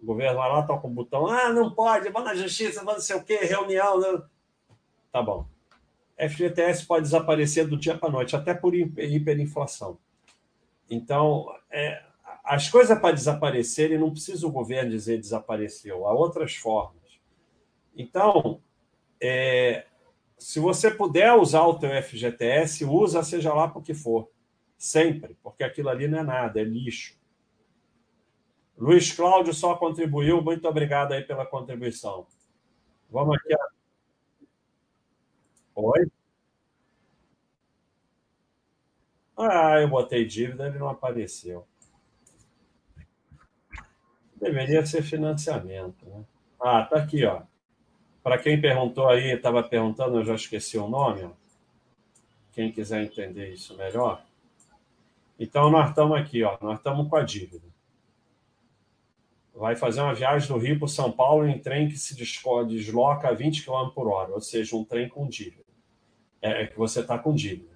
O 0.00 0.06
governo 0.06 0.38
vai 0.38 0.48
lá, 0.48 0.62
toca 0.62 0.86
o 0.86 0.90
botão. 0.90 1.26
Ah, 1.26 1.52
não 1.52 1.74
pode, 1.74 2.08
vou 2.08 2.22
na 2.22 2.36
justiça, 2.36 2.84
vou 2.84 2.94
não 2.94 3.00
sei 3.00 3.16
o 3.16 3.24
quê, 3.24 3.38
reunião. 3.38 3.98
Né? 3.98 4.22
Tá 5.10 5.20
bom. 5.20 5.44
FGTS 6.16 6.86
pode 6.86 7.02
desaparecer 7.02 7.66
do 7.66 7.76
dia 7.76 7.98
para 7.98 8.08
a 8.08 8.12
noite, 8.12 8.36
até 8.36 8.54
por 8.54 8.74
hiperinflação. 8.74 9.98
Então, 10.88 11.46
é, 11.68 12.00
as 12.44 12.68
coisas 12.68 12.96
para 12.98 13.14
desaparecerem, 13.14 13.98
não 13.98 14.12
precisa 14.12 14.46
o 14.46 14.52
governo 14.52 14.90
dizer 14.90 15.18
desapareceu, 15.18 16.06
há 16.06 16.12
outras 16.12 16.54
formas. 16.54 17.20
Então, 17.96 18.60
é, 19.20 19.84
se 20.38 20.60
você 20.60 20.90
puder 20.90 21.32
usar 21.34 21.62
o 21.62 21.78
teu 21.78 21.90
FGTS, 22.02 22.84
usa 22.84 23.22
seja 23.24 23.52
lá 23.52 23.66
por 23.66 23.82
que 23.82 23.94
for. 23.94 24.30
Sempre, 24.80 25.36
porque 25.42 25.62
aquilo 25.62 25.90
ali 25.90 26.08
não 26.08 26.20
é 26.20 26.22
nada, 26.22 26.58
é 26.58 26.64
lixo. 26.64 27.14
Luiz 28.78 29.12
Cláudio 29.12 29.52
só 29.52 29.74
contribuiu, 29.74 30.40
muito 30.40 30.66
obrigado 30.66 31.12
aí 31.12 31.22
pela 31.22 31.44
contribuição. 31.44 32.26
Vamos 33.10 33.36
aqui. 33.36 33.54
Oi? 35.74 36.10
Ah, 39.36 39.78
eu 39.82 39.88
botei 39.88 40.24
dívida, 40.24 40.66
ele 40.66 40.78
não 40.78 40.88
apareceu. 40.88 41.68
Deveria 44.36 44.86
ser 44.86 45.02
financiamento, 45.02 46.06
né? 46.06 46.24
Ah, 46.58 46.86
tá 46.86 46.96
aqui, 46.96 47.22
ó. 47.26 47.42
Para 48.22 48.38
quem 48.38 48.58
perguntou 48.58 49.10
aí, 49.10 49.34
estava 49.34 49.62
perguntando, 49.62 50.20
eu 50.20 50.24
já 50.24 50.34
esqueci 50.34 50.78
o 50.78 50.88
nome. 50.88 51.30
Quem 52.52 52.72
quiser 52.72 53.02
entender 53.02 53.52
isso 53.52 53.76
melhor. 53.76 54.24
Então, 55.40 55.70
nós 55.70 55.88
estamos 55.88 56.18
aqui, 56.18 56.44
ó, 56.44 56.58
nós 56.60 56.76
estamos 56.76 57.08
com 57.08 57.16
a 57.16 57.22
dívida. 57.22 57.66
Vai 59.54 59.74
fazer 59.74 60.02
uma 60.02 60.14
viagem 60.14 60.46
do 60.46 60.58
Rio 60.58 60.78
para 60.78 60.86
São 60.86 61.10
Paulo 61.10 61.48
em 61.48 61.58
trem 61.58 61.88
que 61.88 61.96
se 61.96 62.14
desloca 62.14 63.26
a 63.26 63.32
20 63.32 63.64
km 63.64 63.88
por 63.94 64.06
hora, 64.06 64.34
ou 64.34 64.40
seja, 64.42 64.76
um 64.76 64.84
trem 64.84 65.08
com 65.08 65.26
dívida. 65.26 65.64
É, 66.42 66.64
é 66.64 66.66
que 66.66 66.76
você 66.76 67.00
está 67.00 67.18
com 67.18 67.34
dívida. 67.34 67.70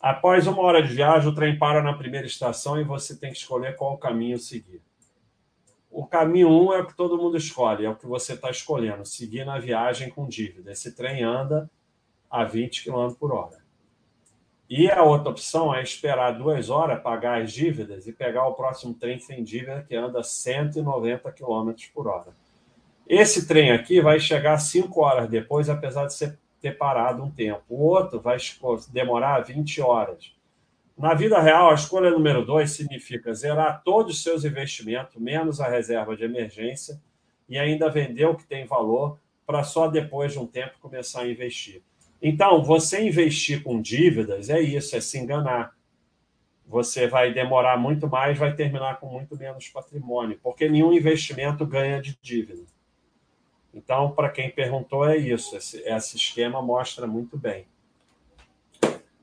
Após 0.00 0.48
uma 0.48 0.60
hora 0.62 0.82
de 0.82 0.92
viagem, 0.92 1.28
o 1.28 1.34
trem 1.34 1.56
para 1.56 1.80
na 1.80 1.92
primeira 1.92 2.26
estação 2.26 2.80
e 2.80 2.82
você 2.82 3.16
tem 3.16 3.30
que 3.30 3.38
escolher 3.38 3.76
qual 3.76 3.96
caminho 3.96 4.38
seguir. 4.38 4.82
O 5.88 6.06
caminho 6.06 6.48
1 6.48 6.66
um 6.66 6.72
é 6.72 6.80
o 6.80 6.86
que 6.86 6.96
todo 6.96 7.16
mundo 7.16 7.36
escolhe, 7.36 7.84
é 7.84 7.88
o 7.88 7.96
que 7.96 8.06
você 8.06 8.34
está 8.34 8.50
escolhendo, 8.50 9.04
seguir 9.06 9.44
na 9.44 9.60
viagem 9.60 10.10
com 10.10 10.26
dívida. 10.26 10.72
Esse 10.72 10.94
trem 10.94 11.22
anda 11.22 11.70
a 12.28 12.44
20 12.44 12.84
km 12.84 13.14
por 13.18 13.32
hora. 13.32 13.57
E 14.68 14.90
a 14.90 15.02
outra 15.02 15.30
opção 15.30 15.74
é 15.74 15.82
esperar 15.82 16.32
duas 16.32 16.68
horas, 16.68 17.02
pagar 17.02 17.40
as 17.40 17.52
dívidas 17.52 18.06
e 18.06 18.12
pegar 18.12 18.46
o 18.46 18.54
próximo 18.54 18.92
trem 18.92 19.18
sem 19.18 19.42
dívida, 19.42 19.84
que 19.88 19.96
anda 19.96 20.22
190 20.22 21.32
km 21.32 21.72
por 21.94 22.06
hora. 22.06 22.36
Esse 23.08 23.48
trem 23.48 23.72
aqui 23.72 24.02
vai 24.02 24.20
chegar 24.20 24.58
cinco 24.58 25.00
horas 25.00 25.26
depois, 25.30 25.70
apesar 25.70 26.06
de 26.06 26.38
ter 26.60 26.76
parado 26.76 27.22
um 27.22 27.30
tempo. 27.30 27.62
O 27.70 27.86
outro 27.86 28.20
vai 28.20 28.36
demorar 28.92 29.40
20 29.40 29.80
horas. 29.80 30.34
Na 30.98 31.14
vida 31.14 31.40
real, 31.40 31.70
a 31.70 31.74
escolha 31.74 32.10
número 32.10 32.44
dois 32.44 32.72
significa 32.72 33.32
zerar 33.32 33.82
todos 33.82 34.16
os 34.16 34.22
seus 34.22 34.44
investimentos, 34.44 35.16
menos 35.16 35.60
a 35.60 35.68
reserva 35.68 36.14
de 36.14 36.24
emergência, 36.24 37.00
e 37.48 37.56
ainda 37.56 37.88
vender 37.88 38.26
o 38.26 38.34
que 38.34 38.44
tem 38.44 38.66
valor, 38.66 39.18
para 39.46 39.62
só 39.62 39.88
depois 39.88 40.32
de 40.32 40.38
um 40.38 40.46
tempo 40.46 40.74
começar 40.78 41.22
a 41.22 41.30
investir. 41.30 41.82
Então, 42.20 42.62
você 42.62 43.06
investir 43.06 43.62
com 43.62 43.80
dívidas 43.80 44.50
é 44.50 44.60
isso, 44.60 44.96
é 44.96 45.00
se 45.00 45.18
enganar. 45.18 45.76
Você 46.66 47.06
vai 47.06 47.32
demorar 47.32 47.78
muito 47.78 48.08
mais, 48.08 48.36
vai 48.36 48.54
terminar 48.54 48.98
com 49.00 49.06
muito 49.06 49.36
menos 49.36 49.68
patrimônio, 49.68 50.38
porque 50.42 50.68
nenhum 50.68 50.92
investimento 50.92 51.64
ganha 51.64 52.02
de 52.02 52.18
dívida. 52.20 52.64
Então, 53.72 54.10
para 54.10 54.28
quem 54.28 54.50
perguntou, 54.50 55.08
é 55.08 55.16
isso. 55.16 55.56
Esse, 55.56 55.78
esse 55.78 56.16
esquema 56.16 56.60
mostra 56.60 57.06
muito 57.06 57.38
bem. 57.38 57.66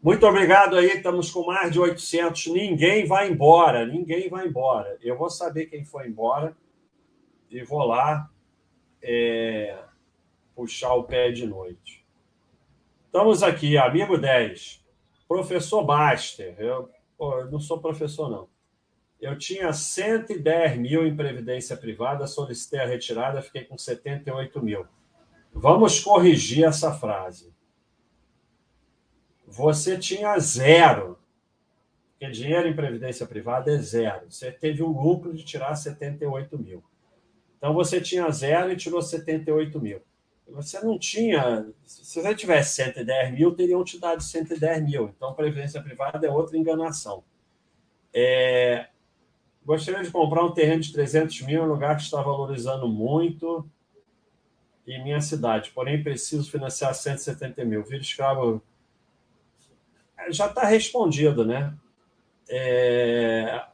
Muito 0.01 0.25
obrigado 0.25 0.75
aí, 0.75 0.87
estamos 0.87 1.31
com 1.31 1.45
mais 1.45 1.71
de 1.71 1.79
800. 1.79 2.47
Ninguém 2.47 3.05
vai 3.05 3.27
embora, 3.27 3.85
ninguém 3.85 4.29
vai 4.29 4.47
embora. 4.47 4.97
Eu 5.01 5.17
vou 5.17 5.29
saber 5.29 5.65
quem 5.65 5.83
foi 5.83 6.07
embora 6.07 6.55
e 7.49 7.63
vou 7.63 7.83
lá 7.83 8.29
é, 9.01 9.77
puxar 10.55 10.93
o 10.93 11.03
pé 11.03 11.31
de 11.31 11.47
noite. 11.47 12.04
Estamos 13.15 13.43
aqui, 13.43 13.77
amigo 13.77 14.17
10, 14.17 14.83
professor 15.25 15.85
Baster. 15.85 16.53
Eu, 16.59 16.89
pô, 17.17 17.39
eu 17.39 17.49
não 17.49 17.61
sou 17.61 17.79
professor, 17.79 18.29
não. 18.29 18.49
Eu 19.21 19.37
tinha 19.37 19.71
110 19.71 20.77
mil 20.77 21.07
em 21.07 21.15
previdência 21.15 21.77
privada, 21.77 22.27
solicitei 22.27 22.81
a 22.81 22.85
retirada, 22.85 23.41
fiquei 23.41 23.63
com 23.63 23.77
78 23.77 24.61
mil. 24.61 24.85
Vamos 25.53 25.97
corrigir 26.01 26.65
essa 26.65 26.91
frase. 26.91 27.53
Você 29.47 29.97
tinha 29.97 30.37
zero, 30.37 31.17
porque 32.11 32.29
dinheiro 32.29 32.67
em 32.67 32.75
previdência 32.75 33.25
privada 33.25 33.71
é 33.71 33.77
zero. 33.77 34.29
Você 34.29 34.51
teve 34.51 34.83
o 34.83 34.89
lucro 34.89 35.33
de 35.33 35.45
tirar 35.45 35.73
78 35.73 36.59
mil. 36.59 36.83
Então 37.57 37.73
você 37.73 38.01
tinha 38.01 38.29
zero 38.29 38.73
e 38.73 38.75
tirou 38.75 39.01
78 39.01 39.79
mil. 39.79 40.01
Você 40.47 40.79
não 40.79 40.97
tinha. 40.97 41.65
Se 41.83 42.21
você 42.21 42.35
tivesse 42.35 42.75
110 42.75 43.33
mil, 43.33 43.55
teriam 43.55 43.83
te 43.83 43.99
dado 43.99 44.21
110 44.21 44.83
mil. 44.83 45.09
Então, 45.15 45.33
previdência 45.33 45.81
privada 45.81 46.25
é 46.25 46.29
outra 46.29 46.57
enganação. 46.57 47.23
É, 48.13 48.87
gostaria 49.65 50.03
de 50.03 50.11
comprar 50.11 50.45
um 50.45 50.53
terreno 50.53 50.81
de 50.81 50.93
300 50.93 51.41
mil 51.41 51.63
um 51.63 51.67
lugar 51.67 51.97
que 51.97 52.03
está 52.03 52.21
valorizando 52.21 52.87
muito 52.87 53.69
em 54.87 55.03
minha 55.03 55.19
cidade, 55.19 55.71
porém 55.71 56.03
preciso 56.03 56.49
financiar 56.49 56.93
170 56.93 57.65
mil. 57.65 57.83
Vira 57.83 58.01
escravo. 58.01 58.61
Já 60.29 60.47
está 60.47 60.63
respondido, 60.63 61.43
né? 61.43 61.75
É, 62.47 63.65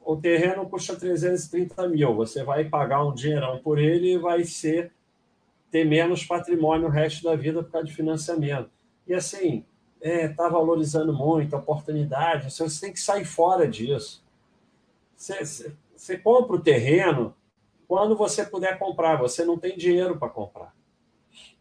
o 0.00 0.16
terreno 0.16 0.68
custa 0.68 0.96
330 0.96 1.86
mil. 1.88 2.14
Você 2.14 2.42
vai 2.42 2.64
pagar 2.64 3.04
um 3.04 3.14
dinheirão 3.14 3.58
por 3.58 3.78
ele 3.78 4.14
e 4.14 4.18
vai 4.18 4.44
ser 4.44 4.92
ter 5.72 5.86
menos 5.86 6.22
patrimônio 6.22 6.86
o 6.86 6.90
resto 6.90 7.24
da 7.24 7.34
vida 7.34 7.62
por 7.62 7.72
causa 7.72 7.86
de 7.86 7.94
financiamento. 7.94 8.70
E 9.08 9.14
assim, 9.14 9.64
está 9.96 10.08
é, 10.08 10.28
tá 10.28 10.48
valorizando 10.48 11.14
muito 11.14 11.56
a 11.56 11.58
oportunidade, 11.58 12.52
você 12.52 12.80
tem 12.86 12.92
que 12.92 13.00
sair 13.00 13.24
fora 13.24 13.66
disso. 13.66 14.22
Você, 15.16 15.74
você 15.96 16.18
compra 16.18 16.56
o 16.56 16.60
terreno 16.60 17.34
quando 17.88 18.14
você 18.14 18.44
puder 18.44 18.78
comprar, 18.78 19.16
você 19.16 19.44
não 19.44 19.58
tem 19.58 19.76
dinheiro 19.76 20.18
para 20.18 20.28
comprar. 20.28 20.74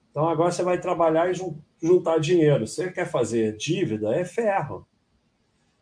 Então 0.10 0.28
agora 0.28 0.52
você 0.52 0.62
vai 0.62 0.78
trabalhar 0.78 1.32
e 1.32 1.56
juntar 1.82 2.20
dinheiro. 2.20 2.68
Você 2.68 2.92
quer 2.92 3.10
fazer 3.10 3.56
dívida? 3.56 4.14
É 4.14 4.26
ferro. 4.26 4.86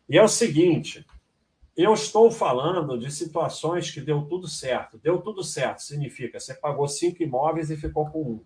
E 0.08 0.16
é 0.16 0.22
o 0.22 0.28
seguinte: 0.28 1.04
eu 1.82 1.94
estou 1.94 2.30
falando 2.30 2.98
de 2.98 3.10
situações 3.10 3.90
que 3.90 4.00
deu 4.00 4.22
tudo 4.26 4.48
certo. 4.48 4.98
Deu 4.98 5.20
tudo 5.20 5.42
certo 5.42 5.80
significa 5.80 6.40
você 6.40 6.54
pagou 6.54 6.88
cinco 6.88 7.22
imóveis 7.22 7.70
e 7.70 7.76
ficou 7.76 8.10
com 8.10 8.22
um. 8.22 8.40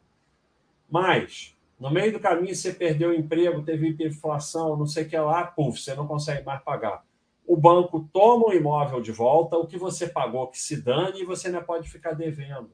Mas, 0.91 1.57
no 1.81 1.91
meio 1.91 2.13
do 2.13 2.21
caminho, 2.21 2.55
você 2.55 2.73
perdeu 2.73 3.11
o 3.11 3.15
emprego, 3.15 3.63
teve 3.65 3.97
inflação, 4.05 4.77
não 4.77 4.87
sei 4.87 5.05
o 5.05 5.09
que 5.09 5.17
lá, 5.19 5.47
puf, 5.47 5.81
você 5.81 5.95
não 5.95 6.07
consegue 6.07 6.45
mais 6.45 6.63
pagar. 6.63 7.05
O 7.47 7.57
banco 7.57 8.09
toma 8.13 8.47
o 8.49 8.53
imóvel 8.53 9.01
de 9.01 9.13
volta, 9.13 9.57
o 9.57 9.67
que 9.67 9.79
você 9.79 10.09
pagou 10.09 10.49
que 10.49 10.59
se 10.59 10.81
dane 10.81 11.23
e 11.23 11.25
você 11.25 11.49
ainda 11.49 11.63
pode 11.63 11.89
ficar 11.91 12.13
devendo. 12.13 12.73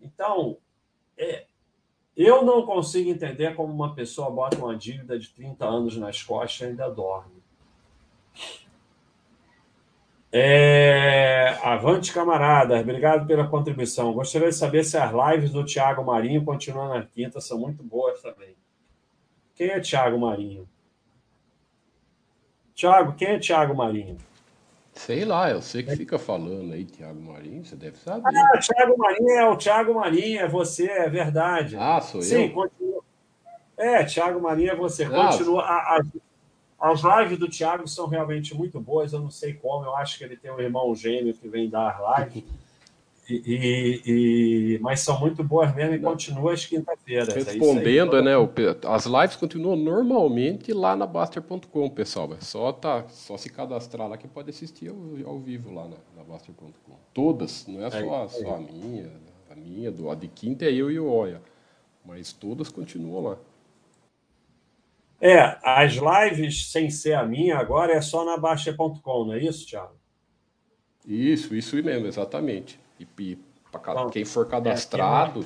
Então, 0.00 0.58
é, 1.16 1.46
Eu 2.16 2.44
não 2.44 2.64
consigo 2.64 3.10
entender 3.10 3.56
como 3.56 3.72
uma 3.72 3.94
pessoa 3.94 4.30
bota 4.30 4.56
uma 4.56 4.76
dívida 4.76 5.18
de 5.18 5.30
30 5.30 5.64
anos 5.66 5.96
nas 5.96 6.22
costas 6.22 6.60
e 6.60 6.70
ainda 6.70 6.88
dorme. 6.88 7.33
É... 10.36 11.56
Avante, 11.62 12.12
camaradas. 12.12 12.80
Obrigado 12.80 13.24
pela 13.24 13.46
contribuição. 13.46 14.12
Gostaria 14.12 14.48
de 14.48 14.56
saber 14.56 14.82
se 14.82 14.98
as 14.98 15.12
lives 15.12 15.52
do 15.52 15.64
Tiago 15.64 16.02
Marinho 16.04 16.44
continuam 16.44 16.88
na 16.88 17.04
quinta. 17.04 17.40
São 17.40 17.56
muito 17.56 17.84
boas 17.84 18.20
também. 18.20 18.56
Quem 19.54 19.68
é 19.68 19.78
Tiago 19.78 20.18
Marinho? 20.18 20.68
Tiago, 22.74 23.14
quem 23.14 23.28
é 23.28 23.38
Tiago 23.38 23.76
Marinho? 23.76 24.16
Sei 24.92 25.24
lá, 25.24 25.50
eu 25.50 25.62
sei 25.62 25.84
que 25.84 25.94
fica 25.96 26.18
falando 26.18 26.72
aí, 26.72 26.84
Tiago 26.84 27.20
Marinho, 27.20 27.64
você 27.64 27.76
deve 27.76 27.96
saber. 27.96 28.22
Ah, 28.26 28.58
Tiago 28.58 28.98
Marinho 28.98 29.30
é 29.30 29.48
o 29.48 29.56
Tiago 29.56 29.94
Marinho, 29.94 30.40
é 30.40 30.48
você, 30.48 30.88
é 30.88 31.08
verdade. 31.08 31.76
Ah, 31.76 32.00
sou 32.00 32.22
Sim, 32.22 32.46
eu? 32.46 32.52
continua. 32.52 33.02
É, 33.76 34.04
Tiago 34.04 34.40
Marinho 34.40 34.70
é 34.70 34.76
você. 34.76 35.04
Ah, 35.04 35.28
continua. 35.28 35.64
As, 35.64 36.06
as 36.84 37.00
lives 37.02 37.38
do 37.38 37.48
Tiago 37.48 37.88
são 37.88 38.06
realmente 38.06 38.54
muito 38.54 38.78
boas, 38.78 39.14
eu 39.14 39.20
não 39.20 39.30
sei 39.30 39.54
como, 39.54 39.86
eu 39.86 39.96
acho 39.96 40.18
que 40.18 40.24
ele 40.24 40.36
tem 40.36 40.50
um 40.50 40.60
irmão 40.60 40.94
gêmeo 40.94 41.32
que 41.32 41.48
vem 41.48 41.68
dar 41.68 41.98
live. 42.00 42.44
E, 43.26 43.40
e, 43.46 44.02
e, 44.04 44.78
mas 44.80 45.00
são 45.00 45.18
muito 45.18 45.42
boas 45.42 45.74
mesmo 45.74 45.94
e 45.94 45.98
continua 45.98 46.52
às 46.52 46.66
quinta-feiras. 46.66 47.30
É 47.30 47.32
Respondendo, 47.38 48.18
é 48.18 48.20
né? 48.20 48.32
As 48.86 49.06
lives 49.06 49.34
continuam 49.36 49.76
normalmente 49.76 50.74
lá 50.74 50.94
na 50.94 51.06
Baster.com, 51.06 51.88
pessoal. 51.88 52.34
É 52.34 52.44
só, 52.44 52.70
tá, 52.70 53.08
só 53.08 53.38
se 53.38 53.48
cadastrar 53.48 54.06
lá 54.06 54.18
que 54.18 54.28
pode 54.28 54.50
assistir 54.50 54.90
ao, 54.90 54.96
ao 55.26 55.40
vivo 55.40 55.72
lá 55.72 55.88
na, 55.88 55.96
na 56.14 56.22
Baster.com. 56.22 56.96
Todas, 57.14 57.66
não 57.66 57.86
é 57.86 57.90
só, 57.90 58.24
é, 58.24 58.28
só 58.28 58.56
a 58.56 58.58
minha, 58.58 59.10
a 59.50 59.56
minha, 59.56 59.90
do, 59.90 60.10
a 60.10 60.14
de 60.14 60.28
quinta 60.28 60.66
é 60.66 60.74
eu 60.74 60.90
e 60.90 61.00
o 61.00 61.10
Oia. 61.10 61.40
Mas 62.04 62.30
todas 62.30 62.68
continuam 62.68 63.22
lá. 63.22 63.38
É, 65.20 65.58
as 65.62 65.94
lives 65.94 66.70
sem 66.70 66.90
ser 66.90 67.14
a 67.14 67.24
minha 67.24 67.56
agora 67.56 67.92
é 67.92 68.00
só 68.00 68.24
na 68.24 68.36
Baster.com, 68.36 69.24
não 69.24 69.34
é 69.34 69.38
isso, 69.38 69.66
Thiago? 69.66 69.96
Isso, 71.06 71.54
isso 71.54 71.76
mesmo, 71.82 72.06
exatamente. 72.06 72.78
E, 72.98 73.06
e 73.18 73.38
para 73.70 74.10
quem 74.10 74.24
for 74.24 74.46
cadastrado, 74.48 75.40
é, 75.40 75.44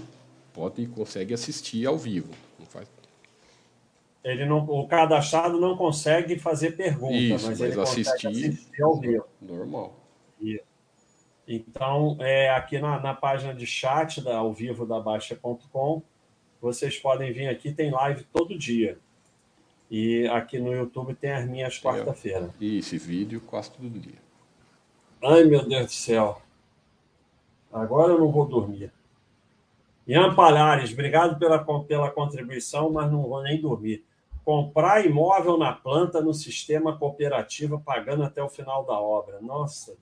pode 0.53 0.87
consegue 0.87 1.35
assistir 1.35 1.87
ao 1.87 1.97
vivo. 1.97 2.33
Não 2.59 2.66
faz... 2.66 2.89
Ele 4.25 4.45
não, 4.45 4.59
o 4.59 4.87
cadastrado 4.87 5.61
não 5.61 5.77
consegue 5.77 6.39
fazer 6.39 6.73
pergunta, 6.73 7.14
Isso, 7.14 7.47
mas, 7.47 7.61
mas 7.61 7.61
ele 7.61 7.81
assistir, 7.81 8.27
assistir 8.27 8.83
ao 8.83 8.99
vivo. 8.99 9.25
Normal. 9.41 9.95
Então, 11.47 12.16
é, 12.21 12.51
aqui 12.51 12.79
na, 12.79 13.01
na 13.01 13.14
página 13.14 13.55
de 13.55 13.66
chat 13.66 14.21
da, 14.21 14.37
ao 14.37 14.53
vivo 14.53 14.85
da 14.85 15.01
Baixa.com, 15.01 16.03
vocês 16.61 16.99
podem 16.99 17.33
vir 17.33 17.49
aqui, 17.49 17.73
tem 17.73 17.91
live 17.91 18.25
todo 18.25 18.59
dia. 18.59 18.99
E 19.91 20.26
aqui 20.28 20.59
no 20.59 20.72
YouTube 20.72 21.14
tem 21.14 21.32
as 21.32 21.49
minhas 21.49 21.80
quarta-feira. 21.80 22.51
Isso, 22.61 22.99
vídeo 22.99 23.41
quase 23.41 23.70
todo 23.70 23.89
dia. 23.89 24.18
Ai, 25.22 25.45
meu 25.45 25.66
Deus 25.66 25.86
do 25.86 25.93
céu. 25.93 26.43
Agora 27.72 28.12
eu 28.12 28.18
não 28.18 28.30
vou 28.30 28.47
dormir. 28.47 28.93
Ian 30.07 30.34
Palhares, 30.34 30.93
obrigado 30.93 31.39
pela, 31.39 31.62
pela 31.84 32.11
contribuição, 32.11 32.91
mas 32.91 33.11
não 33.11 33.22
vou 33.22 33.43
nem 33.43 33.61
dormir. 33.61 34.05
Comprar 34.45 35.05
imóvel 35.05 35.59
na 35.59 35.72
planta 35.72 36.20
no 36.22 36.32
sistema 36.32 36.97
cooperativo, 36.97 37.80
pagando 37.80 38.22
até 38.22 38.43
o 38.43 38.49
final 38.49 38.84
da 38.84 38.99
obra. 38.99 39.39
Nossa, 39.41 39.99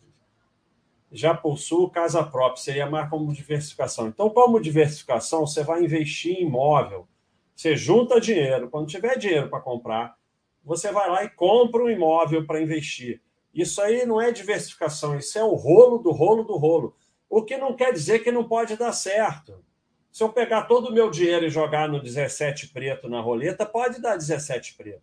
já 1.11 1.34
possuo 1.34 1.91
casa 1.91 2.22
própria, 2.22 2.62
seria 2.62 2.89
mais 2.89 3.11
como 3.11 3.32
diversificação. 3.32 4.07
Então, 4.07 4.30
como 4.30 4.61
diversificação, 4.61 5.47
você 5.47 5.64
vai 5.64 5.82
investir 5.82 6.37
em 6.37 6.43
imóvel. 6.43 7.09
Você 7.57 7.74
junta 7.74 8.20
dinheiro. 8.20 8.68
Quando 8.68 8.86
tiver 8.86 9.16
dinheiro 9.16 9.48
para 9.48 9.61
comprar, 9.61 10.16
você 10.62 10.92
vai 10.92 11.09
lá 11.09 11.24
e 11.24 11.30
compra 11.30 11.82
um 11.82 11.88
imóvel 11.88 12.46
para 12.46 12.61
investir. 12.61 13.22
Isso 13.54 13.80
aí 13.80 14.04
não 14.04 14.20
é 14.20 14.30
diversificação, 14.30 15.16
isso 15.16 15.38
é 15.38 15.42
o 15.42 15.54
rolo 15.54 15.96
do 15.98 16.11
rolo 16.11 16.44
do 16.44 16.57
rolo. 16.57 16.94
O 17.30 17.42
que 17.42 17.57
não 17.57 17.74
quer 17.74 17.92
dizer 17.92 18.18
que 18.18 18.30
não 18.30 18.46
pode 18.46 18.76
dar 18.76 18.92
certo. 18.92 19.64
Se 20.12 20.22
eu 20.22 20.28
pegar 20.28 20.62
todo 20.62 20.88
o 20.88 20.92
meu 20.92 21.11
dinheiro 21.11 21.46
e 21.46 21.50
jogar 21.50 21.88
no 21.88 22.02
17 22.02 22.68
preto 22.68 23.09
na 23.09 23.20
roleta, 23.20 23.64
pode 23.64 24.00
dar 24.00 24.16
17 24.16 24.74
preto. 24.74 25.02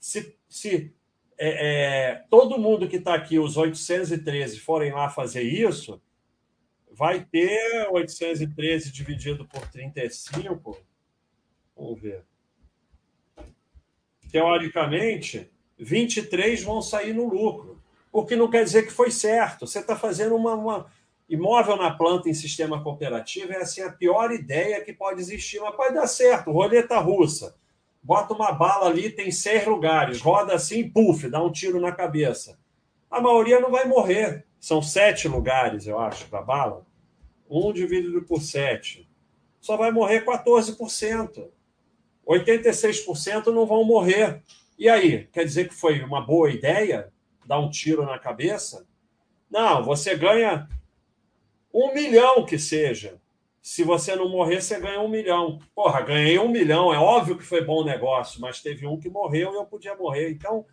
Se, 0.00 0.34
se 0.48 0.94
é, 1.36 2.10
é, 2.10 2.24
todo 2.30 2.58
mundo 2.58 2.88
que 2.88 2.96
está 2.96 3.14
aqui, 3.14 3.38
os 3.38 3.56
813, 3.56 4.58
forem 4.58 4.92
lá 4.92 5.10
fazer 5.10 5.42
isso, 5.42 6.00
vai 6.90 7.24
ter 7.24 7.88
813 7.90 8.90
dividido 8.90 9.46
por 9.46 9.66
35. 9.68 10.78
Vamos 11.78 12.00
ver. 12.00 12.24
Teoricamente, 14.30 15.50
23 15.78 16.62
vão 16.62 16.82
sair 16.82 17.14
no 17.14 17.28
lucro. 17.28 17.80
O 18.12 18.26
que 18.26 18.36
não 18.36 18.50
quer 18.50 18.64
dizer 18.64 18.84
que 18.84 18.92
foi 18.92 19.10
certo. 19.10 19.66
Você 19.66 19.78
está 19.78 19.94
fazendo 19.94 20.34
uma, 20.34 20.54
uma 20.54 20.90
Imóvel 21.28 21.76
na 21.76 21.90
planta 21.90 22.30
em 22.30 22.34
sistema 22.34 22.82
cooperativo 22.82 23.52
é 23.52 23.58
assim 23.58 23.82
a 23.82 23.92
pior 23.92 24.32
ideia 24.32 24.82
que 24.82 24.94
pode 24.94 25.20
existir, 25.20 25.60
mas 25.60 25.76
pode 25.76 25.94
dar 25.94 26.06
certo. 26.06 26.50
Roleta 26.50 26.98
russa. 26.98 27.54
Bota 28.02 28.32
uma 28.32 28.50
bala 28.50 28.88
ali, 28.88 29.10
tem 29.10 29.30
seis 29.30 29.66
lugares, 29.66 30.22
roda 30.22 30.54
assim, 30.54 30.88
puf, 30.88 31.28
dá 31.28 31.42
um 31.42 31.52
tiro 31.52 31.78
na 31.78 31.92
cabeça. 31.92 32.58
A 33.10 33.20
maioria 33.20 33.60
não 33.60 33.70
vai 33.70 33.84
morrer. 33.86 34.46
São 34.58 34.80
sete 34.80 35.28
lugares, 35.28 35.86
eu 35.86 35.98
acho, 35.98 36.26
para 36.28 36.40
bala. 36.40 36.86
Um 37.50 37.72
dividido 37.72 38.22
por 38.22 38.40
sete. 38.40 39.06
Só 39.60 39.76
vai 39.76 39.90
morrer 39.90 40.24
14%. 40.24 41.50
86% 42.28 43.46
não 43.46 43.66
vão 43.66 43.84
morrer. 43.84 44.42
E 44.78 44.88
aí? 44.88 45.26
Quer 45.32 45.44
dizer 45.44 45.68
que 45.68 45.74
foi 45.74 46.02
uma 46.02 46.20
boa 46.20 46.50
ideia 46.50 47.10
dar 47.46 47.58
um 47.58 47.70
tiro 47.70 48.04
na 48.04 48.18
cabeça? 48.18 48.86
Não, 49.50 49.82
você 49.82 50.14
ganha 50.14 50.68
um 51.72 51.94
milhão 51.94 52.44
que 52.44 52.58
seja. 52.58 53.18
Se 53.62 53.82
você 53.82 54.14
não 54.14 54.28
morrer, 54.28 54.60
você 54.60 54.78
ganha 54.78 55.00
um 55.00 55.08
milhão. 55.08 55.58
Porra, 55.74 56.00
ganhei 56.02 56.38
um 56.38 56.48
milhão. 56.48 56.92
É 56.92 56.98
óbvio 56.98 57.36
que 57.36 57.44
foi 57.44 57.64
bom 57.64 57.84
negócio, 57.84 58.40
mas 58.40 58.60
teve 58.60 58.86
um 58.86 58.98
que 58.98 59.08
morreu 59.08 59.52
e 59.52 59.56
eu 59.56 59.64
podia 59.64 59.96
morrer. 59.96 60.30
Então, 60.30 60.64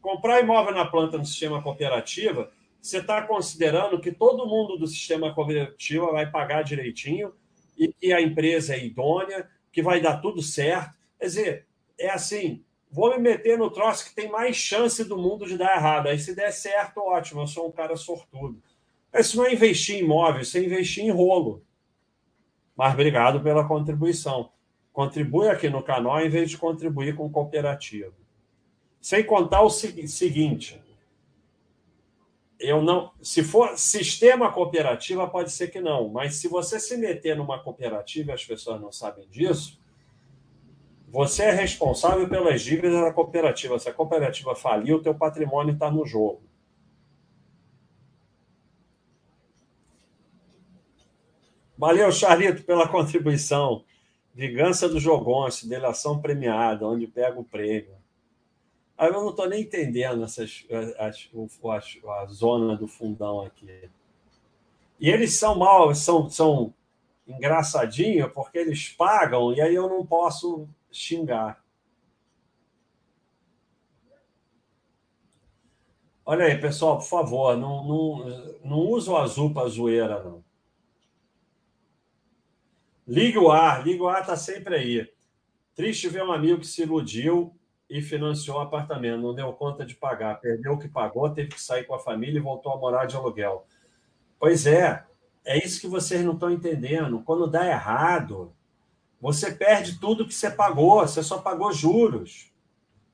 comprar 0.00 0.40
imóvel 0.40 0.74
na 0.74 0.84
planta 0.84 1.16
no 1.16 1.24
sistema 1.24 1.62
cooperativa, 1.62 2.50
você 2.80 2.98
está 2.98 3.22
considerando 3.22 3.98
que 4.00 4.12
todo 4.12 4.46
mundo 4.46 4.76
do 4.76 4.86
sistema 4.86 5.34
cooperativo 5.34 6.12
vai 6.12 6.30
pagar 6.30 6.62
direitinho 6.62 7.32
e 7.78 7.88
que 7.88 8.12
a 8.12 8.20
empresa 8.20 8.74
é 8.74 8.84
idônea, 8.84 9.48
que 9.72 9.82
vai 9.82 10.00
dar 10.00 10.18
tudo 10.18 10.42
certo. 10.42 10.94
Quer 11.24 11.28
dizer, 11.28 11.66
é 11.98 12.10
assim, 12.10 12.62
vou 12.90 13.08
me 13.08 13.16
meter 13.16 13.56
no 13.56 13.70
troço 13.70 14.04
que 14.04 14.14
tem 14.14 14.30
mais 14.30 14.56
chance 14.56 15.02
do 15.04 15.16
mundo 15.16 15.46
de 15.46 15.56
dar 15.56 15.74
errado. 15.74 16.08
Aí 16.08 16.18
se 16.18 16.34
der 16.34 16.52
certo, 16.52 17.00
ótimo, 17.00 17.40
eu 17.40 17.46
sou 17.46 17.66
um 17.66 17.72
cara 17.72 17.96
sortudo. 17.96 18.62
Isso 19.14 19.38
não 19.38 19.46
é 19.46 19.54
investir 19.54 19.96
em 19.96 20.00
imóvel, 20.00 20.42
isso 20.42 20.58
é 20.58 20.62
investir 20.62 21.02
em 21.02 21.10
rolo. 21.10 21.64
Mas 22.76 22.92
obrigado 22.92 23.42
pela 23.42 23.66
contribuição. 23.66 24.52
Contribui 24.92 25.48
aqui 25.48 25.70
no 25.70 25.82
canal 25.82 26.20
em 26.20 26.28
vez 26.28 26.50
de 26.50 26.58
contribuir 26.58 27.16
com 27.16 27.32
cooperativa. 27.32 28.12
Sem 29.00 29.24
contar 29.24 29.62
o 29.62 29.70
seguinte: 29.70 30.78
eu 32.60 32.82
não, 32.82 33.12
se 33.22 33.42
for 33.42 33.78
sistema 33.78 34.52
cooperativa 34.52 35.26
pode 35.26 35.52
ser 35.52 35.68
que 35.68 35.80
não, 35.80 36.06
mas 36.10 36.34
se 36.34 36.48
você 36.48 36.78
se 36.78 36.98
meter 36.98 37.34
numa 37.34 37.58
cooperativa 37.58 38.34
as 38.34 38.44
pessoas 38.44 38.78
não 38.78 38.92
sabem 38.92 39.26
disso, 39.30 39.82
você 41.14 41.44
é 41.44 41.52
responsável 41.52 42.28
pelas 42.28 42.60
dívidas 42.60 43.00
da 43.00 43.12
cooperativa. 43.12 43.78
Se 43.78 43.88
a 43.88 43.92
cooperativa 43.92 44.52
falir, 44.56 44.96
o 44.96 45.00
teu 45.00 45.14
patrimônio 45.14 45.72
está 45.72 45.88
no 45.88 46.04
jogo. 46.04 46.42
Valeu, 51.78 52.10
Charlito, 52.10 52.64
pela 52.64 52.88
contribuição. 52.90 53.84
Vingança 54.34 54.88
do 54.88 54.98
Jogonce, 54.98 55.68
delação 55.68 56.20
premiada, 56.20 56.84
onde 56.84 57.06
pega 57.06 57.38
o 57.38 57.44
prêmio. 57.44 57.94
Aí 58.98 59.06
eu 59.06 59.12
não 59.12 59.30
estou 59.30 59.48
nem 59.48 59.62
entendendo 59.62 60.24
essas, 60.24 60.66
as, 60.98 61.28
as, 61.30 61.30
a 62.08 62.26
zona 62.26 62.76
do 62.76 62.88
fundão 62.88 63.40
aqui. 63.40 63.88
E 64.98 65.10
eles 65.10 65.34
são 65.34 65.56
mal, 65.56 65.94
são, 65.94 66.28
são 66.28 66.74
engraçadinhos 67.24 68.32
porque 68.32 68.58
eles 68.58 68.88
pagam 68.88 69.52
e 69.52 69.60
aí 69.60 69.76
eu 69.76 69.88
não 69.88 70.04
posso 70.04 70.68
xingar. 70.94 71.62
Olha 76.26 76.46
aí, 76.46 76.58
pessoal, 76.58 76.96
por 76.96 77.06
favor, 77.06 77.56
não, 77.56 77.84
não, 77.84 78.58
não 78.64 78.78
usa 78.78 79.10
o 79.10 79.16
azul 79.16 79.52
para 79.52 79.68
zoeira, 79.68 80.22
não. 80.22 80.42
Liga 83.06 83.38
o 83.38 83.50
ar, 83.50 83.84
liga 83.84 84.02
o 84.02 84.08
ar 84.08 84.22
está 84.22 84.34
sempre 84.34 84.74
aí. 84.76 85.12
Triste 85.74 86.08
ver 86.08 86.24
um 86.24 86.32
amigo 86.32 86.60
que 86.60 86.66
se 86.66 86.82
iludiu 86.82 87.54
e 87.90 88.00
financiou 88.00 88.56
um 88.56 88.60
apartamento, 88.60 89.20
não 89.20 89.34
deu 89.34 89.52
conta 89.52 89.84
de 89.84 89.94
pagar, 89.94 90.40
perdeu 90.40 90.72
o 90.72 90.78
que 90.78 90.88
pagou, 90.88 91.28
teve 91.28 91.50
que 91.50 91.60
sair 91.60 91.84
com 91.84 91.94
a 91.94 91.98
família 91.98 92.38
e 92.38 92.42
voltou 92.42 92.72
a 92.72 92.78
morar 92.78 93.04
de 93.04 93.16
aluguel. 93.16 93.66
Pois 94.38 94.66
é, 94.66 95.04
é 95.44 95.62
isso 95.62 95.78
que 95.80 95.86
vocês 95.86 96.24
não 96.24 96.32
estão 96.32 96.50
entendendo. 96.50 97.22
Quando 97.22 97.46
dá 97.46 97.66
errado, 97.66 98.54
você 99.24 99.50
perde 99.50 99.98
tudo 99.98 100.26
que 100.28 100.34
você 100.34 100.50
pagou, 100.50 101.00
você 101.00 101.22
só 101.22 101.38
pagou 101.38 101.72
juros. 101.72 102.52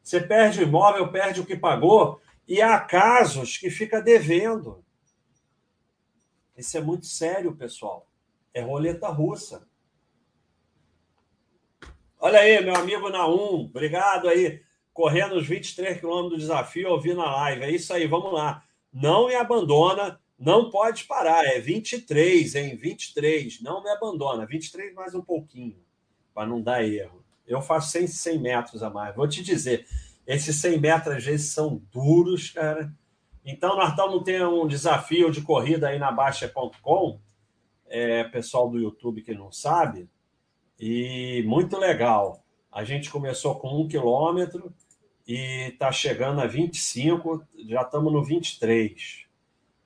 Você 0.03 0.21
perde 0.21 0.59
o 0.59 0.65
imóvel, 0.65 1.13
perde 1.13 1.41
o 1.41 1.47
que 1.47 1.57
pagou, 1.57 2.21
e 2.49 2.61
há 2.61 2.81
casos 2.81 3.57
que 3.57 3.71
fica 3.71 4.03
devendo. 4.03 4.85
Isso 6.57 6.77
é 6.77 6.81
muito 6.81 7.07
sério, 7.07 7.55
pessoal. 7.55 8.09
É 8.53 8.61
roleta 8.61 9.07
russa. 9.07 9.69
Olha 12.19 12.41
aí, 12.41 12.61
meu 12.61 12.75
amigo 12.75 13.09
Naum, 13.09 13.67
obrigado 13.67 14.29
aí. 14.29 14.61
Correndo 14.93 15.37
os 15.37 15.47
23 15.47 16.01
quilômetros 16.01 16.33
do 16.33 16.39
desafio, 16.41 16.91
ouvindo 16.91 17.23
a 17.23 17.31
live. 17.31 17.63
É 17.63 17.71
isso 17.71 17.95
aí, 17.95 18.09
vamos 18.09 18.33
lá. 18.33 18.65
Não 18.93 19.29
me 19.29 19.37
abandona, 19.37 20.21
não 20.37 20.71
pode 20.71 21.05
parar. 21.05 21.47
É 21.47 21.61
23, 21.61 22.57
hein? 22.57 22.75
23. 22.75 23.63
Não 23.63 23.81
me 23.81 23.91
abandona. 23.91 24.45
23 24.45 24.93
mais 24.93 25.15
um 25.15 25.23
pouquinho, 25.23 25.79
para 26.41 26.49
não 26.49 26.63
dar 26.63 26.83
erro. 26.83 27.23
Eu 27.47 27.61
faço 27.61 27.91
100, 27.91 28.07
100 28.07 28.39
metros 28.39 28.83
a 28.83 28.89
mais. 28.89 29.15
Vou 29.15 29.29
te 29.29 29.43
dizer, 29.43 29.87
esses 30.27 30.57
100 30.57 30.81
metros 30.81 31.17
às 31.17 31.23
vezes 31.23 31.53
são 31.53 31.83
duros, 31.93 32.49
cara. 32.49 32.91
Então, 33.45 33.77
nós 33.77 33.91
estamos 33.91 34.23
tendo 34.25 34.63
um 34.63 34.67
desafio 34.67 35.31
de 35.31 35.43
corrida 35.43 35.89
aí 35.89 35.99
na 35.99 36.11
Baixa.com, 36.11 37.21
é, 37.87 38.25
pessoal 38.25 38.71
do 38.71 38.79
YouTube 38.79 39.21
que 39.21 39.35
não 39.35 39.53
sabe, 39.53 40.09
e 40.79 41.45
muito 41.47 41.77
legal. 41.77 42.43
A 42.73 42.85
gente 42.85 43.11
começou 43.11 43.57
com 43.57 43.79
um 43.79 43.87
quilômetro 43.87 44.73
e 45.29 45.69
está 45.69 45.93
chegando 45.93 46.41
a 46.41 46.47
25, 46.47 47.45
já 47.67 47.83
estamos 47.83 48.11
no 48.11 48.25
23. 48.25 49.27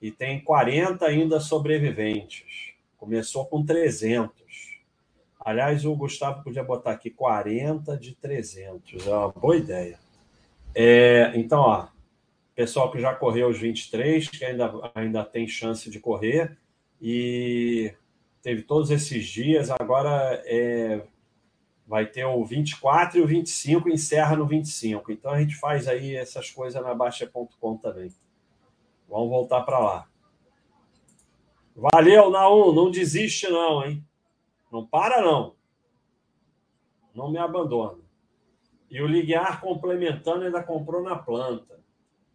E 0.00 0.12
tem 0.12 0.38
40 0.38 1.04
ainda 1.04 1.40
sobreviventes. 1.40 2.74
Começou 2.96 3.44
com 3.44 3.64
300. 3.64 4.43
Aliás, 5.44 5.84
o 5.84 5.94
Gustavo 5.94 6.42
podia 6.42 6.64
botar 6.64 6.92
aqui 6.92 7.10
40 7.10 7.98
de 7.98 8.14
300. 8.14 9.06
É 9.06 9.10
uma 9.10 9.28
boa 9.28 9.56
ideia. 9.56 9.98
É, 10.74 11.32
então, 11.34 11.60
ó, 11.60 11.88
pessoal 12.54 12.90
que 12.90 12.98
já 12.98 13.14
correu 13.14 13.48
os 13.48 13.58
23, 13.58 14.28
que 14.28 14.44
ainda, 14.44 14.72
ainda 14.94 15.22
tem 15.22 15.46
chance 15.46 15.90
de 15.90 16.00
correr, 16.00 16.56
e 17.00 17.92
teve 18.40 18.62
todos 18.62 18.90
esses 18.90 19.26
dias, 19.26 19.70
agora 19.70 20.42
é, 20.46 21.02
vai 21.86 22.06
ter 22.06 22.24
o 22.24 22.42
24 22.44 23.18
e 23.18 23.22
o 23.22 23.26
25, 23.26 23.90
encerra 23.90 24.36
no 24.36 24.46
25. 24.46 25.12
Então 25.12 25.30
a 25.30 25.40
gente 25.40 25.56
faz 25.56 25.86
aí 25.86 26.16
essas 26.16 26.50
coisas 26.50 26.82
na 26.82 26.94
Baixa.com 26.94 27.76
também. 27.76 28.10
Vamos 29.08 29.28
voltar 29.28 29.60
para 29.62 29.78
lá. 29.78 30.08
Valeu, 31.76 32.30
Naum, 32.30 32.72
não 32.72 32.90
desiste 32.90 33.48
não, 33.48 33.84
hein? 33.84 34.02
Não 34.74 34.84
para 34.84 35.22
não. 35.22 35.54
Não 37.14 37.30
me 37.30 37.38
abandona. 37.38 38.02
E 38.90 39.00
o 39.00 39.06
Liguiar 39.06 39.60
complementando 39.60 40.44
ainda 40.44 40.64
comprou 40.64 41.00
na 41.00 41.14
planta. 41.14 41.78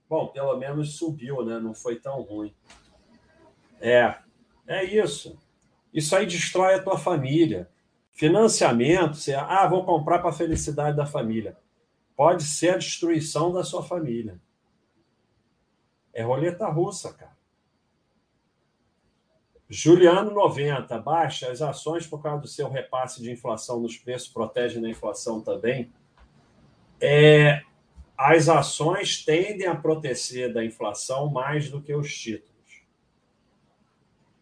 Bom, 0.07 0.27
pelo 0.27 0.55
menos 0.55 0.95
subiu, 0.95 1.43
né? 1.43 1.59
Não 1.59 1.73
foi 1.73 1.99
tão 1.99 2.21
ruim. 2.21 2.55
É, 3.81 4.19
é 4.65 4.85
isso. 4.85 5.37
Isso 5.93 6.15
aí 6.15 6.25
destrói 6.25 6.75
a 6.75 6.81
tua 6.81 6.97
família. 6.97 7.69
Financiamento, 8.13 9.17
você, 9.17 9.33
ah, 9.33 9.67
vou 9.67 9.83
comprar 9.83 10.19
para 10.19 10.29
a 10.29 10.33
felicidade 10.33 10.95
da 10.95 11.05
família. 11.05 11.57
Pode 12.15 12.43
ser 12.43 12.75
a 12.75 12.77
destruição 12.77 13.51
da 13.51 13.65
sua 13.65 13.83
família. 13.83 14.39
É 16.13 16.23
roleta 16.23 16.69
russa, 16.69 17.13
cara. 17.13 17.37
Juliano 19.69 20.31
90, 20.31 20.97
baixa 20.97 21.51
as 21.51 21.61
ações 21.61 22.07
por 22.07 22.23
causa 22.23 22.41
do 22.41 22.47
seu 22.47 22.67
repasse 22.69 23.21
de 23.21 23.31
inflação 23.31 23.79
nos 23.79 23.97
preços, 23.97 24.27
protege 24.27 24.79
na 24.79 24.89
inflação 24.89 25.41
também. 25.41 25.93
É, 26.99 27.61
as 28.17 28.49
ações 28.49 29.23
tendem 29.23 29.67
a 29.67 29.75
proteger 29.75 30.51
da 30.51 30.65
inflação 30.65 31.29
mais 31.29 31.69
do 31.69 31.81
que 31.81 31.93
os 31.93 32.11
títulos. 32.17 32.49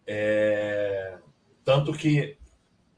É, 0.07 1.17
tanto 1.65 1.91
que 1.91 2.37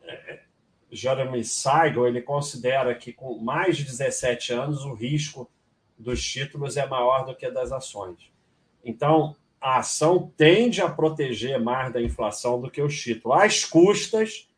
é, 0.03 0.43
Jeremy 0.91 1.43
Siegel 1.43 2.07
ele 2.07 2.21
considera 2.21 2.93
que 2.93 3.11
com 3.11 3.39
mais 3.39 3.75
de 3.77 3.83
17 3.85 4.53
anos 4.53 4.85
o 4.85 4.93
risco 4.93 5.49
dos 5.97 6.23
títulos 6.23 6.77
é 6.77 6.85
maior 6.85 7.25
do 7.25 7.35
que 7.35 7.49
das 7.49 7.71
ações. 7.71 8.31
Então, 8.85 9.35
a 9.61 9.79
ação 9.79 10.31
tende 10.37 10.81
a 10.81 10.89
proteger 10.89 11.59
mais 11.59 11.91
da 11.91 12.01
inflação 12.01 12.61
do 12.61 12.71
que 12.71 12.81
os 12.81 12.99
títulos, 12.99 13.37
às 13.37 13.65
custas 13.65 14.49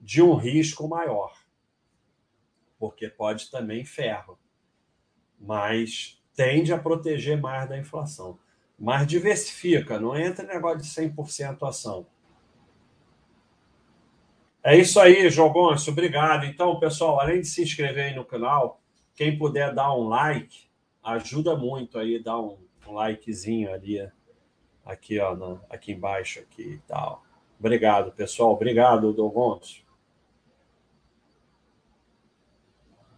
de 0.00 0.22
um 0.22 0.34
risco 0.34 0.88
maior. 0.88 1.34
Porque 2.78 3.08
pode 3.08 3.50
também 3.50 3.84
ferro. 3.84 4.38
Mas 5.38 6.22
tende 6.34 6.72
a 6.72 6.78
proteger 6.78 7.40
mais 7.40 7.68
da 7.68 7.76
inflação. 7.76 8.38
Mas 8.78 9.06
diversifica, 9.06 9.98
não 9.98 10.16
entra 10.16 10.46
negócio 10.46 10.78
de 10.78 10.86
100% 10.86 11.68
ação. 11.68 12.06
É 14.62 14.76
isso 14.76 15.00
aí, 15.00 15.28
Gonçalves. 15.30 15.88
Obrigado. 15.88 16.44
Então, 16.44 16.78
pessoal, 16.78 17.20
além 17.20 17.40
de 17.40 17.46
se 17.46 17.62
inscrever 17.62 18.06
aí 18.06 18.14
no 18.14 18.24
canal, 18.24 18.80
quem 19.14 19.36
puder 19.36 19.74
dar 19.74 19.94
um 19.94 20.08
like, 20.08 20.68
ajuda 21.02 21.56
muito 21.56 21.98
aí, 21.98 22.22
dar 22.22 22.40
um 22.40 22.58
likezinho 22.86 23.72
ali, 23.72 23.98
aqui, 24.88 25.20
ó, 25.20 25.58
aqui 25.70 25.92
embaixo 25.92 26.40
aqui 26.40 26.62
e 26.62 26.78
tal. 26.88 27.22
Obrigado, 27.60 28.10
pessoal. 28.12 28.52
Obrigado, 28.52 29.12
Dom 29.12 29.28
Gonçalves. 29.28 29.84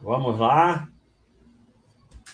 Vamos 0.00 0.38
lá. 0.38 0.88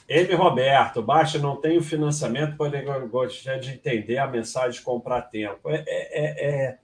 M. 0.09 0.35
Roberto, 0.35 1.03
Baixa 1.03 1.39
não 1.39 1.57
tem 1.57 1.79
o 1.79 1.83
financiamento 1.83 2.57
para 2.57 2.79
ele 2.79 3.07
gostaria 3.09 3.59
de 3.59 3.73
entender 3.73 4.19
a 4.19 4.27
mensagem 4.27 4.79
de 4.79 4.83
comprar 4.83 5.23
tempo. 5.23 5.69
É, 5.69 5.85
é, 5.87 5.87
é, 5.87 6.55
é 6.55 6.79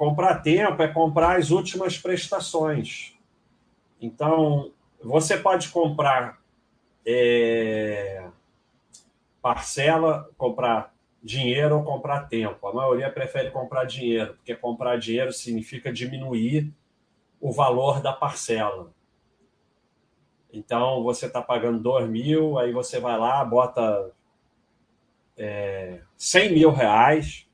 Comprar 0.00 0.36
tempo 0.36 0.82
é 0.82 0.88
comprar 0.88 1.38
as 1.38 1.50
últimas 1.50 1.98
prestações. 1.98 3.14
Então, 4.00 4.72
você 5.04 5.36
pode 5.36 5.68
comprar 5.68 6.40
é, 7.04 8.26
parcela, 9.42 10.30
comprar 10.38 10.94
dinheiro 11.22 11.76
ou 11.76 11.84
comprar 11.84 12.28
tempo. 12.28 12.66
A 12.66 12.72
maioria 12.72 13.10
prefere 13.10 13.50
comprar 13.50 13.84
dinheiro, 13.84 14.34
porque 14.34 14.54
comprar 14.54 14.96
dinheiro 14.96 15.32
significa 15.32 15.92
diminuir 15.92 16.72
o 17.40 17.52
valor 17.52 18.00
da 18.00 18.12
parcela. 18.12 18.92
Então, 20.52 21.02
você 21.02 21.26
está 21.26 21.40
pagando 21.40 21.80
2 21.80 22.08
mil, 22.08 22.58
aí 22.58 22.72
você 22.72 22.98
vai 22.98 23.18
lá, 23.18 23.44
bota 23.44 24.10
é, 25.36 26.00
100 26.16 26.52
mil 26.52 26.70
reais, 26.70 27.46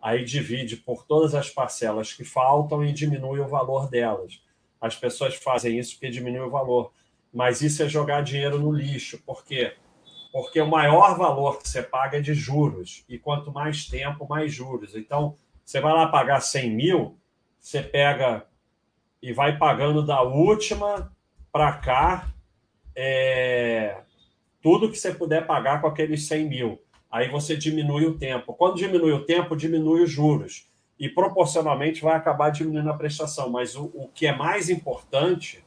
aí 0.00 0.24
divide 0.24 0.76
por 0.76 1.04
todas 1.04 1.34
as 1.34 1.48
parcelas 1.48 2.12
que 2.12 2.24
faltam 2.24 2.84
e 2.84 2.92
diminui 2.92 3.40
o 3.40 3.48
valor 3.48 3.88
delas. 3.88 4.42
As 4.80 4.96
pessoas 4.96 5.34
fazem 5.34 5.78
isso 5.78 5.92
porque 5.92 6.08
diminui 6.08 6.40
o 6.40 6.50
valor. 6.50 6.92
Mas 7.32 7.60
isso 7.60 7.82
é 7.82 7.88
jogar 7.88 8.22
dinheiro 8.22 8.58
no 8.58 8.72
lixo. 8.72 9.22
Por 9.24 9.44
quê? 9.44 9.74
Porque 10.32 10.60
o 10.60 10.66
maior 10.66 11.16
valor 11.16 11.58
que 11.58 11.68
você 11.68 11.82
paga 11.82 12.18
é 12.18 12.20
de 12.20 12.34
juros. 12.34 13.04
E 13.08 13.18
quanto 13.18 13.52
mais 13.52 13.86
tempo, 13.86 14.28
mais 14.28 14.52
juros. 14.52 14.94
Então, 14.94 15.36
você 15.64 15.80
vai 15.80 15.92
lá 15.92 16.06
pagar 16.08 16.40
100 16.40 16.70
mil, 16.70 17.18
você 17.58 17.82
pega 17.82 18.46
e 19.22 19.32
vai 19.32 19.58
pagando 19.58 20.04
da 20.04 20.22
última 20.22 21.12
para 21.52 21.72
cá 21.72 22.32
é, 22.94 24.02
tudo 24.62 24.90
que 24.90 24.96
você 24.96 25.12
puder 25.12 25.46
pagar 25.46 25.80
com 25.80 25.86
aqueles 25.86 26.26
100 26.26 26.48
mil. 26.48 26.82
Aí 27.10 27.28
você 27.28 27.56
diminui 27.56 28.06
o 28.06 28.16
tempo. 28.16 28.54
Quando 28.54 28.76
diminui 28.76 29.12
o 29.12 29.24
tempo, 29.24 29.56
diminui 29.56 30.02
os 30.02 30.10
juros. 30.10 30.68
E 30.98 31.08
proporcionalmente 31.08 32.02
vai 32.02 32.14
acabar 32.14 32.50
diminuindo 32.50 32.90
a 32.90 32.96
prestação. 32.96 33.50
Mas 33.50 33.74
o, 33.74 33.86
o 33.94 34.08
que 34.14 34.26
é 34.26 34.36
mais 34.36 34.70
importante 34.70 35.64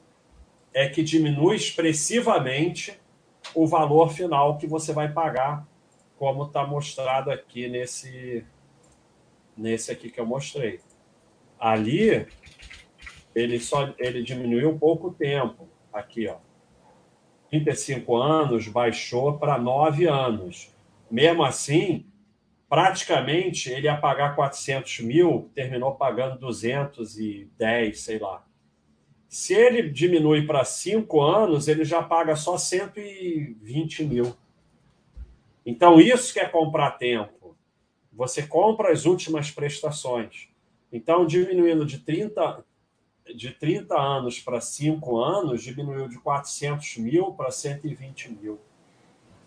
é 0.73 0.87
que 0.87 1.03
diminui 1.03 1.55
expressivamente 1.55 2.99
o 3.55 3.67
valor 3.67 4.11
final 4.11 4.57
que 4.57 4.67
você 4.67 4.93
vai 4.93 5.11
pagar, 5.11 5.67
como 6.17 6.43
está 6.43 6.65
mostrado 6.65 7.31
aqui 7.31 7.67
nesse, 7.67 8.45
nesse 9.57 9.91
aqui 9.91 10.09
que 10.09 10.19
eu 10.19 10.25
mostrei. 10.25 10.79
Ali, 11.59 12.27
ele 13.35 13.59
só 13.59 13.93
ele 13.97 14.23
diminuiu 14.23 14.77
pouco 14.77 15.07
o 15.07 15.13
tempo. 15.13 15.67
Aqui, 15.91 16.27
ó. 16.27 16.37
35 17.49 18.15
anos 18.15 18.67
baixou 18.67 19.37
para 19.37 19.57
9 19.57 20.07
anos. 20.07 20.73
Mesmo 21.09 21.43
assim, 21.43 22.05
praticamente 22.67 23.69
ele 23.69 23.85
ia 23.85 23.95
pagar 23.95 24.35
400 24.35 25.01
mil, 25.01 25.51
terminou 25.53 25.93
pagando 25.93 26.39
210, 26.39 27.99
sei 27.99 28.17
lá. 28.17 28.43
Se 29.33 29.51
ele 29.51 29.89
diminui 29.89 30.45
para 30.45 30.63
cinco 30.63 31.19
anos, 31.19 31.67
ele 31.67 31.83
já 31.83 32.03
paga 32.03 32.35
só 32.35 32.55
120 32.55 34.03
mil. 34.03 34.35
Então, 35.65 35.99
isso 35.99 36.31
que 36.31 36.39
é 36.39 36.47
comprar 36.47 36.91
tempo. 36.91 37.57
Você 38.11 38.43
compra 38.43 38.91
as 38.91 39.07
últimas 39.07 39.49
prestações. 39.49 40.49
Então, 40.91 41.25
diminuindo 41.25 41.83
de 41.83 41.97
30, 41.97 42.63
de 43.35 43.49
30 43.49 43.99
anos 43.99 44.39
para 44.39 44.61
5 44.61 45.17
anos, 45.17 45.63
diminuiu 45.63 46.07
de 46.07 46.19
400 46.19 46.97
mil 46.97 47.31
para 47.31 47.49
120 47.49 48.33
mil. 48.33 48.59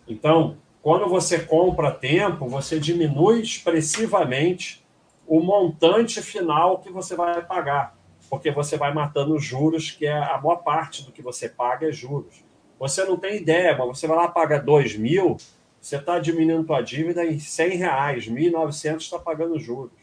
Então, 0.05 0.57
quando 0.81 1.07
você 1.07 1.39
compra 1.39 1.93
tempo, 1.93 2.45
você 2.49 2.77
diminui 2.77 3.41
expressivamente 3.41 4.85
o 5.25 5.39
montante 5.39 6.21
final 6.21 6.79
que 6.79 6.91
você 6.91 7.15
vai 7.15 7.41
pagar, 7.41 7.96
porque 8.29 8.51
você 8.51 8.77
vai 8.77 8.93
matando 8.93 9.37
juros, 9.39 9.91
que 9.91 10.05
é 10.05 10.17
a 10.17 10.39
maior 10.41 10.57
parte 10.57 11.03
do 11.03 11.11
que 11.11 11.21
você 11.21 11.47
paga 11.47 11.87
é 11.87 11.91
juros. 11.91 12.43
Você 12.79 13.03
não 13.05 13.17
tem 13.17 13.37
ideia, 13.37 13.75
mas 13.77 13.87
você 13.87 14.07
vai 14.07 14.17
lá 14.17 14.27
paga 14.27 14.59
2 14.59 14.97
mil, 14.97 15.37
você 15.79 15.97
está 15.97 16.19
diminuindo 16.19 16.73
a 16.73 16.81
dívida 16.81 17.25
em 17.25 17.39
100 17.39 17.77
reais, 17.77 18.27
1.900 18.27 18.97
está 18.97 19.19
pagando 19.19 19.57
juros. 19.59 19.93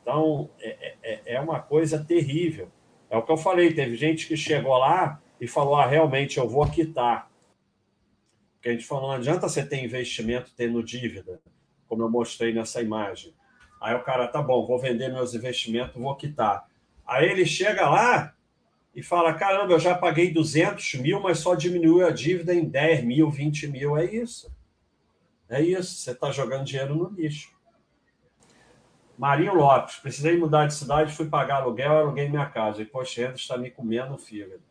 Então, 0.00 0.50
é, 0.60 0.94
é, 1.02 1.34
é 1.34 1.40
uma 1.40 1.60
coisa 1.60 2.02
terrível. 2.02 2.68
É 3.08 3.16
o 3.16 3.22
que 3.22 3.30
eu 3.30 3.36
falei, 3.36 3.72
teve 3.72 3.96
gente 3.96 4.26
que 4.26 4.36
chegou 4.36 4.76
lá 4.78 5.20
e 5.40 5.46
falou, 5.46 5.76
ah, 5.76 5.86
realmente, 5.86 6.38
eu 6.38 6.48
vou 6.48 6.68
quitar. 6.68 7.30
Porque 8.54 8.68
a 8.68 8.72
gente 8.72 8.84
falou, 8.84 9.08
não 9.08 9.16
adianta 9.16 9.48
você 9.48 9.64
ter 9.64 9.82
investimento 9.82 10.52
tendo 10.56 10.82
dívida, 10.82 11.40
como 11.88 12.02
eu 12.02 12.10
mostrei 12.10 12.52
nessa 12.52 12.80
imagem. 12.82 13.34
Aí 13.80 13.94
o 13.94 14.02
cara, 14.02 14.28
tá 14.28 14.42
bom, 14.42 14.66
vou 14.66 14.78
vender 14.78 15.08
meus 15.10 15.34
investimentos, 15.34 16.00
vou 16.00 16.14
quitar. 16.14 16.69
Aí 17.10 17.28
ele 17.28 17.44
chega 17.44 17.90
lá 17.90 18.32
e 18.94 19.02
fala: 19.02 19.34
caramba, 19.34 19.72
eu 19.72 19.80
já 19.80 19.96
paguei 19.96 20.32
200 20.32 20.94
mil, 20.94 21.20
mas 21.20 21.40
só 21.40 21.56
diminuiu 21.56 22.06
a 22.06 22.12
dívida 22.12 22.54
em 22.54 22.64
10 22.64 23.02
mil, 23.02 23.28
20 23.28 23.66
mil. 23.66 23.96
É 23.96 24.04
isso. 24.04 24.54
É 25.48 25.60
isso. 25.60 25.92
Você 25.96 26.12
está 26.12 26.30
jogando 26.30 26.64
dinheiro 26.64 26.94
no 26.94 27.08
lixo. 27.08 27.50
Marinho 29.18 29.54
Lopes, 29.54 29.96
precisei 29.96 30.38
mudar 30.38 30.66
de 30.66 30.72
cidade, 30.72 31.12
fui 31.12 31.28
pagar 31.28 31.56
aluguel, 31.56 31.98
aluguei 31.98 32.28
minha 32.28 32.46
casa. 32.46 32.80
Imposto 32.80 33.16
de 33.16 33.22
renda 33.22 33.34
está 33.34 33.58
me 33.58 33.72
comendo 33.72 34.14
o 34.14 34.18
fígado. 34.18 34.62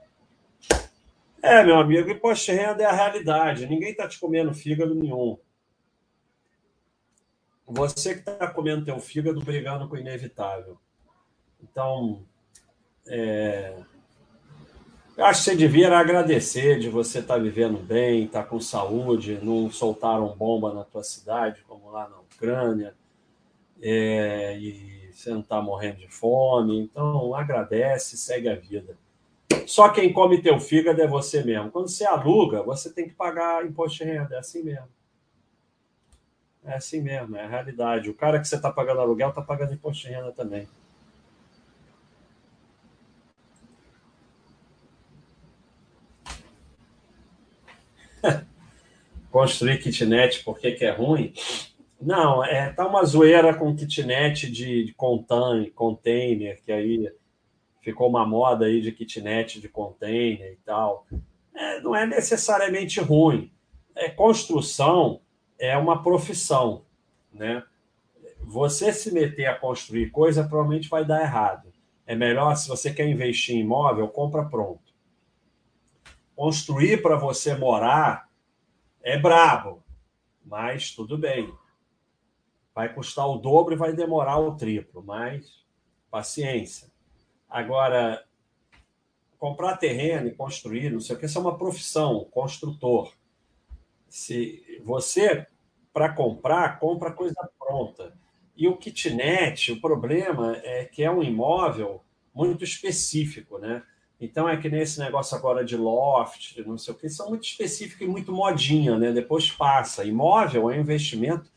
É, 1.44 1.62
meu 1.64 1.78
amigo, 1.78 2.10
imposto 2.10 2.46
de 2.46 2.58
renda 2.58 2.84
é 2.84 2.86
a 2.86 2.94
realidade. 2.94 3.68
Ninguém 3.68 3.92
está 3.92 4.08
te 4.08 4.18
comendo 4.18 4.54
fígado 4.54 4.96
nenhum. 4.96 5.38
Você 7.68 8.14
que 8.14 8.22
está 8.22 8.48
comendo 8.48 8.86
teu 8.86 8.98
fígado 8.98 9.42
brigando 9.42 9.90
com 9.90 9.96
o 9.96 10.00
inevitável. 10.00 10.80
Então, 11.64 12.24
é... 13.07 13.76
eu 15.18 15.26
acho 15.26 15.43
que 15.43 15.51
você 15.51 15.55
devia 15.55 15.95
agradecer 15.97 16.80
de 16.80 16.89
você 16.89 17.20
estar 17.20 17.36
tá 17.36 17.39
vivendo 17.39 17.78
bem, 17.78 18.26
estar 18.26 18.43
tá 18.43 18.49
com 18.49 18.60
saúde, 18.60 19.39
não 19.41 19.70
soltaram 19.70 20.36
bomba 20.36 20.74
na 20.74 20.84
tua 20.84 21.03
cidade, 21.03 21.64
como 21.68 21.91
lá 21.91 22.07
na 22.10 22.20
Ucrânia, 22.20 22.95
é... 23.82 24.57
e 24.57 25.12
você 25.14 25.32
não 25.32 25.41
está 25.41 25.62
morrendo 25.62 25.97
de 25.97 26.07
fome. 26.07 26.80
Então, 26.80 27.36
agradece, 27.36 28.18
segue 28.18 28.47
a 28.47 28.55
vida. 28.55 28.97
Só 29.66 29.89
quem 29.89 30.12
come 30.14 30.41
teu 30.41 30.60
fígado 30.60 31.01
é 31.01 31.07
você 31.07 31.43
mesmo. 31.43 31.72
Quando 31.72 31.89
você 31.89 32.05
aluga, 32.05 32.64
você 32.64 32.91
tem 32.91 33.07
que 33.07 33.14
pagar 33.14 33.66
imposto 33.66 33.99
de 33.99 34.05
renda, 34.05 34.36
é 34.36 34.39
assim 34.39 34.64
mesmo. 34.64 34.88
É 36.64 36.74
assim 36.76 37.01
mesmo, 37.01 37.36
é 37.36 37.43
a 37.43 37.47
realidade. 37.47 38.10
O 38.10 38.14
cara 38.14 38.39
que 38.39 38.47
você 38.47 38.55
está 38.55 38.72
pagando 38.72 39.01
aluguel 39.01 39.30
está 39.30 39.41
pagando 39.41 39.74
imposto 39.74 40.07
de 40.07 40.14
renda 40.14 40.32
também. 40.32 40.68
Construir 49.32 49.78
kitnet, 49.78 50.44
por 50.44 50.58
que, 50.60 50.72
que 50.72 50.86
é 50.86 50.92
ruim? 50.92 51.34
Não, 52.02 52.44
é, 52.44 52.72
tá 52.72 52.88
uma 52.88 53.04
zoeira 53.04 53.54
com 53.54 53.76
kitnet 53.76 54.50
de, 54.50 54.86
de 54.86 54.94
contain, 54.94 55.70
container, 55.72 56.62
que 56.64 56.72
aí 56.72 57.12
ficou 57.82 58.08
uma 58.08 58.26
moda 58.26 58.66
aí 58.66 58.82
de 58.82 58.92
kitnet 58.92 59.60
de 59.60 59.68
container 59.68 60.54
e 60.54 60.58
tal. 60.66 61.06
É, 61.54 61.82
não 61.82 61.96
é 61.96 62.06
necessariamente 62.06 63.00
ruim. 63.02 63.52
É, 63.96 64.10
construção 64.10 65.22
é 65.58 65.76
uma 65.78 66.02
profissão, 66.02 66.86
né? 67.34 67.64
Você 68.42 68.94
se 68.94 69.14
meter 69.14 69.48
a 69.48 69.56
construir 69.56 70.10
coisa 70.10 70.44
provavelmente 70.44 70.90
vai 70.90 71.04
dar 71.04 71.22
errado. 71.22 71.72
É 72.08 72.16
melhor, 72.16 72.56
se 72.56 72.68
você 72.68 72.92
quer 72.92 73.08
investir 73.08 73.56
em 73.56 73.60
imóvel, 73.60 74.08
compra 74.08 74.46
pronto. 74.46 74.94
Construir 76.36 77.02
para 77.02 77.18
você 77.18 77.54
morar 77.56 78.29
é 79.10 79.18
brabo, 79.18 79.84
mas 80.45 80.91
tudo 80.91 81.18
bem. 81.18 81.51
Vai 82.76 82.93
custar 82.93 83.28
o 83.28 83.38
dobro 83.38 83.74
e 83.74 83.78
vai 83.78 83.91
demorar 83.91 84.38
o 84.38 84.55
triplo, 84.55 85.03
mas 85.03 85.66
paciência. 86.12 86.91
Agora, 87.49 88.24
comprar 89.39 89.78
terreno 89.78 90.28
e 90.28 90.36
construir, 90.36 90.91
não 90.91 90.99
sei 90.99 91.16
o 91.16 91.20
que, 91.20 91.26
isso 91.26 91.39
é 91.39 91.41
uma 91.41 91.57
profissão, 91.57 92.28
construtor. 92.32 93.12
Se 94.07 94.80
você, 94.84 95.47
para 95.91 96.14
comprar, 96.14 96.80
compra 96.80 97.12
coisa 97.12 97.49
pronta. 97.57 98.16
E 98.55 98.68
o 98.68 98.78
kitnet, 98.78 99.72
o 99.72 99.82
problema 99.82 100.55
é 100.57 100.86
que 100.86 101.03
é 101.03 101.10
um 101.10 101.24
imóvel 101.24 102.03
muito 102.32 102.64
específico, 102.64 103.57
né? 103.57 103.84
Então 104.20 104.50
é 104.50 104.58
que 104.58 104.70
nesse 104.70 105.00
negócio 105.00 105.38
agora 105.38 105.64
de 105.64 105.78
loft, 105.78 106.58
não 106.66 106.78
sei 106.78 106.94
o 106.94 106.98
que, 106.98 107.10
são 107.10 107.30
muito 107.30 107.46
específicos 107.46 108.02
e 108.02 108.10
muito 108.10 108.34
modinha, 108.34 108.98
né? 108.98 109.12
Depois 109.14 109.50
passa. 109.50 110.04
Imóvel 110.04 110.70
é 110.70 110.76
um 110.76 110.80
investimento 110.82 111.50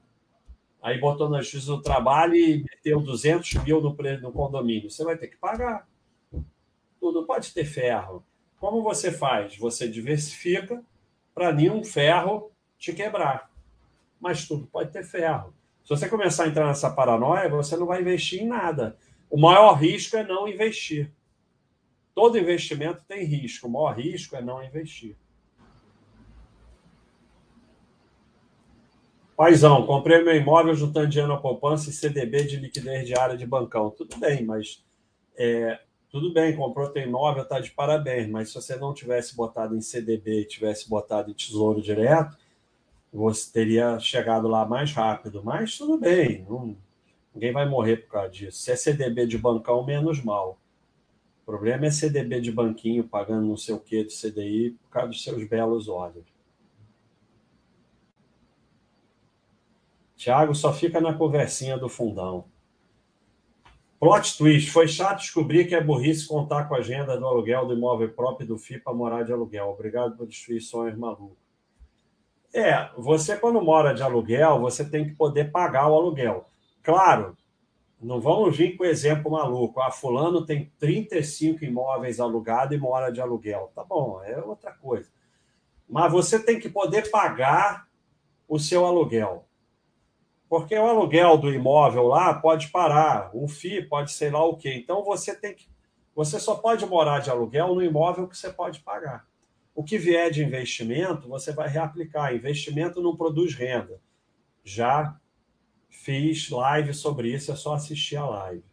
aí 0.81 0.99
botou 0.99 1.29
na 1.29 1.41
justiça 1.41 1.67
do 1.67 1.81
trabalho 1.81 2.35
e 2.35 2.63
meteu 2.63 2.99
200 3.01 3.55
mil 3.63 3.81
no, 3.81 3.95
no 4.21 4.31
condomínio. 4.31 4.89
Você 4.89 5.03
vai 5.03 5.17
ter 5.17 5.27
que 5.27 5.37
pagar. 5.37 5.87
Tudo 6.99 7.25
pode 7.25 7.53
ter 7.53 7.65
ferro. 7.65 8.23
Como 8.59 8.83
você 8.83 9.11
faz? 9.11 9.57
Você 9.57 9.87
diversifica 9.87 10.83
para 11.33 11.53
nenhum 11.53 11.83
ferro 11.83 12.51
te 12.77 12.93
quebrar. 12.93 13.49
Mas 14.19 14.47
tudo 14.47 14.67
pode 14.67 14.91
ter 14.91 15.03
ferro. 15.03 15.53
Se 15.83 15.89
você 15.89 16.09
começar 16.09 16.43
a 16.43 16.47
entrar 16.47 16.67
nessa 16.67 16.89
paranoia, 16.89 17.49
você 17.49 17.75
não 17.77 17.85
vai 17.85 18.01
investir 18.01 18.41
em 18.41 18.47
nada. 18.47 18.97
O 19.29 19.39
maior 19.39 19.73
risco 19.73 20.17
é 20.17 20.23
não 20.23 20.47
investir. 20.47 21.11
todo 22.13 22.37
investimento 22.37 23.03
tem 23.07 23.23
risco. 23.23 23.67
O 23.67 23.71
maior 23.71 23.97
risco 23.97 24.35
é 24.35 24.41
não 24.41 24.63
investir. 24.63 25.15
Paizão, 29.39 29.85
comprei 29.85 30.21
meu 30.21 30.35
imóvel 30.35 30.75
juntando 30.75 31.07
dinheiro 31.07 31.31
na 31.31 31.39
poupança 31.39 31.89
e 31.89 31.93
CDB 31.93 32.43
de 32.43 32.57
liquidez 32.57 33.07
diária 33.07 33.37
de 33.37 33.45
bancão. 33.47 33.89
Tudo 33.89 34.19
bem, 34.19 34.43
mas 34.43 34.83
é, 35.37 35.79
tudo 36.11 36.33
bem, 36.33 36.57
comprou 36.57 36.89
teu 36.89 37.03
imóvel, 37.03 37.47
tá 37.47 37.61
de 37.61 37.71
parabéns, 37.71 38.27
mas 38.29 38.49
se 38.49 38.55
você 38.55 38.75
não 38.75 38.93
tivesse 38.93 39.37
botado 39.37 39.77
em 39.77 39.79
CDB 39.79 40.41
e 40.41 40.45
tivesse 40.45 40.89
botado 40.89 41.31
em 41.31 41.33
tesouro 41.33 41.81
direto, 41.81 42.37
você 43.13 43.49
teria 43.49 43.97
chegado 43.97 44.45
lá 44.45 44.65
mais 44.65 44.91
rápido. 44.91 45.41
Mas 45.41 45.77
tudo 45.77 45.97
bem, 45.97 46.45
não, 46.45 46.75
ninguém 47.33 47.53
vai 47.53 47.65
morrer 47.65 47.95
por 47.95 48.11
causa 48.11 48.29
disso. 48.29 48.57
Se 48.57 48.73
é 48.73 48.75
CDB 48.75 49.25
de 49.25 49.37
bancão, 49.37 49.85
menos 49.85 50.21
mal. 50.21 50.59
O 51.43 51.45
problema 51.45 51.85
é 51.85 51.91
CDB 51.91 52.41
de 52.41 52.51
banquinho 52.51 53.05
pagando 53.05 53.47
não 53.47 53.55
sei 53.55 53.73
o 53.73 53.79
que 53.79 54.03
de 54.03 54.13
CDI 54.13 54.71
por 54.71 54.89
causa 54.89 55.07
dos 55.07 55.23
seus 55.23 55.47
belos 55.47 55.87
olhos. 55.87 56.38
Tiago 60.19 60.53
só 60.53 60.73
fica 60.73 60.99
na 60.99 61.13
conversinha 61.13 61.77
do 61.77 61.87
fundão. 61.87 62.43
Plot 63.97 64.37
twist. 64.37 64.69
Foi 64.69 64.85
chato 64.85 65.19
descobrir 65.19 65.65
que 65.65 65.73
é 65.73 65.81
burrice 65.81 66.27
contar 66.27 66.65
com 66.65 66.75
a 66.75 66.79
agenda 66.79 67.17
do 67.17 67.25
aluguel 67.25 67.65
do 67.65 67.73
imóvel 67.73 68.11
próprio 68.11 68.45
do 68.45 68.57
FI 68.57 68.79
para 68.79 68.93
morar 68.93 69.23
de 69.23 69.31
aluguel. 69.31 69.69
Obrigado 69.69 70.17
por 70.17 70.27
destruir 70.27 70.59
sonhos. 70.59 70.99
É, 72.53 72.91
você 72.97 73.37
quando 73.37 73.61
mora 73.61 73.93
de 73.93 74.03
aluguel, 74.03 74.59
você 74.59 74.83
tem 74.83 75.05
que 75.05 75.15
poder 75.15 75.53
pagar 75.53 75.87
o 75.87 75.95
aluguel. 75.95 76.49
Claro, 76.83 77.37
não 78.01 78.19
vamos 78.19 78.57
vir 78.57 78.75
com 78.75 78.83
exemplo 78.83 79.31
maluco. 79.31 79.79
Ah, 79.79 79.89
fulano 79.89 80.45
tem 80.45 80.69
35 80.79 81.63
imóveis 81.63 82.19
alugados 82.19 82.75
e 82.75 82.77
mora 82.77 83.09
de 83.09 83.21
aluguel. 83.21 83.71
Tá 83.73 83.85
bom, 83.85 84.21
é 84.21 84.37
outra 84.37 84.73
coisa. 84.73 85.09
Mas 85.87 86.11
você 86.11 86.43
tem 86.43 86.59
que 86.59 86.67
poder 86.67 87.09
pagar 87.09 87.87
o 88.49 88.59
seu 88.59 88.85
aluguel. 88.85 89.45
Porque 90.49 90.75
o 90.75 90.87
aluguel 90.87 91.37
do 91.37 91.53
imóvel 91.53 92.07
lá 92.07 92.33
pode 92.33 92.69
parar, 92.69 93.29
o 93.35 93.47
FII 93.47 93.85
pode 93.85 94.11
ser 94.11 94.33
lá 94.33 94.43
o 94.43 94.57
quê. 94.57 94.73
Então 94.73 95.03
você 95.03 95.35
tem 95.35 95.53
que. 95.53 95.69
Você 96.15 96.39
só 96.39 96.55
pode 96.55 96.83
morar 96.87 97.19
de 97.19 97.29
aluguel 97.29 97.75
no 97.75 97.83
imóvel 97.83 98.27
que 98.27 98.35
você 98.35 98.51
pode 98.51 98.79
pagar. 98.79 99.27
O 99.75 99.83
que 99.83 99.97
vier 99.97 100.31
de 100.31 100.43
investimento, 100.43 101.29
você 101.29 101.53
vai 101.53 101.69
reaplicar. 101.69 102.35
Investimento 102.35 102.99
não 102.99 103.15
produz 103.15 103.53
renda. 103.53 104.01
Já 104.63 105.15
fiz 105.87 106.49
live 106.49 106.93
sobre 106.95 107.31
isso, 107.31 107.51
é 107.51 107.55
só 107.55 107.75
assistir 107.75 108.17
a 108.17 108.25
live. 108.25 108.65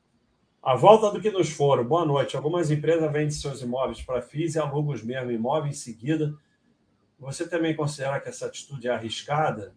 A 0.63 0.75
volta 0.75 1.11
do 1.11 1.21
que 1.21 1.31
nos 1.31 1.51
foram. 1.51 1.85
Boa 1.85 2.07
noite. 2.07 2.37
Algumas 2.37 2.71
empresas 2.71 3.13
vendem 3.13 3.31
seus 3.31 3.61
imóveis 3.61 4.03
para 4.03 4.23
FIIs 4.23 4.55
e 4.55 4.59
alugam 4.59 4.95
os 4.95 5.03
mesmos 5.03 5.35
imóveis 5.35 5.77
em 5.77 5.79
seguida. 5.79 6.35
Você 7.19 7.47
também 7.47 7.77
considera 7.77 8.19
que 8.19 8.29
essa 8.29 8.47
atitude 8.47 8.89
é 8.89 8.91
arriscada? 8.91 9.75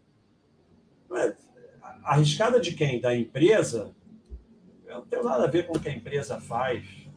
Arriscada 2.09 2.59
de 2.59 2.73
quem? 2.73 2.99
Da 2.99 3.15
empresa? 3.15 3.95
Eu 4.85 4.95
não 4.95 5.05
tenho 5.05 5.23
nada 5.23 5.43
a 5.43 5.47
ver 5.47 5.67
com 5.67 5.77
o 5.77 5.79
que 5.79 5.87
a 5.87 5.93
empresa 5.93 6.41
faz. 6.41 7.07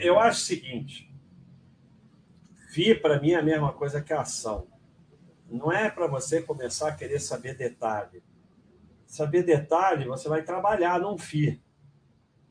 Eu 0.00 0.18
acho 0.20 0.40
o 0.40 0.44
seguinte: 0.44 1.12
FI 2.70 2.94
para 2.94 3.20
mim 3.20 3.32
é 3.32 3.36
a 3.36 3.42
mesma 3.42 3.72
coisa 3.72 4.00
que 4.00 4.12
ação. 4.12 4.68
Não 5.50 5.72
é 5.72 5.90
para 5.90 6.06
você 6.06 6.40
começar 6.40 6.88
a 6.88 6.94
querer 6.94 7.20
saber 7.20 7.56
detalhe. 7.56 8.22
Saber 9.04 9.42
detalhe, 9.42 10.06
você 10.06 10.28
vai 10.28 10.42
trabalhar 10.42 11.00
num 11.00 11.18
FI. 11.18 11.60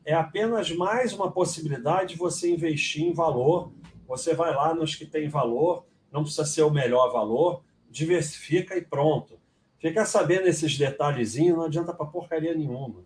É 0.04 0.12
apenas 0.12 0.70
mais 0.70 1.14
uma 1.14 1.32
possibilidade 1.32 2.12
de 2.12 2.18
você 2.18 2.52
investir 2.52 3.02
em 3.02 3.12
valor. 3.12 3.72
Você 4.06 4.34
vai 4.34 4.54
lá 4.54 4.74
nos 4.74 4.94
que 4.94 5.06
tem 5.06 5.28
valor, 5.28 5.86
não 6.12 6.22
precisa 6.22 6.44
ser 6.44 6.62
o 6.62 6.70
melhor 6.70 7.10
valor, 7.10 7.64
diversifica 7.90 8.76
e 8.76 8.82
pronto. 8.82 9.38
Ficar 9.84 10.06
sabendo 10.06 10.46
esses 10.46 10.78
detalhezinhos 10.78 11.58
não 11.58 11.66
adianta 11.66 11.92
para 11.92 12.06
porcaria 12.06 12.54
nenhuma. 12.54 13.04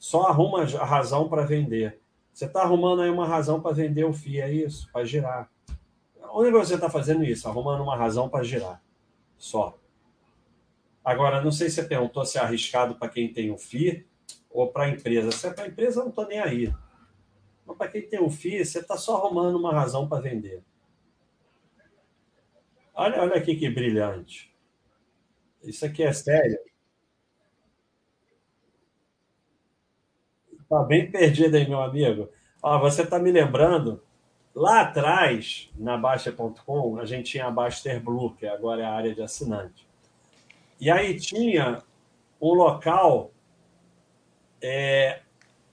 Só 0.00 0.22
arruma 0.22 0.64
a 0.64 0.84
razão 0.84 1.28
para 1.28 1.46
vender. 1.46 2.00
Você 2.32 2.46
está 2.46 2.62
arrumando 2.62 3.02
aí 3.02 3.08
uma 3.08 3.24
razão 3.24 3.60
para 3.60 3.72
vender 3.72 4.02
o 4.02 4.12
FII, 4.12 4.40
é 4.40 4.52
isso? 4.52 4.90
Para 4.90 5.04
girar. 5.04 5.48
Onde 6.32 6.50
você 6.50 6.74
está 6.74 6.90
fazendo 6.90 7.22
isso? 7.22 7.46
Arrumando 7.46 7.84
uma 7.84 7.96
razão 7.96 8.28
para 8.28 8.42
girar. 8.42 8.82
Só. 9.36 9.78
Agora, 11.04 11.40
não 11.40 11.52
sei 11.52 11.70
se 11.70 11.76
você 11.76 11.84
perguntou 11.84 12.26
se 12.26 12.36
é 12.36 12.40
arriscado 12.40 12.96
para 12.96 13.08
quem 13.08 13.32
tem 13.32 13.52
o 13.52 13.56
FII 13.56 14.04
ou 14.50 14.72
para 14.72 14.86
a 14.86 14.88
empresa. 14.88 15.30
Se 15.30 15.46
é 15.46 15.52
para 15.52 15.66
a 15.66 15.68
empresa, 15.68 16.00
eu 16.00 16.02
não 16.02 16.10
estou 16.10 16.26
nem 16.26 16.40
aí. 16.40 16.74
Mas 17.64 17.76
para 17.76 17.86
quem 17.86 18.02
tem 18.02 18.20
o 18.20 18.28
FII, 18.28 18.64
você 18.64 18.80
está 18.80 18.96
só 18.96 19.18
arrumando 19.18 19.56
uma 19.56 19.72
razão 19.72 20.08
para 20.08 20.20
vender. 20.20 20.64
Olha, 22.92 23.22
olha 23.22 23.36
aqui 23.36 23.54
que 23.54 23.70
brilhante. 23.70 24.57
Isso 25.68 25.84
aqui 25.84 26.02
é 26.02 26.12
sério. 26.14 26.58
Está 30.62 30.82
bem 30.82 31.10
perdido 31.10 31.56
aí, 31.56 31.68
meu 31.68 31.82
amigo. 31.82 32.30
Ó, 32.62 32.78
você 32.78 33.02
está 33.02 33.18
me 33.18 33.30
lembrando, 33.30 34.02
lá 34.54 34.80
atrás, 34.80 35.70
na 35.76 35.98
Baixa.com, 35.98 36.98
a 36.98 37.04
gente 37.04 37.32
tinha 37.32 37.46
a 37.46 37.50
Baster 37.50 38.02
Blue, 38.02 38.34
que 38.34 38.46
agora 38.46 38.80
é 38.80 38.84
a 38.86 38.92
área 38.92 39.14
de 39.14 39.20
assinante. 39.20 39.86
E 40.80 40.90
aí 40.90 41.20
tinha 41.20 41.82
um 42.40 42.54
local 42.54 43.30
é, 44.62 45.20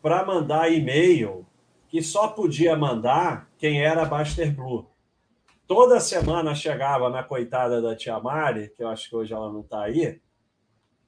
para 0.01 0.25
mandar 0.25 0.69
e-mail 0.71 1.45
que 1.87 2.01
só 2.01 2.27
podia 2.27 2.75
mandar 2.75 3.49
quem 3.57 3.81
era 3.81 4.03
Baster 4.03 4.53
Blue. 4.53 4.85
Toda 5.67 5.99
semana 5.99 6.53
chegava 6.53 7.09
na 7.09 7.23
coitada 7.23 7.81
da 7.81 7.95
tia 7.95 8.19
Mari, 8.19 8.69
que 8.69 8.83
eu 8.83 8.87
acho 8.87 9.09
que 9.09 9.15
hoje 9.15 9.33
ela 9.33 9.51
não 9.51 9.61
está 9.61 9.83
aí, 9.83 10.21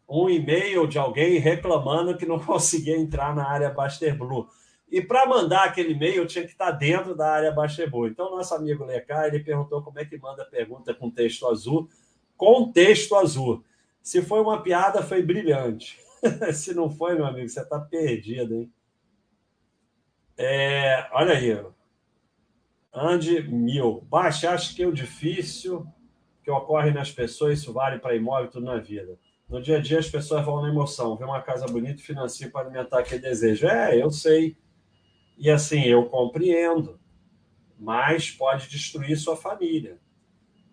um 0.09 0.29
e-mail 0.29 0.87
de 0.87 0.97
alguém 0.97 1.37
reclamando 1.37 2.17
que 2.17 2.25
não 2.25 2.39
conseguia 2.43 2.97
entrar 2.97 3.35
na 3.35 3.47
área 3.47 3.69
Baster 3.69 4.17
Blue. 4.17 4.47
E 4.89 5.01
para 5.01 5.27
mandar 5.27 5.65
aquele 5.65 5.93
e-mail 5.93 6.25
tinha 6.25 6.45
que 6.45 6.51
estar 6.51 6.71
dentro 6.71 7.13
da 7.13 7.29
área 7.29 7.51
Baster 7.51 7.89
Blue. 7.89 8.07
Então, 8.07 8.31
nosso 8.31 8.55
amigo 8.55 8.85
Lecar, 8.85 9.25
ele 9.25 9.43
perguntou 9.43 9.83
como 9.83 9.99
é 9.99 10.05
que 10.05 10.17
manda 10.17 10.45
pergunta 10.45 10.93
com 10.93 11.11
texto 11.11 11.45
azul, 11.45 11.89
com 12.35 12.71
texto 12.71 13.15
azul. 13.15 13.63
Se 14.01 14.21
foi 14.21 14.39
uma 14.39 14.63
piada, 14.63 15.03
foi 15.03 15.21
brilhante. 15.21 15.99
Se 16.53 16.73
não 16.73 16.89
foi, 16.89 17.15
meu 17.15 17.25
amigo, 17.25 17.49
você 17.49 17.61
está 17.61 17.79
perdido, 17.79 18.55
hein? 18.55 18.71
É, 20.37 21.07
olha 21.11 21.33
aí, 21.33 21.59
Ande 22.99 23.43
mil. 23.43 24.01
Baixa, 24.09 24.49
acho 24.49 24.75
que 24.75 24.81
é 24.81 24.87
o 24.87 24.91
difícil 24.91 25.85
que 26.43 26.49
ocorre 26.49 26.89
nas 26.89 27.11
pessoas, 27.11 27.59
isso 27.59 27.71
vale 27.71 27.99
para 27.99 28.15
imóvel 28.15 28.49
tudo 28.49 28.65
na 28.65 28.77
vida. 28.77 29.19
No 29.47 29.61
dia 29.61 29.77
a 29.77 29.79
dia, 29.79 29.99
as 29.99 30.09
pessoas 30.09 30.43
vão 30.43 30.63
na 30.63 30.69
emoção, 30.69 31.15
vê 31.15 31.23
uma 31.23 31.39
casa 31.39 31.67
bonita 31.67 32.01
e 32.01 32.03
financia 32.03 32.49
para 32.49 32.61
alimentar 32.61 32.99
aquele 32.99 33.21
desejo. 33.21 33.67
É, 33.67 34.01
eu 34.01 34.09
sei. 34.09 34.57
E 35.37 35.47
assim, 35.47 35.83
eu 35.83 36.07
compreendo. 36.07 36.99
Mas 37.77 38.31
pode 38.31 38.67
destruir 38.67 39.15
sua 39.15 39.37
família. 39.37 39.99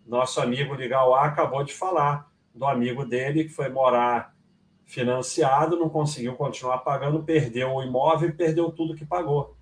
Nosso 0.07 0.41
amigo 0.41 0.75
Ligal 0.75 1.15
A 1.15 1.27
acabou 1.27 1.63
de 1.63 1.75
falar 1.75 2.33
do 2.55 2.65
amigo 2.65 3.05
dele 3.05 3.45
que 3.45 3.51
foi 3.51 3.69
morar 3.69 4.35
financiado, 4.87 5.77
não 5.77 5.91
conseguiu 5.91 6.35
continuar 6.37 6.79
pagando, 6.79 7.23
perdeu 7.23 7.71
o 7.71 7.83
imóvel 7.83 8.31
e 8.31 8.33
perdeu 8.33 8.71
tudo 8.73 8.95
que 8.95 9.05
pagou. 9.05 9.55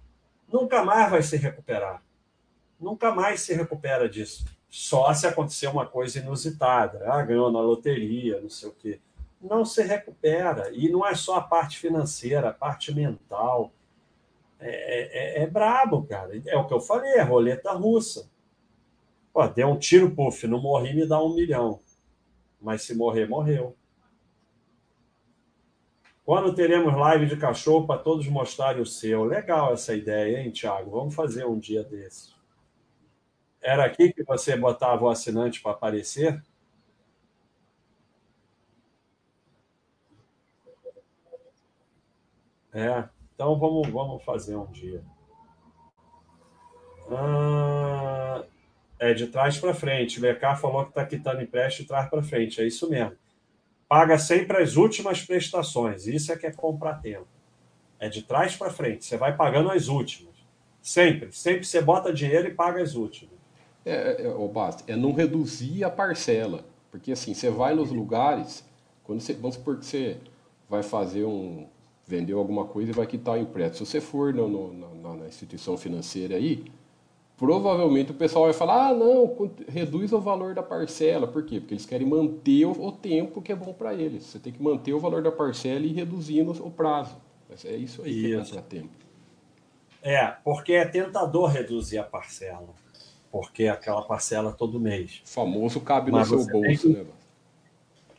Nunca 0.47 0.84
mais 0.84 1.10
vai 1.10 1.22
se 1.22 1.36
recuperar 1.36 2.01
nunca 2.82 3.14
mais 3.14 3.40
se 3.40 3.54
recupera 3.54 4.09
disso. 4.09 4.44
Só 4.68 5.12
se 5.14 5.26
acontecer 5.26 5.68
uma 5.68 5.86
coisa 5.86 6.18
inusitada. 6.18 7.04
Ah, 7.06 7.22
ganhou 7.22 7.52
na 7.52 7.60
loteria, 7.60 8.40
não 8.40 8.50
sei 8.50 8.68
o 8.68 8.72
quê. 8.72 9.00
Não 9.40 9.64
se 9.64 9.82
recupera. 9.82 10.70
E 10.72 10.88
não 10.88 11.06
é 11.06 11.14
só 11.14 11.36
a 11.36 11.40
parte 11.40 11.78
financeira, 11.78 12.48
a 12.48 12.52
parte 12.52 12.92
mental. 12.92 13.72
É, 14.59 15.40
é, 15.40 15.42
é 15.42 15.46
brabo, 15.46 16.04
cara. 16.04 16.40
É 16.46 16.56
o 16.56 16.66
que 16.66 16.74
eu 16.74 16.80
falei, 16.80 17.12
é 17.12 17.22
roleta 17.22 17.72
russa. 17.72 18.30
Pô, 19.32 19.46
deu 19.46 19.68
um 19.68 19.78
tiro, 19.78 20.10
puff, 20.10 20.46
não 20.46 20.60
morri, 20.60 20.94
me 20.94 21.06
dá 21.06 21.22
um 21.22 21.34
milhão. 21.34 21.80
Mas 22.60 22.82
se 22.82 22.94
morrer, 22.94 23.28
morreu. 23.28 23.76
Quando 26.24 26.54
teremos 26.54 26.94
live 26.94 27.26
de 27.26 27.36
cachorro 27.36 27.86
para 27.86 28.00
todos 28.00 28.28
mostrarem 28.28 28.80
o 28.80 28.86
seu? 28.86 29.24
Legal 29.24 29.72
essa 29.72 29.94
ideia, 29.94 30.38
hein, 30.38 30.52
Thiago? 30.52 30.90
Vamos 30.90 31.14
fazer 31.14 31.44
um 31.44 31.59
dia 31.59 31.82
desse. 31.82 32.31
Era 33.62 33.84
aqui 33.84 34.12
que 34.12 34.24
você 34.24 34.56
botava 34.56 35.05
o 35.05 35.09
assinante 35.09 35.62
para 35.62 35.72
aparecer? 35.72 36.43
É, 42.74 43.09
então 43.34 43.59
vamos, 43.59 43.89
vamos 43.89 44.24
fazer 44.24 44.56
um 44.56 44.70
dia. 44.72 45.05
Ah, 47.10 48.44
é 48.98 49.12
de 49.12 49.26
trás 49.26 49.59
para 49.59 49.74
frente. 49.74 50.18
O 50.18 50.56
falou 50.56 50.84
que 50.84 50.90
está 50.90 51.05
quitando 51.05 51.43
empréstimo 51.43 51.84
de 51.84 51.89
trás 51.89 52.09
para 52.09 52.22
frente. 52.22 52.60
É 52.60 52.66
isso 52.66 52.89
mesmo. 52.89 53.16
Paga 53.89 54.18
sempre 54.18 54.56
as 54.62 54.76
últimas 54.76 55.22
prestações. 55.22 56.06
Isso 56.06 56.32
é 56.32 56.36
que 56.36 56.47
é 56.47 56.52
comprar 56.52 56.94
tempo. 56.94 57.28
É 58.01 58.09
de 58.09 58.22
trás 58.22 58.56
para 58.56 58.70
frente. 58.70 59.05
Você 59.05 59.16
vai 59.16 59.36
pagando 59.36 59.70
as 59.70 59.89
últimas. 59.89 60.34
Sempre. 60.80 61.30
Sempre 61.32 61.64
você 61.64 61.80
bota 61.80 62.12
dinheiro 62.12 62.48
e 62.48 62.55
paga 62.55 62.82
as 62.82 62.94
últimas. 62.94 63.41
É, 63.84 64.22
é, 64.22 64.26
é 64.26 64.48
basta, 64.48 64.90
é 64.90 64.96
não 64.96 65.12
reduzir 65.12 65.84
a 65.84 65.90
parcela. 65.90 66.64
Porque 66.90 67.12
assim, 67.12 67.32
você 67.34 67.50
vai 67.50 67.74
nos 67.74 67.90
lugares, 67.90 68.64
quando 69.02 69.20
você, 69.20 69.32
vamos 69.32 69.56
supor 69.56 69.78
que 69.78 69.86
você 69.86 70.18
vai 70.68 70.82
fazer 70.82 71.24
um. 71.24 71.66
vendeu 72.06 72.38
alguma 72.38 72.64
coisa 72.66 72.90
e 72.90 72.94
vai 72.94 73.06
quitar 73.06 73.36
o 73.36 73.40
empréstimo. 73.40 73.86
Se 73.86 73.92
você 73.92 74.00
for 74.00 74.32
no, 74.34 74.46
no, 74.46 74.94
na, 74.94 75.14
na 75.16 75.26
instituição 75.26 75.76
financeira 75.76 76.36
aí, 76.36 76.64
provavelmente 77.36 78.10
o 78.10 78.14
pessoal 78.14 78.44
vai 78.44 78.52
falar: 78.52 78.88
ah, 78.88 78.94
não, 78.94 79.50
reduz 79.68 80.12
o 80.12 80.20
valor 80.20 80.54
da 80.54 80.62
parcela. 80.62 81.26
Por 81.26 81.44
quê? 81.44 81.60
Porque 81.60 81.74
eles 81.74 81.86
querem 81.86 82.06
manter 82.06 82.66
o, 82.66 82.72
o 82.72 82.92
tempo 82.92 83.40
que 83.40 83.52
é 83.52 83.56
bom 83.56 83.72
para 83.72 83.94
eles. 83.94 84.24
Você 84.24 84.38
tem 84.38 84.52
que 84.52 84.62
manter 84.62 84.92
o 84.92 85.00
valor 85.00 85.22
da 85.22 85.32
parcela 85.32 85.84
e 85.84 85.92
reduzindo 85.92 86.52
o 86.52 86.70
prazo. 86.70 87.16
É 87.64 87.76
isso 87.76 88.02
aí 88.02 88.32
isso. 88.32 88.54
que 88.54 88.62
tempo. 88.62 88.90
É, 90.02 90.26
porque 90.44 90.72
é 90.72 90.84
tentador 90.84 91.50
reduzir 91.50 91.98
a 91.98 92.02
parcela. 92.02 92.68
Porque 93.32 93.66
aquela 93.66 94.02
parcela 94.02 94.52
todo 94.52 94.78
mês. 94.78 95.22
O 95.24 95.28
famoso 95.28 95.80
cabe 95.80 96.12
mas 96.12 96.30
no 96.30 96.38
seu 96.38 96.52
bolso, 96.52 96.88
que... 96.88 96.94
né? 96.94 97.06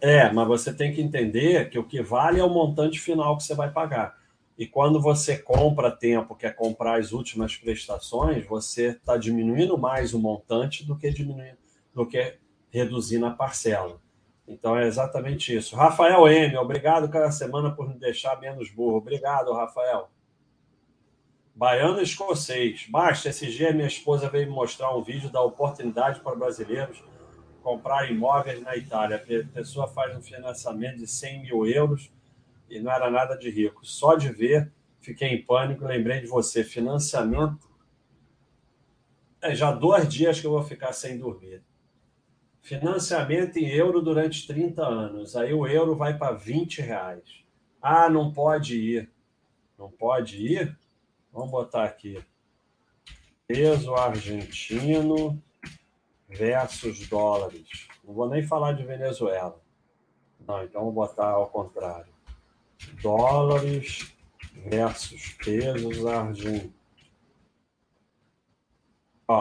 É, 0.01 0.29
mas 0.33 0.45
você 0.45 0.73
tem 0.73 0.91
que 0.91 1.01
entender 1.01 1.69
que 1.69 1.79
o 1.79 1.83
que 1.85 2.01
vale 2.01 2.37
é 2.37 2.43
o 2.43 2.49
montante 2.49 2.99
final 2.99 3.37
que 3.37 3.43
você 3.43 3.55
vai 3.55 3.71
pagar. 3.71 4.17
E 4.57 4.67
quando 4.67 4.99
você 4.99 5.37
compra 5.37 5.89
tempo, 5.89 6.35
quer 6.35 6.53
comprar 6.55 6.99
as 6.99 7.13
últimas 7.13 7.55
prestações, 7.55 8.45
você 8.45 8.89
está 8.89 9.15
diminuindo 9.15 9.77
mais 9.77 10.13
o 10.13 10.19
montante 10.19 10.85
do 10.85 10.97
que 10.97 11.09
diminuindo, 11.09 11.57
do 11.93 12.05
que 12.05 12.37
reduzindo 12.69 13.25
a 13.25 13.31
parcela. 13.31 14.01
Então 14.47 14.77
é 14.77 14.85
exatamente 14.85 15.55
isso. 15.55 15.75
Rafael 15.75 16.27
M, 16.27 16.57
obrigado 16.57 17.07
cada 17.09 17.31
semana 17.31 17.71
por 17.71 17.87
me 17.87 17.95
deixar 17.95 18.39
menos 18.41 18.69
burro. 18.69 18.97
Obrigado, 18.97 19.53
Rafael. 19.53 20.09
Baiano 21.55 22.01
escocês. 22.01 22.87
Basta, 22.89 23.29
esse 23.29 23.51
dia 23.51 23.71
minha 23.71 23.87
esposa 23.87 24.29
veio 24.29 24.47
me 24.47 24.53
mostrar 24.53 24.95
um 24.95 25.03
vídeo 25.03 25.29
da 25.29 25.41
oportunidade 25.41 26.19
para 26.21 26.35
brasileiros 26.35 27.03
comprar 27.63 28.11
imóveis 28.11 28.61
na 28.61 28.75
Itália. 28.75 29.15
A 29.15 29.53
pessoa 29.53 29.87
faz 29.87 30.15
um 30.15 30.21
financiamento 30.21 30.97
de 30.97 31.07
100 31.07 31.43
mil 31.43 31.65
euros 31.65 32.11
e 32.69 32.79
não 32.79 32.91
era 32.91 33.09
nada 33.09 33.35
de 33.35 33.49
rico. 33.49 33.85
Só 33.85 34.15
de 34.15 34.29
ver, 34.29 34.71
fiquei 34.99 35.29
em 35.29 35.43
pânico, 35.43 35.85
lembrei 35.85 36.19
de 36.19 36.27
você. 36.27 36.63
Financiamento. 36.63 37.71
É 39.41 39.55
já 39.55 39.71
dois 39.71 40.07
dias 40.07 40.39
que 40.39 40.45
eu 40.45 40.51
vou 40.51 40.63
ficar 40.63 40.91
sem 40.91 41.17
dormir. 41.17 41.63
Financiamento 42.61 43.57
em 43.57 43.69
euro 43.69 44.01
durante 44.01 44.45
30 44.45 44.85
anos. 44.85 45.35
Aí 45.35 45.53
o 45.53 45.65
euro 45.65 45.95
vai 45.95 46.17
para 46.17 46.33
20 46.33 46.81
reais. 46.81 47.43
Ah, 47.81 48.09
não 48.09 48.31
pode 48.31 48.77
ir. 48.77 49.11
Não 49.77 49.89
pode 49.91 50.37
ir? 50.37 50.77
Vamos 51.33 51.49
botar 51.49 51.85
aqui. 51.85 52.23
Peso 53.47 53.95
argentino 53.95 55.41
versus 56.29 57.07
dólares. 57.07 57.87
Não 58.03 58.13
vou 58.13 58.29
nem 58.29 58.43
falar 58.43 58.73
de 58.73 58.85
Venezuela. 58.85 59.59
Não, 60.47 60.63
então 60.63 60.83
vou 60.83 60.91
botar 60.91 61.29
ao 61.29 61.47
contrário 61.47 62.13
dólares 63.01 64.13
versus 64.53 65.33
pesos 65.43 66.05
argentinos. 66.05 66.71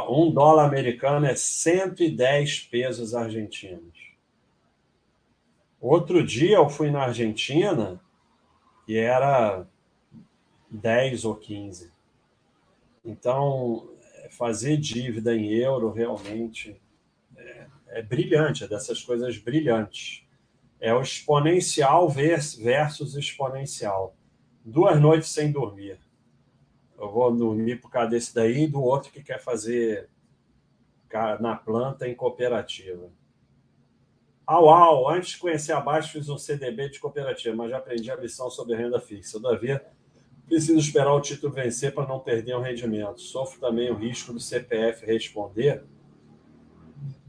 um 0.08 0.32
dólar 0.32 0.64
americano 0.64 1.26
é 1.26 1.34
110 1.34 2.60
pesos 2.60 3.14
argentinos. 3.14 4.12
Outro 5.80 6.24
dia 6.24 6.56
eu 6.56 6.68
fui 6.68 6.90
na 6.90 7.02
Argentina 7.02 8.00
e 8.86 8.96
era 8.96 9.66
10 10.72 11.24
ou 11.26 11.36
15. 11.36 11.92
Então, 13.04 13.88
fazer 14.30 14.76
dívida 14.78 15.34
em 15.36 15.52
euro 15.52 15.90
realmente 15.90 16.80
é, 17.36 17.66
é 17.88 18.02
brilhante, 18.02 18.64
é 18.64 18.68
dessas 18.68 19.02
coisas 19.02 19.36
brilhantes. 19.38 20.26
É 20.80 20.92
o 20.92 21.00
exponencial 21.00 22.08
versus 22.08 23.14
exponencial. 23.14 24.16
Duas 24.64 25.00
noites 25.00 25.28
sem 25.28 25.52
dormir. 25.52 26.00
Eu 26.98 27.10
vou 27.10 27.30
dormir 27.34 27.80
por 27.80 27.90
causa 27.90 28.10
desse 28.10 28.34
daí 28.34 28.64
e 28.64 28.68
do 28.68 28.82
outro 28.82 29.12
que 29.12 29.22
quer 29.22 29.40
fazer 29.40 30.08
na 31.40 31.54
planta 31.54 32.08
em 32.08 32.14
cooperativa. 32.14 33.10
Au, 34.46 34.68
au, 34.68 35.08
antes 35.08 35.32
de 35.32 35.38
conhecer 35.38 35.72
a 35.72 35.80
Baixo, 35.80 36.12
fiz 36.12 36.28
um 36.28 36.38
CDB 36.38 36.88
de 36.88 36.98
cooperativa, 36.98 37.54
mas 37.54 37.70
já 37.70 37.78
aprendi 37.78 38.10
a 38.10 38.16
lição 38.16 38.50
sobre 38.50 38.74
renda 38.74 38.98
fixa. 38.98 39.40
Todavia, 39.40 39.84
preciso 40.46 40.78
esperar 40.78 41.12
o 41.12 41.20
título 41.20 41.52
vencer 41.52 41.94
para 41.94 42.06
não 42.06 42.20
perder 42.20 42.54
o 42.54 42.60
rendimento. 42.60 43.20
Sofro 43.20 43.60
também 43.60 43.90
o 43.90 43.96
risco 43.96 44.32
do 44.32 44.40
CPF 44.40 45.04
responder. 45.06 45.84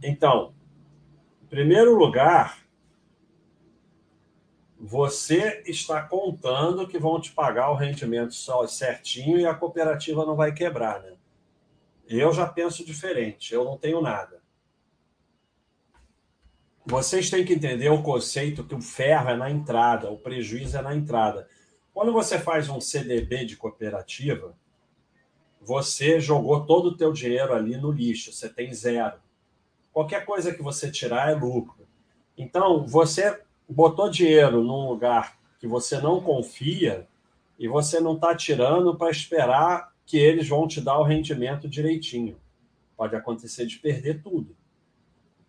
Então, 0.01 0.53
em 1.43 1.47
primeiro 1.47 1.95
lugar, 1.95 2.63
você 4.79 5.63
está 5.65 6.01
contando 6.01 6.87
que 6.87 6.99
vão 6.99 7.19
te 7.21 7.31
pagar 7.31 7.71
o 7.71 7.75
rendimento 7.75 8.33
só 8.33 8.67
certinho 8.67 9.39
e 9.39 9.45
a 9.45 9.53
cooperativa 9.53 10.25
não 10.25 10.35
vai 10.35 10.51
quebrar, 10.53 11.01
né? 11.01 11.13
Eu 12.05 12.33
já 12.33 12.45
penso 12.45 12.85
diferente, 12.85 13.53
eu 13.53 13.63
não 13.63 13.77
tenho 13.77 14.01
nada. 14.01 14.43
Vocês 16.85 17.29
têm 17.29 17.45
que 17.45 17.53
entender 17.53 17.89
o 17.89 18.03
conceito 18.03 18.63
que 18.65 18.75
o 18.75 18.81
ferro 18.81 19.29
é 19.29 19.37
na 19.37 19.49
entrada, 19.49 20.11
o 20.11 20.17
prejuízo 20.17 20.77
é 20.77 20.81
na 20.81 20.93
entrada. 20.93 21.47
Quando 21.93 22.11
você 22.11 22.39
faz 22.39 22.69
um 22.69 22.81
CDB 22.81 23.45
de 23.45 23.55
cooperativa, 23.55 24.55
você 25.61 26.19
jogou 26.19 26.65
todo 26.65 26.87
o 26.87 26.97
teu 26.97 27.13
dinheiro 27.13 27.53
ali 27.53 27.77
no 27.77 27.91
lixo, 27.91 28.33
você 28.33 28.49
tem 28.49 28.73
zero. 28.73 29.17
Qualquer 29.91 30.25
coisa 30.25 30.53
que 30.53 30.61
você 30.61 30.89
tirar 30.89 31.31
é 31.31 31.35
lucro. 31.35 31.87
Então, 32.35 32.85
você 32.87 33.39
botou 33.69 34.09
dinheiro 34.09 34.63
num 34.63 34.89
lugar 34.89 35.37
que 35.59 35.67
você 35.67 36.01
não 36.01 36.19
confia 36.19 37.07
e 37.59 37.67
você 37.67 37.99
não 37.99 38.15
está 38.15 38.35
tirando 38.35 38.95
para 38.97 39.11
esperar 39.11 39.93
que 40.05 40.17
eles 40.17 40.49
vão 40.49 40.67
te 40.67 40.81
dar 40.81 40.97
o 40.97 41.03
rendimento 41.03 41.69
direitinho. 41.69 42.37
Pode 42.97 43.15
acontecer 43.15 43.67
de 43.67 43.77
perder 43.77 44.21
tudo. 44.21 44.55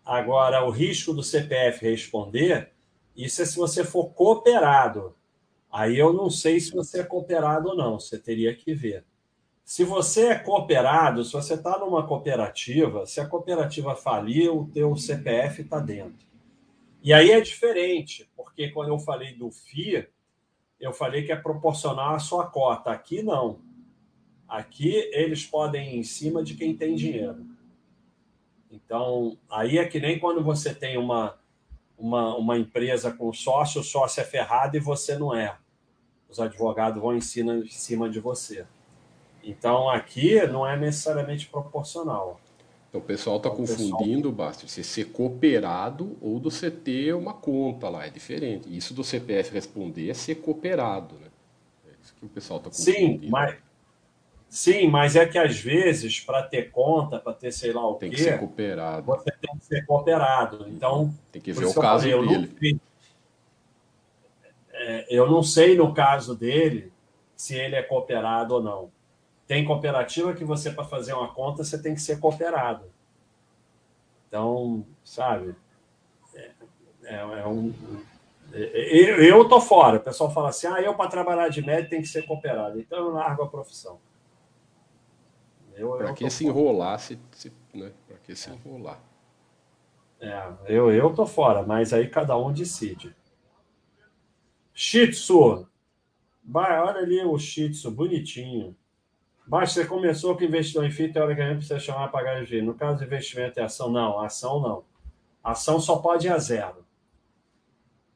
Agora, 0.05 0.63
o 0.63 0.69
risco 0.69 1.11
do 1.11 1.23
CPF 1.23 1.83
responder, 1.83 2.71
isso 3.15 3.41
é 3.41 3.45
se 3.45 3.57
você 3.57 3.83
for 3.83 4.11
cooperado. 4.11 5.14
Aí 5.75 5.99
eu 5.99 6.13
não 6.13 6.29
sei 6.29 6.57
se 6.61 6.71
você 6.71 7.01
é 7.01 7.03
cooperado 7.03 7.67
ou 7.67 7.75
não, 7.75 7.99
você 7.99 8.17
teria 8.17 8.55
que 8.55 8.73
ver. 8.73 9.03
Se 9.61 9.83
você 9.83 10.27
é 10.27 10.39
cooperado, 10.39 11.21
se 11.25 11.33
você 11.33 11.55
está 11.55 11.77
numa 11.77 12.07
cooperativa, 12.07 13.05
se 13.05 13.19
a 13.19 13.27
cooperativa 13.27 13.93
falir, 13.93 14.49
o 14.49 14.69
teu 14.69 14.95
CPF 14.95 15.63
está 15.63 15.81
dentro. 15.81 16.25
E 17.03 17.11
aí 17.11 17.29
é 17.29 17.41
diferente, 17.41 18.31
porque 18.37 18.69
quando 18.69 18.87
eu 18.87 18.99
falei 18.99 19.33
do 19.33 19.51
FIA, 19.51 20.09
eu 20.79 20.93
falei 20.93 21.25
que 21.25 21.33
é 21.33 21.35
proporcional 21.35 22.15
à 22.15 22.19
sua 22.19 22.47
cota. 22.47 22.91
Aqui 22.91 23.21
não. 23.21 23.59
Aqui 24.47 24.93
eles 25.11 25.45
podem 25.45 25.95
ir 25.95 25.97
em 25.97 26.03
cima 26.03 26.41
de 26.41 26.53
quem 26.53 26.73
tem 26.73 26.95
dinheiro. 26.95 27.45
Então, 28.71 29.37
aí 29.49 29.77
é 29.77 29.85
que 29.85 29.99
nem 29.99 30.19
quando 30.19 30.41
você 30.41 30.73
tem 30.73 30.97
uma, 30.97 31.37
uma, 31.97 32.33
uma 32.37 32.57
empresa 32.57 33.11
com 33.11 33.33
sócio, 33.33 33.81
o 33.81 33.83
sócio 33.83 34.21
é 34.21 34.23
ferrado 34.23 34.77
e 34.77 34.79
você 34.79 35.17
não 35.17 35.35
é. 35.35 35.57
Os 36.35 36.39
advogados 36.41 37.01
vão 37.01 37.15
em 37.15 37.21
cima, 37.21 37.55
em 37.55 37.69
cima 37.69 38.09
de 38.09 38.19
você. 38.19 38.65
Então, 39.41 39.89
aqui 39.89 40.45
não 40.47 40.67
é 40.67 40.75
necessariamente 40.75 41.47
proporcional. 41.47 42.41
Então, 42.89 42.99
o 42.99 43.03
pessoal 43.03 43.37
está 43.37 43.49
confundindo, 43.49 44.29
Basti, 44.33 44.69
você 44.69 44.83
ser 44.83 45.05
cooperado 45.13 46.17
ou 46.21 46.37
do 46.37 46.51
você 46.51 46.69
ter 46.69 47.15
uma 47.15 47.33
conta 47.33 47.87
lá, 47.87 48.05
é 48.05 48.09
diferente. 48.09 48.67
Isso 48.75 48.93
do 48.93 49.01
CPF 49.01 49.53
responder 49.53 50.09
é 50.09 50.13
ser 50.13 50.35
cooperado, 50.35 51.15
né? 51.15 51.27
É 51.87 51.91
isso 52.03 52.13
que 52.19 52.25
o 52.25 52.29
pessoal 52.29 52.57
está 52.57 52.69
confundindo. 52.69 53.23
Sim, 53.23 53.29
mas, 53.29 53.55
sim, 54.49 54.87
mas 54.89 55.15
é 55.15 55.25
que 55.25 55.37
às 55.37 55.57
vezes, 55.57 56.19
para 56.19 56.43
ter 56.43 56.69
conta, 56.69 57.17
para 57.17 57.31
ter 57.31 57.53
sei 57.53 57.71
lá 57.71 57.87
o 57.89 57.93
tem 57.95 58.09
quê... 58.09 58.17
Tem 58.17 58.25
que 58.25 58.31
ser 58.31 58.39
cooperado. 58.39 59.05
Você 59.05 59.31
tem 59.31 59.57
que 59.57 59.65
ser 59.65 59.85
cooperado. 59.85 60.65
Então... 60.67 61.13
Tem 61.31 61.41
que 61.41 61.53
ver 61.53 61.65
o 61.65 61.73
caso 61.73 62.09
falei, 62.09 62.27
dele. 62.27 62.55
Eu 62.61 62.73
não, 62.73 62.79
é, 64.87 65.07
eu 65.09 65.27
não 65.27 65.41
sei 65.41 65.75
no 65.75 65.91
caso 65.95 66.35
dele 66.35 66.93
se 67.35 67.55
ele 67.55 67.75
é 67.75 67.81
cooperado 67.81 68.53
ou 68.53 68.61
não. 68.61 68.91
Tem 69.47 69.65
cooperativa 69.65 70.33
que 70.35 70.45
você, 70.45 70.69
para 70.69 70.83
fazer 70.83 71.13
uma 71.13 71.33
conta, 71.33 71.63
você 71.63 71.81
tem 71.81 71.95
que 71.95 72.01
ser 72.01 72.19
cooperado. 72.19 72.85
Então, 74.27 74.85
sabe, 75.03 75.55
é, 76.35 76.51
é, 77.03 77.15
é 77.15 77.47
um. 77.47 77.73
Eu, 78.53 79.23
eu 79.23 79.49
tô 79.49 79.59
fora. 79.59 79.97
O 79.97 80.01
pessoal 80.01 80.31
fala 80.31 80.49
assim: 80.49 80.67
ah, 80.67 80.79
eu 80.79 80.93
para 80.93 81.09
trabalhar 81.09 81.49
de 81.49 81.65
médico 81.65 81.89
tem 81.89 82.01
que 82.01 82.07
ser 82.07 82.27
cooperado. 82.27 82.79
Então 82.79 82.99
eu 82.99 83.09
largo 83.09 83.41
a 83.41 83.49
profissão. 83.49 83.99
Para 85.97 86.13
que 86.13 86.29
se 86.29 86.45
enrolar, 86.45 86.99
se, 86.99 87.19
se, 87.31 87.51
né? 87.73 87.91
Para 88.07 88.17
que 88.17 88.35
se 88.35 88.51
enrolar? 88.51 88.99
É, 90.21 90.47
eu, 90.67 90.91
eu 90.91 91.13
tô 91.13 91.25
fora, 91.25 91.63
mas 91.63 91.91
aí 91.91 92.07
cada 92.07 92.37
um 92.37 92.53
decide. 92.53 93.15
Shih 94.77 95.07
Tzu. 95.07 95.65
Vai, 96.43 96.77
olha 96.79 96.99
ali 96.99 97.23
o 97.23 97.39
Shih 97.39 97.69
Tzu, 97.69 97.89
bonitinho. 97.89 98.75
Basta 99.47 99.81
você 99.81 99.87
começou 99.87 100.35
com 100.35 100.43
investidor 100.43 100.85
em 100.85 100.91
FII, 100.91 101.13
teoricamente 101.13 101.57
precisa 101.59 101.79
chamar 101.79 102.05
a 102.05 102.07
pagar 102.09 102.43
de 102.43 102.61
No 102.61 102.73
caso 102.73 102.99
de 102.99 103.05
investimento 103.05 103.59
em 103.59 103.63
ação, 103.63 103.89
não. 103.89 104.19
Ação 104.19 104.59
não. 104.59 104.83
Ação 105.41 105.79
só 105.79 105.97
pode 105.97 106.27
ir 106.27 106.31
a 106.31 106.37
zero. 106.37 106.83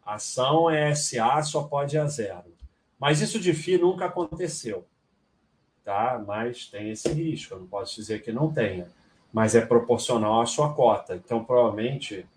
Ação 0.03 0.69
é 0.69 0.94
SA, 0.94 1.41
só 1.44 1.64
pode 1.64 1.95
ir 1.95 1.99
a 1.99 2.07
zero. 2.07 2.52
Mas 2.99 3.22
isso 3.22 3.40
de 3.40 3.53
FII 3.53 3.77
nunca 3.77 4.06
aconteceu. 4.06 4.86
Tá? 5.86 6.22
Mas 6.27 6.65
tem 6.65 6.90
esse 6.90 7.07
risco. 7.10 7.53
Eu 7.53 7.60
não 7.60 7.68
posso 7.68 7.95
dizer 7.95 8.22
que 8.22 8.34
não 8.34 8.52
tenha. 8.52 8.90
Mas 9.31 9.56
é 9.56 9.65
proporcional 9.65 10.41
à 10.41 10.45
sua 10.45 10.73
cota. 10.73 11.15
Então, 11.15 11.45
provavelmente, 11.45 12.27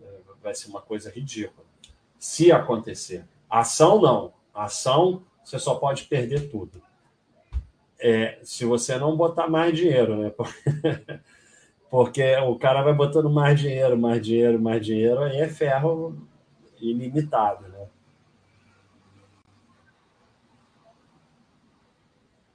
é, 0.00 0.06
vai 0.42 0.54
ser 0.54 0.68
uma 0.68 0.80
coisa 0.80 1.10
ridícula. 1.10 1.66
Se 2.18 2.50
acontecer. 2.50 3.24
Ação, 3.50 4.00
não. 4.00 4.32
Ação, 4.54 5.22
você 5.44 5.58
só 5.58 5.74
pode 5.74 6.04
perder 6.04 6.48
tudo 6.50 6.80
é, 8.00 8.38
se 8.42 8.64
você 8.64 8.98
não 8.98 9.16
botar 9.16 9.48
mais 9.48 9.76
dinheiro, 9.76 10.16
né? 10.16 10.32
Porque 11.90 12.36
o 12.36 12.56
cara 12.56 12.82
vai 12.82 12.94
botando 12.94 13.28
mais 13.28 13.60
dinheiro, 13.60 13.98
mais 13.98 14.24
dinheiro, 14.24 14.60
mais 14.60 14.84
dinheiro, 14.84 15.20
aí 15.20 15.38
é 15.40 15.48
ferro 15.48 16.16
ilimitado, 16.80 17.68
né? 17.68 17.86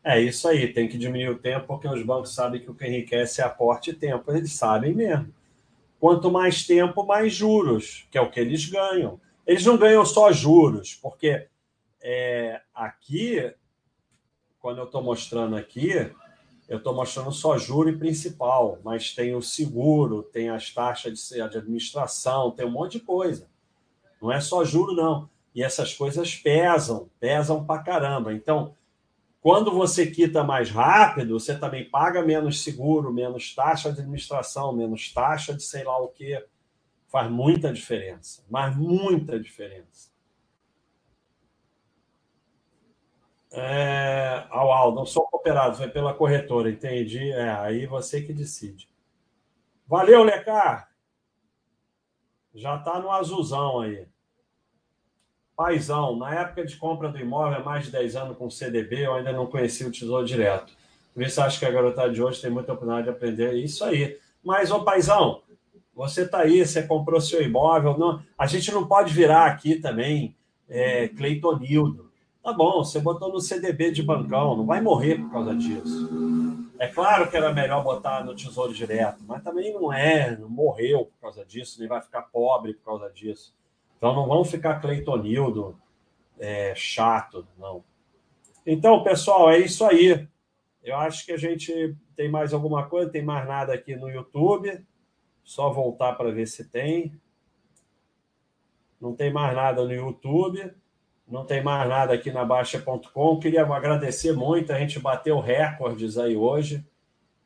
É 0.04 0.22
isso 0.22 0.48
aí, 0.48 0.72
tem 0.72 0.88
que 0.88 0.98
diminuir 0.98 1.30
o 1.30 1.38
tempo, 1.38 1.66
porque 1.66 1.88
os 1.88 2.02
bancos 2.04 2.34
sabem 2.34 2.62
que 2.62 2.70
o 2.70 2.76
que 2.76 2.86
enriquece 2.86 3.42
é 3.42 3.44
aporte 3.44 3.90
e 3.90 3.94
tempo. 3.94 4.32
Eles 4.32 4.54
sabem 4.54 4.94
mesmo. 4.94 5.34
Quanto 6.00 6.32
mais 6.32 6.66
tempo, 6.66 7.04
mais 7.04 7.34
juros, 7.34 8.08
que 8.12 8.18
é 8.18 8.22
o 8.22 8.30
que 8.30 8.40
eles 8.40 8.70
ganham. 8.70 9.20
Eles 9.46 9.66
não 9.66 9.78
ganham 9.78 10.06
só 10.06 10.32
juros, 10.32 10.96
porque 10.96 11.48
é, 12.02 12.62
aqui 12.74 13.54
quando 14.66 14.80
eu 14.80 14.86
estou 14.86 15.04
mostrando 15.04 15.56
aqui, 15.56 15.92
eu 16.68 16.80
estou 16.80 16.92
mostrando 16.92 17.32
só 17.32 17.56
juro 17.56 17.88
e 17.88 18.00
principal, 18.00 18.80
mas 18.84 19.14
tem 19.14 19.36
o 19.36 19.40
seguro, 19.40 20.24
tem 20.24 20.50
as 20.50 20.74
taxas 20.74 21.30
de, 21.30 21.36
de 21.36 21.58
administração, 21.60 22.50
tem 22.50 22.66
um 22.66 22.72
monte 22.72 22.94
de 22.94 23.02
coisa. 23.02 23.48
Não 24.20 24.32
é 24.32 24.42
só 24.42 24.66
juro, 24.66 24.96
não. 24.96 25.30
E 25.54 25.62
essas 25.62 25.94
coisas 25.94 26.34
pesam, 26.34 27.08
pesam 27.20 27.64
pra 27.64 27.78
caramba. 27.78 28.34
Então, 28.34 28.74
quando 29.40 29.72
você 29.72 30.08
quita 30.08 30.44
mais 30.44 30.72
rápido, 30.72 31.40
você 31.40 31.56
também 31.56 31.88
paga 31.88 32.24
menos 32.24 32.64
seguro, 32.64 33.14
menos 33.14 33.54
taxa 33.54 33.94
de 33.94 34.00
administração, 34.00 34.74
menos 34.74 35.14
taxa 35.14 35.54
de 35.54 35.62
sei 35.62 35.84
lá 35.84 36.02
o 36.02 36.08
que. 36.08 36.44
Faz 37.16 37.32
muita 37.32 37.72
diferença, 37.72 38.44
mas 38.50 38.76
muita 38.76 39.40
diferença. 39.40 40.12
É, 43.54 44.46
ao 44.50 44.94
não 44.94 45.06
sou 45.06 45.26
cooperado, 45.28 45.78
foi 45.78 45.88
pela 45.88 46.14
corretora, 46.14 46.70
entendi. 46.70 47.32
É, 47.32 47.52
aí 47.52 47.86
você 47.86 48.22
que 48.22 48.34
decide. 48.34 48.90
Valeu, 49.88 50.24
Lecar! 50.24 50.92
Já 52.54 52.76
está 52.76 53.00
no 53.00 53.10
azulzão 53.10 53.80
aí. 53.80 54.10
Paizão, 55.56 56.18
na 56.18 56.36
época 56.36 56.66
de 56.66 56.76
compra 56.76 57.08
do 57.08 57.18
imóvel, 57.18 57.60
há 57.60 57.64
mais 57.64 57.86
de 57.86 57.92
10 57.94 58.18
anos 58.18 58.38
com 58.38 58.50
CDB, 58.50 59.06
eu 59.06 59.14
ainda 59.14 59.32
não 59.32 59.48
conhecia 59.48 59.88
o 59.88 59.92
Tesouro 59.92 60.28
Direto. 60.28 60.74
Vê 61.16 61.30
se 61.30 61.40
acha 61.40 61.58
que 61.58 61.66
a 61.66 61.72
garotada 61.72 62.12
de 62.12 62.22
hoje 62.22 62.42
tem 62.42 62.52
muita 62.52 62.74
oportunidade 62.74 63.06
de 63.06 63.12
aprender 63.16 63.54
isso 63.54 63.86
aí. 63.86 64.20
Mas, 64.44 64.70
ô 64.70 64.84
paizão, 64.84 65.45
você 65.96 66.24
está 66.24 66.40
aí, 66.40 66.66
você 66.66 66.84
comprou 66.84 67.22
seu 67.22 67.42
imóvel. 67.42 67.98
Não, 67.98 68.22
a 68.38 68.46
gente 68.46 68.72
não 68.72 68.86
pode 68.86 69.14
virar 69.14 69.46
aqui 69.46 69.76
também 69.76 70.36
é, 70.68 71.08
Cleitonildo. 71.08 72.12
Tá 72.44 72.54
bom, 72.54 72.84
você 72.84 73.00
botou 73.00 73.32
no 73.32 73.40
CDB 73.40 73.92
de 73.92 74.04
bancão, 74.04 74.56
não 74.56 74.66
vai 74.66 74.82
morrer 74.82 75.16
por 75.18 75.32
causa 75.32 75.56
disso. 75.56 76.70
É 76.78 76.88
claro 76.88 77.30
que 77.30 77.38
era 77.38 77.54
melhor 77.54 77.84
botar 77.84 78.24
no 78.24 78.36
Tesouro 78.36 78.74
Direto, 78.74 79.24
mas 79.26 79.42
também 79.42 79.74
não 79.74 79.92
é, 79.92 80.38
não 80.38 80.50
morreu 80.50 81.06
por 81.06 81.22
causa 81.22 81.46
disso, 81.46 81.80
nem 81.80 81.88
vai 81.88 82.02
ficar 82.02 82.24
pobre 82.24 82.74
por 82.74 82.84
causa 82.84 83.10
disso. 83.10 83.56
Então 83.98 84.14
não 84.14 84.28
vamos 84.28 84.52
ficar 84.52 84.80
Cleitonildo 84.80 85.80
é, 86.38 86.74
chato, 86.76 87.48
não. 87.58 87.84
Então, 88.66 89.04
pessoal, 89.04 89.50
é 89.50 89.60
isso 89.60 89.86
aí. 89.86 90.28
Eu 90.84 90.98
acho 90.98 91.26
que 91.26 91.32
a 91.32 91.38
gente 91.38 91.96
tem 92.16 92.30
mais 92.30 92.54
alguma 92.54 92.88
coisa, 92.88 93.10
tem 93.10 93.24
mais 93.24 93.48
nada 93.48 93.74
aqui 93.74 93.96
no 93.96 94.10
YouTube. 94.10 94.84
Só 95.46 95.72
voltar 95.72 96.14
para 96.14 96.32
ver 96.32 96.48
se 96.48 96.66
tem. 96.66 97.14
Não 99.00 99.16
tem 99.16 99.32
mais 99.32 99.56
nada 99.56 99.86
no 99.86 99.94
YouTube. 99.94 100.74
Não 101.28 101.46
tem 101.46 101.64
mais 101.64 101.88
nada 101.88 102.14
aqui 102.14 102.32
na 102.32 102.44
Baixa.com. 102.44 103.40
Queria 103.40 103.64
agradecer 103.64 104.34
muito, 104.34 104.74
a 104.74 104.80
gente 104.80 105.00
bateu 105.00 105.40
recordes 105.40 106.18
aí 106.18 106.36
hoje. 106.36 106.86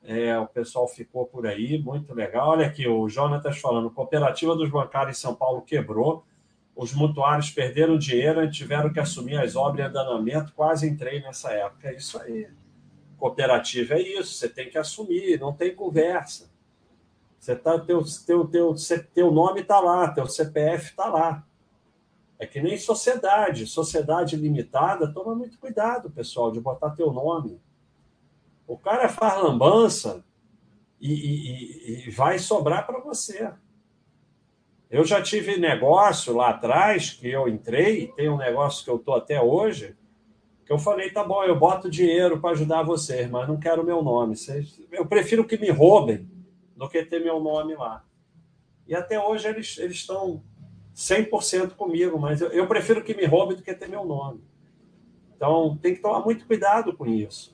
É, 0.01 0.37
o 0.39 0.47
pessoal 0.47 0.87
ficou 0.87 1.25
por 1.25 1.45
aí, 1.45 1.77
muito 1.77 2.13
legal. 2.13 2.49
Olha 2.49 2.65
aqui, 2.65 2.87
o 2.87 3.07
Jonatas 3.09 3.59
falando: 3.59 3.91
cooperativa 3.91 4.55
dos 4.55 4.69
bancários 4.69 5.17
em 5.17 5.21
São 5.21 5.35
Paulo 5.35 5.61
quebrou, 5.61 6.25
os 6.73 6.93
mutuários 6.93 7.51
perderam 7.51 7.97
dinheiro 7.97 8.43
e 8.43 8.49
tiveram 8.49 8.91
que 8.91 8.99
assumir 8.99 9.37
as 9.37 9.57
obras 9.57 9.85
em 9.85 9.89
andamento. 9.89 10.53
Quase 10.53 10.87
entrei 10.87 11.21
nessa 11.21 11.51
época. 11.51 11.89
É 11.89 11.95
isso 11.95 12.19
aí. 12.21 12.47
Cooperativa 13.17 13.95
é 13.95 14.01
isso, 14.01 14.33
você 14.33 14.47
tem 14.47 14.69
que 14.69 14.77
assumir, 14.77 15.37
não 15.37 15.53
tem 15.53 15.75
conversa. 15.75 16.48
Você 17.39 17.55
tá, 17.55 17.79
teu, 17.79 18.03
teu, 18.25 18.45
teu, 18.47 18.75
teu 19.13 19.31
nome 19.31 19.61
está 19.61 19.79
lá, 19.79 20.09
teu 20.11 20.27
CPF 20.27 20.89
está 20.89 21.07
lá. 21.07 21.47
É 22.37 22.45
que 22.45 22.61
nem 22.61 22.77
sociedade. 22.77 23.65
Sociedade 23.65 24.35
limitada, 24.35 25.11
toma 25.13 25.33
muito 25.33 25.57
cuidado, 25.57 26.09
pessoal, 26.09 26.51
de 26.51 26.59
botar 26.59 26.91
teu 26.91 27.13
nome. 27.13 27.61
O 28.67 28.77
cara 28.77 29.07
faz 29.07 29.41
lambança 29.41 30.23
e, 30.99 31.13
e, 31.13 32.07
e 32.07 32.11
vai 32.11 32.37
sobrar 32.37 32.85
para 32.85 32.99
você. 32.99 33.51
Eu 34.89 35.05
já 35.05 35.21
tive 35.21 35.57
negócio 35.57 36.35
lá 36.35 36.49
atrás 36.49 37.11
que 37.11 37.29
eu 37.29 37.47
entrei, 37.47 38.07
tem 38.15 38.27
um 38.27 38.37
negócio 38.37 38.83
que 38.83 38.89
eu 38.89 38.97
estou 38.97 39.15
até 39.15 39.41
hoje, 39.41 39.95
que 40.65 40.73
eu 40.73 40.79
falei, 40.79 41.09
tá 41.09 41.23
bom, 41.23 41.43
eu 41.43 41.57
boto 41.57 41.89
dinheiro 41.89 42.39
para 42.39 42.51
ajudar 42.51 42.83
vocês, 42.83 43.29
mas 43.29 43.47
não 43.47 43.57
quero 43.57 43.83
meu 43.83 44.03
nome. 44.03 44.35
Eu 44.91 45.05
prefiro 45.05 45.45
que 45.45 45.57
me 45.57 45.69
roubem 45.69 46.27
do 46.79 46.89
que 46.89 47.03
ter 47.03 47.19
meu 47.19 47.41
nome 47.41 47.75
lá. 47.75 48.05
E 48.87 48.95
até 48.95 49.19
hoje 49.19 49.49
eles, 49.49 49.77
eles 49.77 49.97
estão 49.97 50.41
100% 50.95 51.71
comigo, 51.71 52.17
mas 52.17 52.39
eu, 52.39 52.47
eu, 52.51 52.65
prefiro 52.67 53.03
que 53.03 53.13
me 53.13 53.25
roube 53.25 53.55
do 53.55 53.61
que 53.61 53.73
ter 53.73 53.89
meu 53.89 54.05
nome. 54.05 54.41
Então, 55.35 55.77
tem 55.77 55.93
que 55.93 56.01
tomar 56.01 56.21
muito 56.21 56.47
cuidado 56.47 56.95
com 56.95 57.05
isso. 57.05 57.53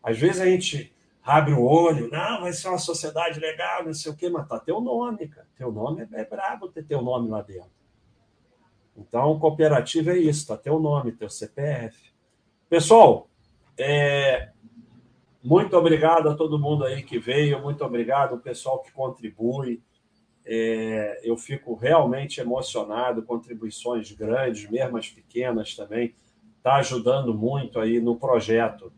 Às 0.00 0.16
vezes 0.16 0.40
a 0.40 0.46
gente 0.46 0.94
abre 1.22 1.52
o 1.52 1.64
olho, 1.64 2.08
não, 2.10 2.42
vai 2.42 2.52
ser 2.52 2.68
uma 2.68 2.78
sociedade 2.78 3.40
legal, 3.40 3.84
não 3.84 3.92
sei 3.92 4.12
o 4.12 4.16
quê, 4.16 4.28
mas 4.28 4.48
tá 4.48 4.58
teu 4.60 4.80
nome, 4.80 5.26
cara. 5.26 5.48
Teu 5.56 5.72
nome 5.72 6.02
é, 6.12 6.20
é 6.20 6.24
brabo 6.24 6.68
ter 6.68 6.84
teu 6.84 7.02
nome 7.02 7.28
lá 7.28 7.42
dentro. 7.42 7.70
Então, 8.96 9.38
cooperativa 9.40 10.12
é 10.12 10.18
isso, 10.18 10.46
tá 10.46 10.56
teu 10.56 10.78
nome, 10.78 11.12
teu 11.12 11.28
CPF. 11.28 12.12
Pessoal, 12.68 13.28
é, 13.76 14.50
muito 15.42 15.76
obrigado 15.76 16.28
a 16.28 16.34
todo 16.34 16.58
mundo 16.58 16.84
aí 16.84 17.02
que 17.02 17.18
veio, 17.18 17.62
muito 17.62 17.84
obrigado 17.84 18.32
ao 18.32 18.38
pessoal 18.38 18.80
que 18.80 18.92
contribui. 18.92 19.82
É, 20.44 21.20
eu 21.22 21.36
fico 21.36 21.74
realmente 21.74 22.40
emocionado, 22.40 23.22
contribuições 23.22 24.10
grandes, 24.12 24.68
mesmo 24.70 24.96
as 24.96 25.08
pequenas 25.08 25.74
também, 25.74 26.14
está 26.56 26.76
ajudando 26.76 27.32
muito 27.32 27.78
aí 27.78 28.00
no 28.00 28.16
projeto 28.16 28.92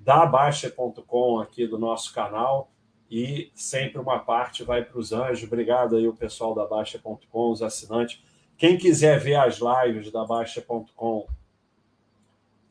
da 0.00 0.26
Baixa.com 0.26 1.40
aqui 1.40 1.66
do 1.66 1.78
nosso 1.78 2.12
canal 2.12 2.70
e 3.10 3.50
sempre 3.54 4.00
uma 4.00 4.18
parte 4.18 4.62
vai 4.62 4.84
para 4.84 4.98
os 4.98 5.12
anjos. 5.12 5.44
Obrigado 5.44 5.96
aí 5.96 6.06
o 6.06 6.14
pessoal 6.14 6.54
da 6.54 6.66
Baixa.com, 6.66 7.50
os 7.50 7.62
assinantes. 7.62 8.22
Quem 8.56 8.76
quiser 8.76 9.18
ver 9.18 9.36
as 9.36 9.58
lives 9.58 10.10
da 10.12 10.24
Baixa.com, 10.24 11.26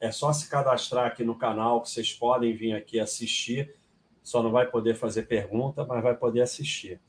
é 0.04 0.12
só 0.12 0.34
se 0.34 0.50
cadastrar 0.50 1.06
aqui 1.06 1.24
no 1.24 1.34
canal 1.34 1.82
que 1.82 1.90
vocês 1.90 2.12
podem 2.12 2.54
vir 2.54 2.74
aqui 2.74 3.00
assistir. 3.00 3.74
Só 4.22 4.44
não 4.44 4.52
vai 4.52 4.70
poder 4.70 4.96
fazer 4.96 5.24
pergunta, 5.24 5.86
mas 5.86 6.04
vai 6.04 6.14
poder 6.14 6.42
assistir. 6.42 7.00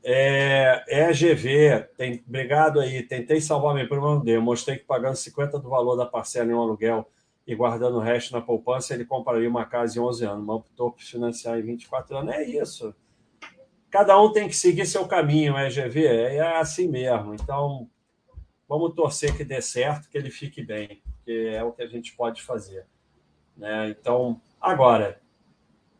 É, 0.00 0.84
EGV, 1.08 1.88
tem, 1.96 2.22
obrigado 2.24 2.78
aí. 2.78 3.02
Tentei 3.02 3.40
salvar 3.40 3.74
minha 3.74 3.88
prima, 3.88 4.14
não 4.14 4.22
deu. 4.22 4.40
Mostrei 4.40 4.78
que 4.78 4.84
pagando 4.84 5.14
50% 5.14 5.60
do 5.60 5.68
valor 5.68 5.96
da 5.96 6.06
parcela 6.06 6.48
em 6.52 6.54
um 6.54 6.60
aluguel 6.60 7.10
e 7.44 7.52
guardando 7.52 7.96
o 7.96 8.00
resto 8.00 8.32
na 8.32 8.40
poupança, 8.40 8.94
ele 8.94 9.04
compraria 9.04 9.48
uma 9.48 9.64
casa 9.64 9.98
em 9.98 10.00
11 10.00 10.24
anos, 10.24 10.46
mas 10.46 10.56
optou 10.56 10.92
por 10.92 11.02
financiar 11.02 11.58
em 11.58 11.62
24 11.62 12.16
anos. 12.18 12.32
É 12.32 12.44
isso. 12.44 12.94
Cada 13.90 14.20
um 14.22 14.30
tem 14.30 14.46
que 14.46 14.56
seguir 14.56 14.86
seu 14.86 15.08
caminho, 15.08 15.58
EGV. 15.58 16.06
É 16.06 16.58
assim 16.58 16.86
mesmo. 16.86 17.34
Então, 17.34 17.90
vamos 18.68 18.94
torcer 18.94 19.36
que 19.36 19.44
dê 19.44 19.60
certo, 19.60 20.08
que 20.08 20.16
ele 20.16 20.30
fique 20.30 20.62
bem, 20.62 21.02
porque 21.24 21.54
é 21.54 21.64
o 21.64 21.72
que 21.72 21.82
a 21.82 21.86
gente 21.86 22.14
pode 22.14 22.42
fazer. 22.42 22.86
Né? 23.56 23.88
Então, 23.88 24.40
agora, 24.60 25.20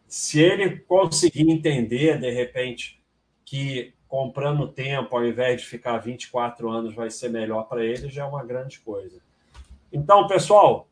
se 0.06 0.38
ele 0.38 0.80
conseguir 0.80 1.51
entender, 1.51 2.20
de 2.20 2.30
repente 2.30 3.02
que 3.44 3.94
comprando 4.06 4.68
tempo, 4.68 5.16
ao 5.16 5.26
invés 5.26 5.62
de 5.62 5.66
ficar 5.66 5.98
24 5.98 6.70
anos, 6.70 6.94
vai 6.94 7.10
ser 7.10 7.30
melhor 7.30 7.64
para 7.64 7.84
ele, 7.84 8.09
já 8.09 8.22
é 8.22 8.26
uma 8.26 8.44
grande 8.44 8.78
coisa. 8.80 9.20
Então, 9.92 10.26
pessoal, 10.26 10.88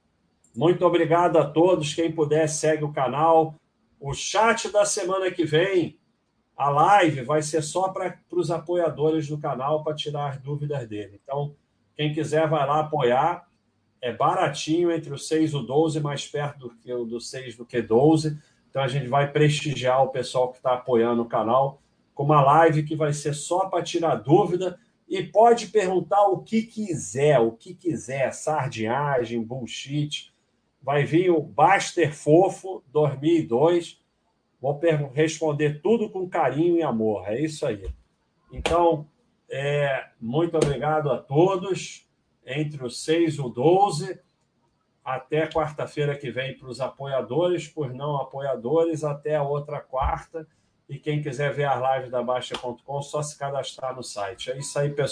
Muito 0.54 0.84
obrigado 0.84 1.38
a 1.38 1.46
todos. 1.48 1.94
Quem 1.94 2.12
puder, 2.12 2.46
segue 2.46 2.84
o 2.84 2.92
canal. 2.92 3.54
O 3.98 4.12
chat 4.12 4.70
da 4.70 4.84
semana 4.84 5.30
que 5.30 5.46
vem, 5.46 5.98
a 6.54 6.68
live 6.68 7.22
vai 7.22 7.40
ser 7.40 7.62
só 7.62 7.88
para 7.88 8.18
os 8.30 8.50
apoiadores 8.50 9.26
do 9.28 9.38
canal 9.38 9.82
para 9.82 9.96
tirar 9.96 10.28
as 10.28 10.38
dúvidas 10.38 10.86
dele. 10.86 11.18
Então, 11.24 11.56
quem 11.96 12.12
quiser, 12.12 12.46
vai 12.48 12.66
lá 12.66 12.80
apoiar. 12.80 13.48
É 14.02 14.12
baratinho 14.12 14.90
entre 14.90 15.12
o 15.14 15.18
6 15.18 15.52
e 15.52 15.56
o 15.56 15.62
12, 15.62 16.00
mais 16.00 16.26
perto 16.26 16.58
do, 16.58 16.70
que, 16.70 16.92
do 16.92 17.20
6 17.20 17.56
do 17.56 17.64
que 17.64 17.80
12. 17.80 18.36
Então, 18.68 18.82
a 18.82 18.88
gente 18.88 19.06
vai 19.06 19.30
prestigiar 19.30 20.02
o 20.02 20.08
pessoal 20.08 20.50
que 20.50 20.56
está 20.56 20.74
apoiando 20.74 21.22
o 21.22 21.28
canal 21.28 21.80
com 22.14 22.24
uma 22.24 22.42
live 22.42 22.82
que 22.82 22.96
vai 22.96 23.12
ser 23.12 23.34
só 23.34 23.68
para 23.68 23.82
tirar 23.82 24.16
dúvida 24.16 24.78
e 25.08 25.22
pode 25.22 25.66
perguntar 25.68 26.26
o 26.26 26.38
que 26.38 26.62
quiser, 26.62 27.38
o 27.38 27.52
que 27.52 27.74
quiser, 27.74 28.32
sardinhagem, 28.32 29.42
bullshit. 29.42 30.32
Vai 30.82 31.04
vir 31.04 31.30
o 31.30 31.40
Baster 31.40 32.14
Fofo 32.14 32.82
2002. 32.92 34.00
Vou 34.60 34.80
responder 35.12 35.80
tudo 35.82 36.08
com 36.08 36.28
carinho 36.28 36.76
e 36.76 36.82
amor. 36.82 37.28
É 37.28 37.40
isso 37.40 37.66
aí. 37.66 37.86
Então, 38.52 39.06
é, 39.50 40.06
muito 40.20 40.56
obrigado 40.56 41.10
a 41.10 41.18
todos. 41.18 42.06
Entre 42.46 42.84
o 42.84 42.90
6 42.90 43.34
e 43.34 43.40
o 43.40 43.48
12. 43.48 44.20
Até 45.04 45.48
quarta-feira 45.48 46.16
que 46.16 46.30
vem 46.30 46.56
para 46.56 46.68
os 46.68 46.80
apoiadores, 46.80 47.66
por 47.66 47.92
não 47.92 48.16
apoiadores, 48.16 49.02
até 49.02 49.34
a 49.36 49.42
outra 49.42 49.80
quarta. 49.80 50.46
E 50.88 50.98
quem 50.98 51.22
quiser 51.22 51.52
ver 51.52 51.64
as 51.64 51.96
lives 51.96 52.10
da 52.10 52.22
Baixa.com, 52.22 53.02
só 53.02 53.22
se 53.22 53.38
cadastrar 53.38 53.96
no 53.96 54.02
site. 54.02 54.50
É 54.50 54.58
isso 54.58 54.78
aí, 54.78 54.90
pessoal. 54.90 55.08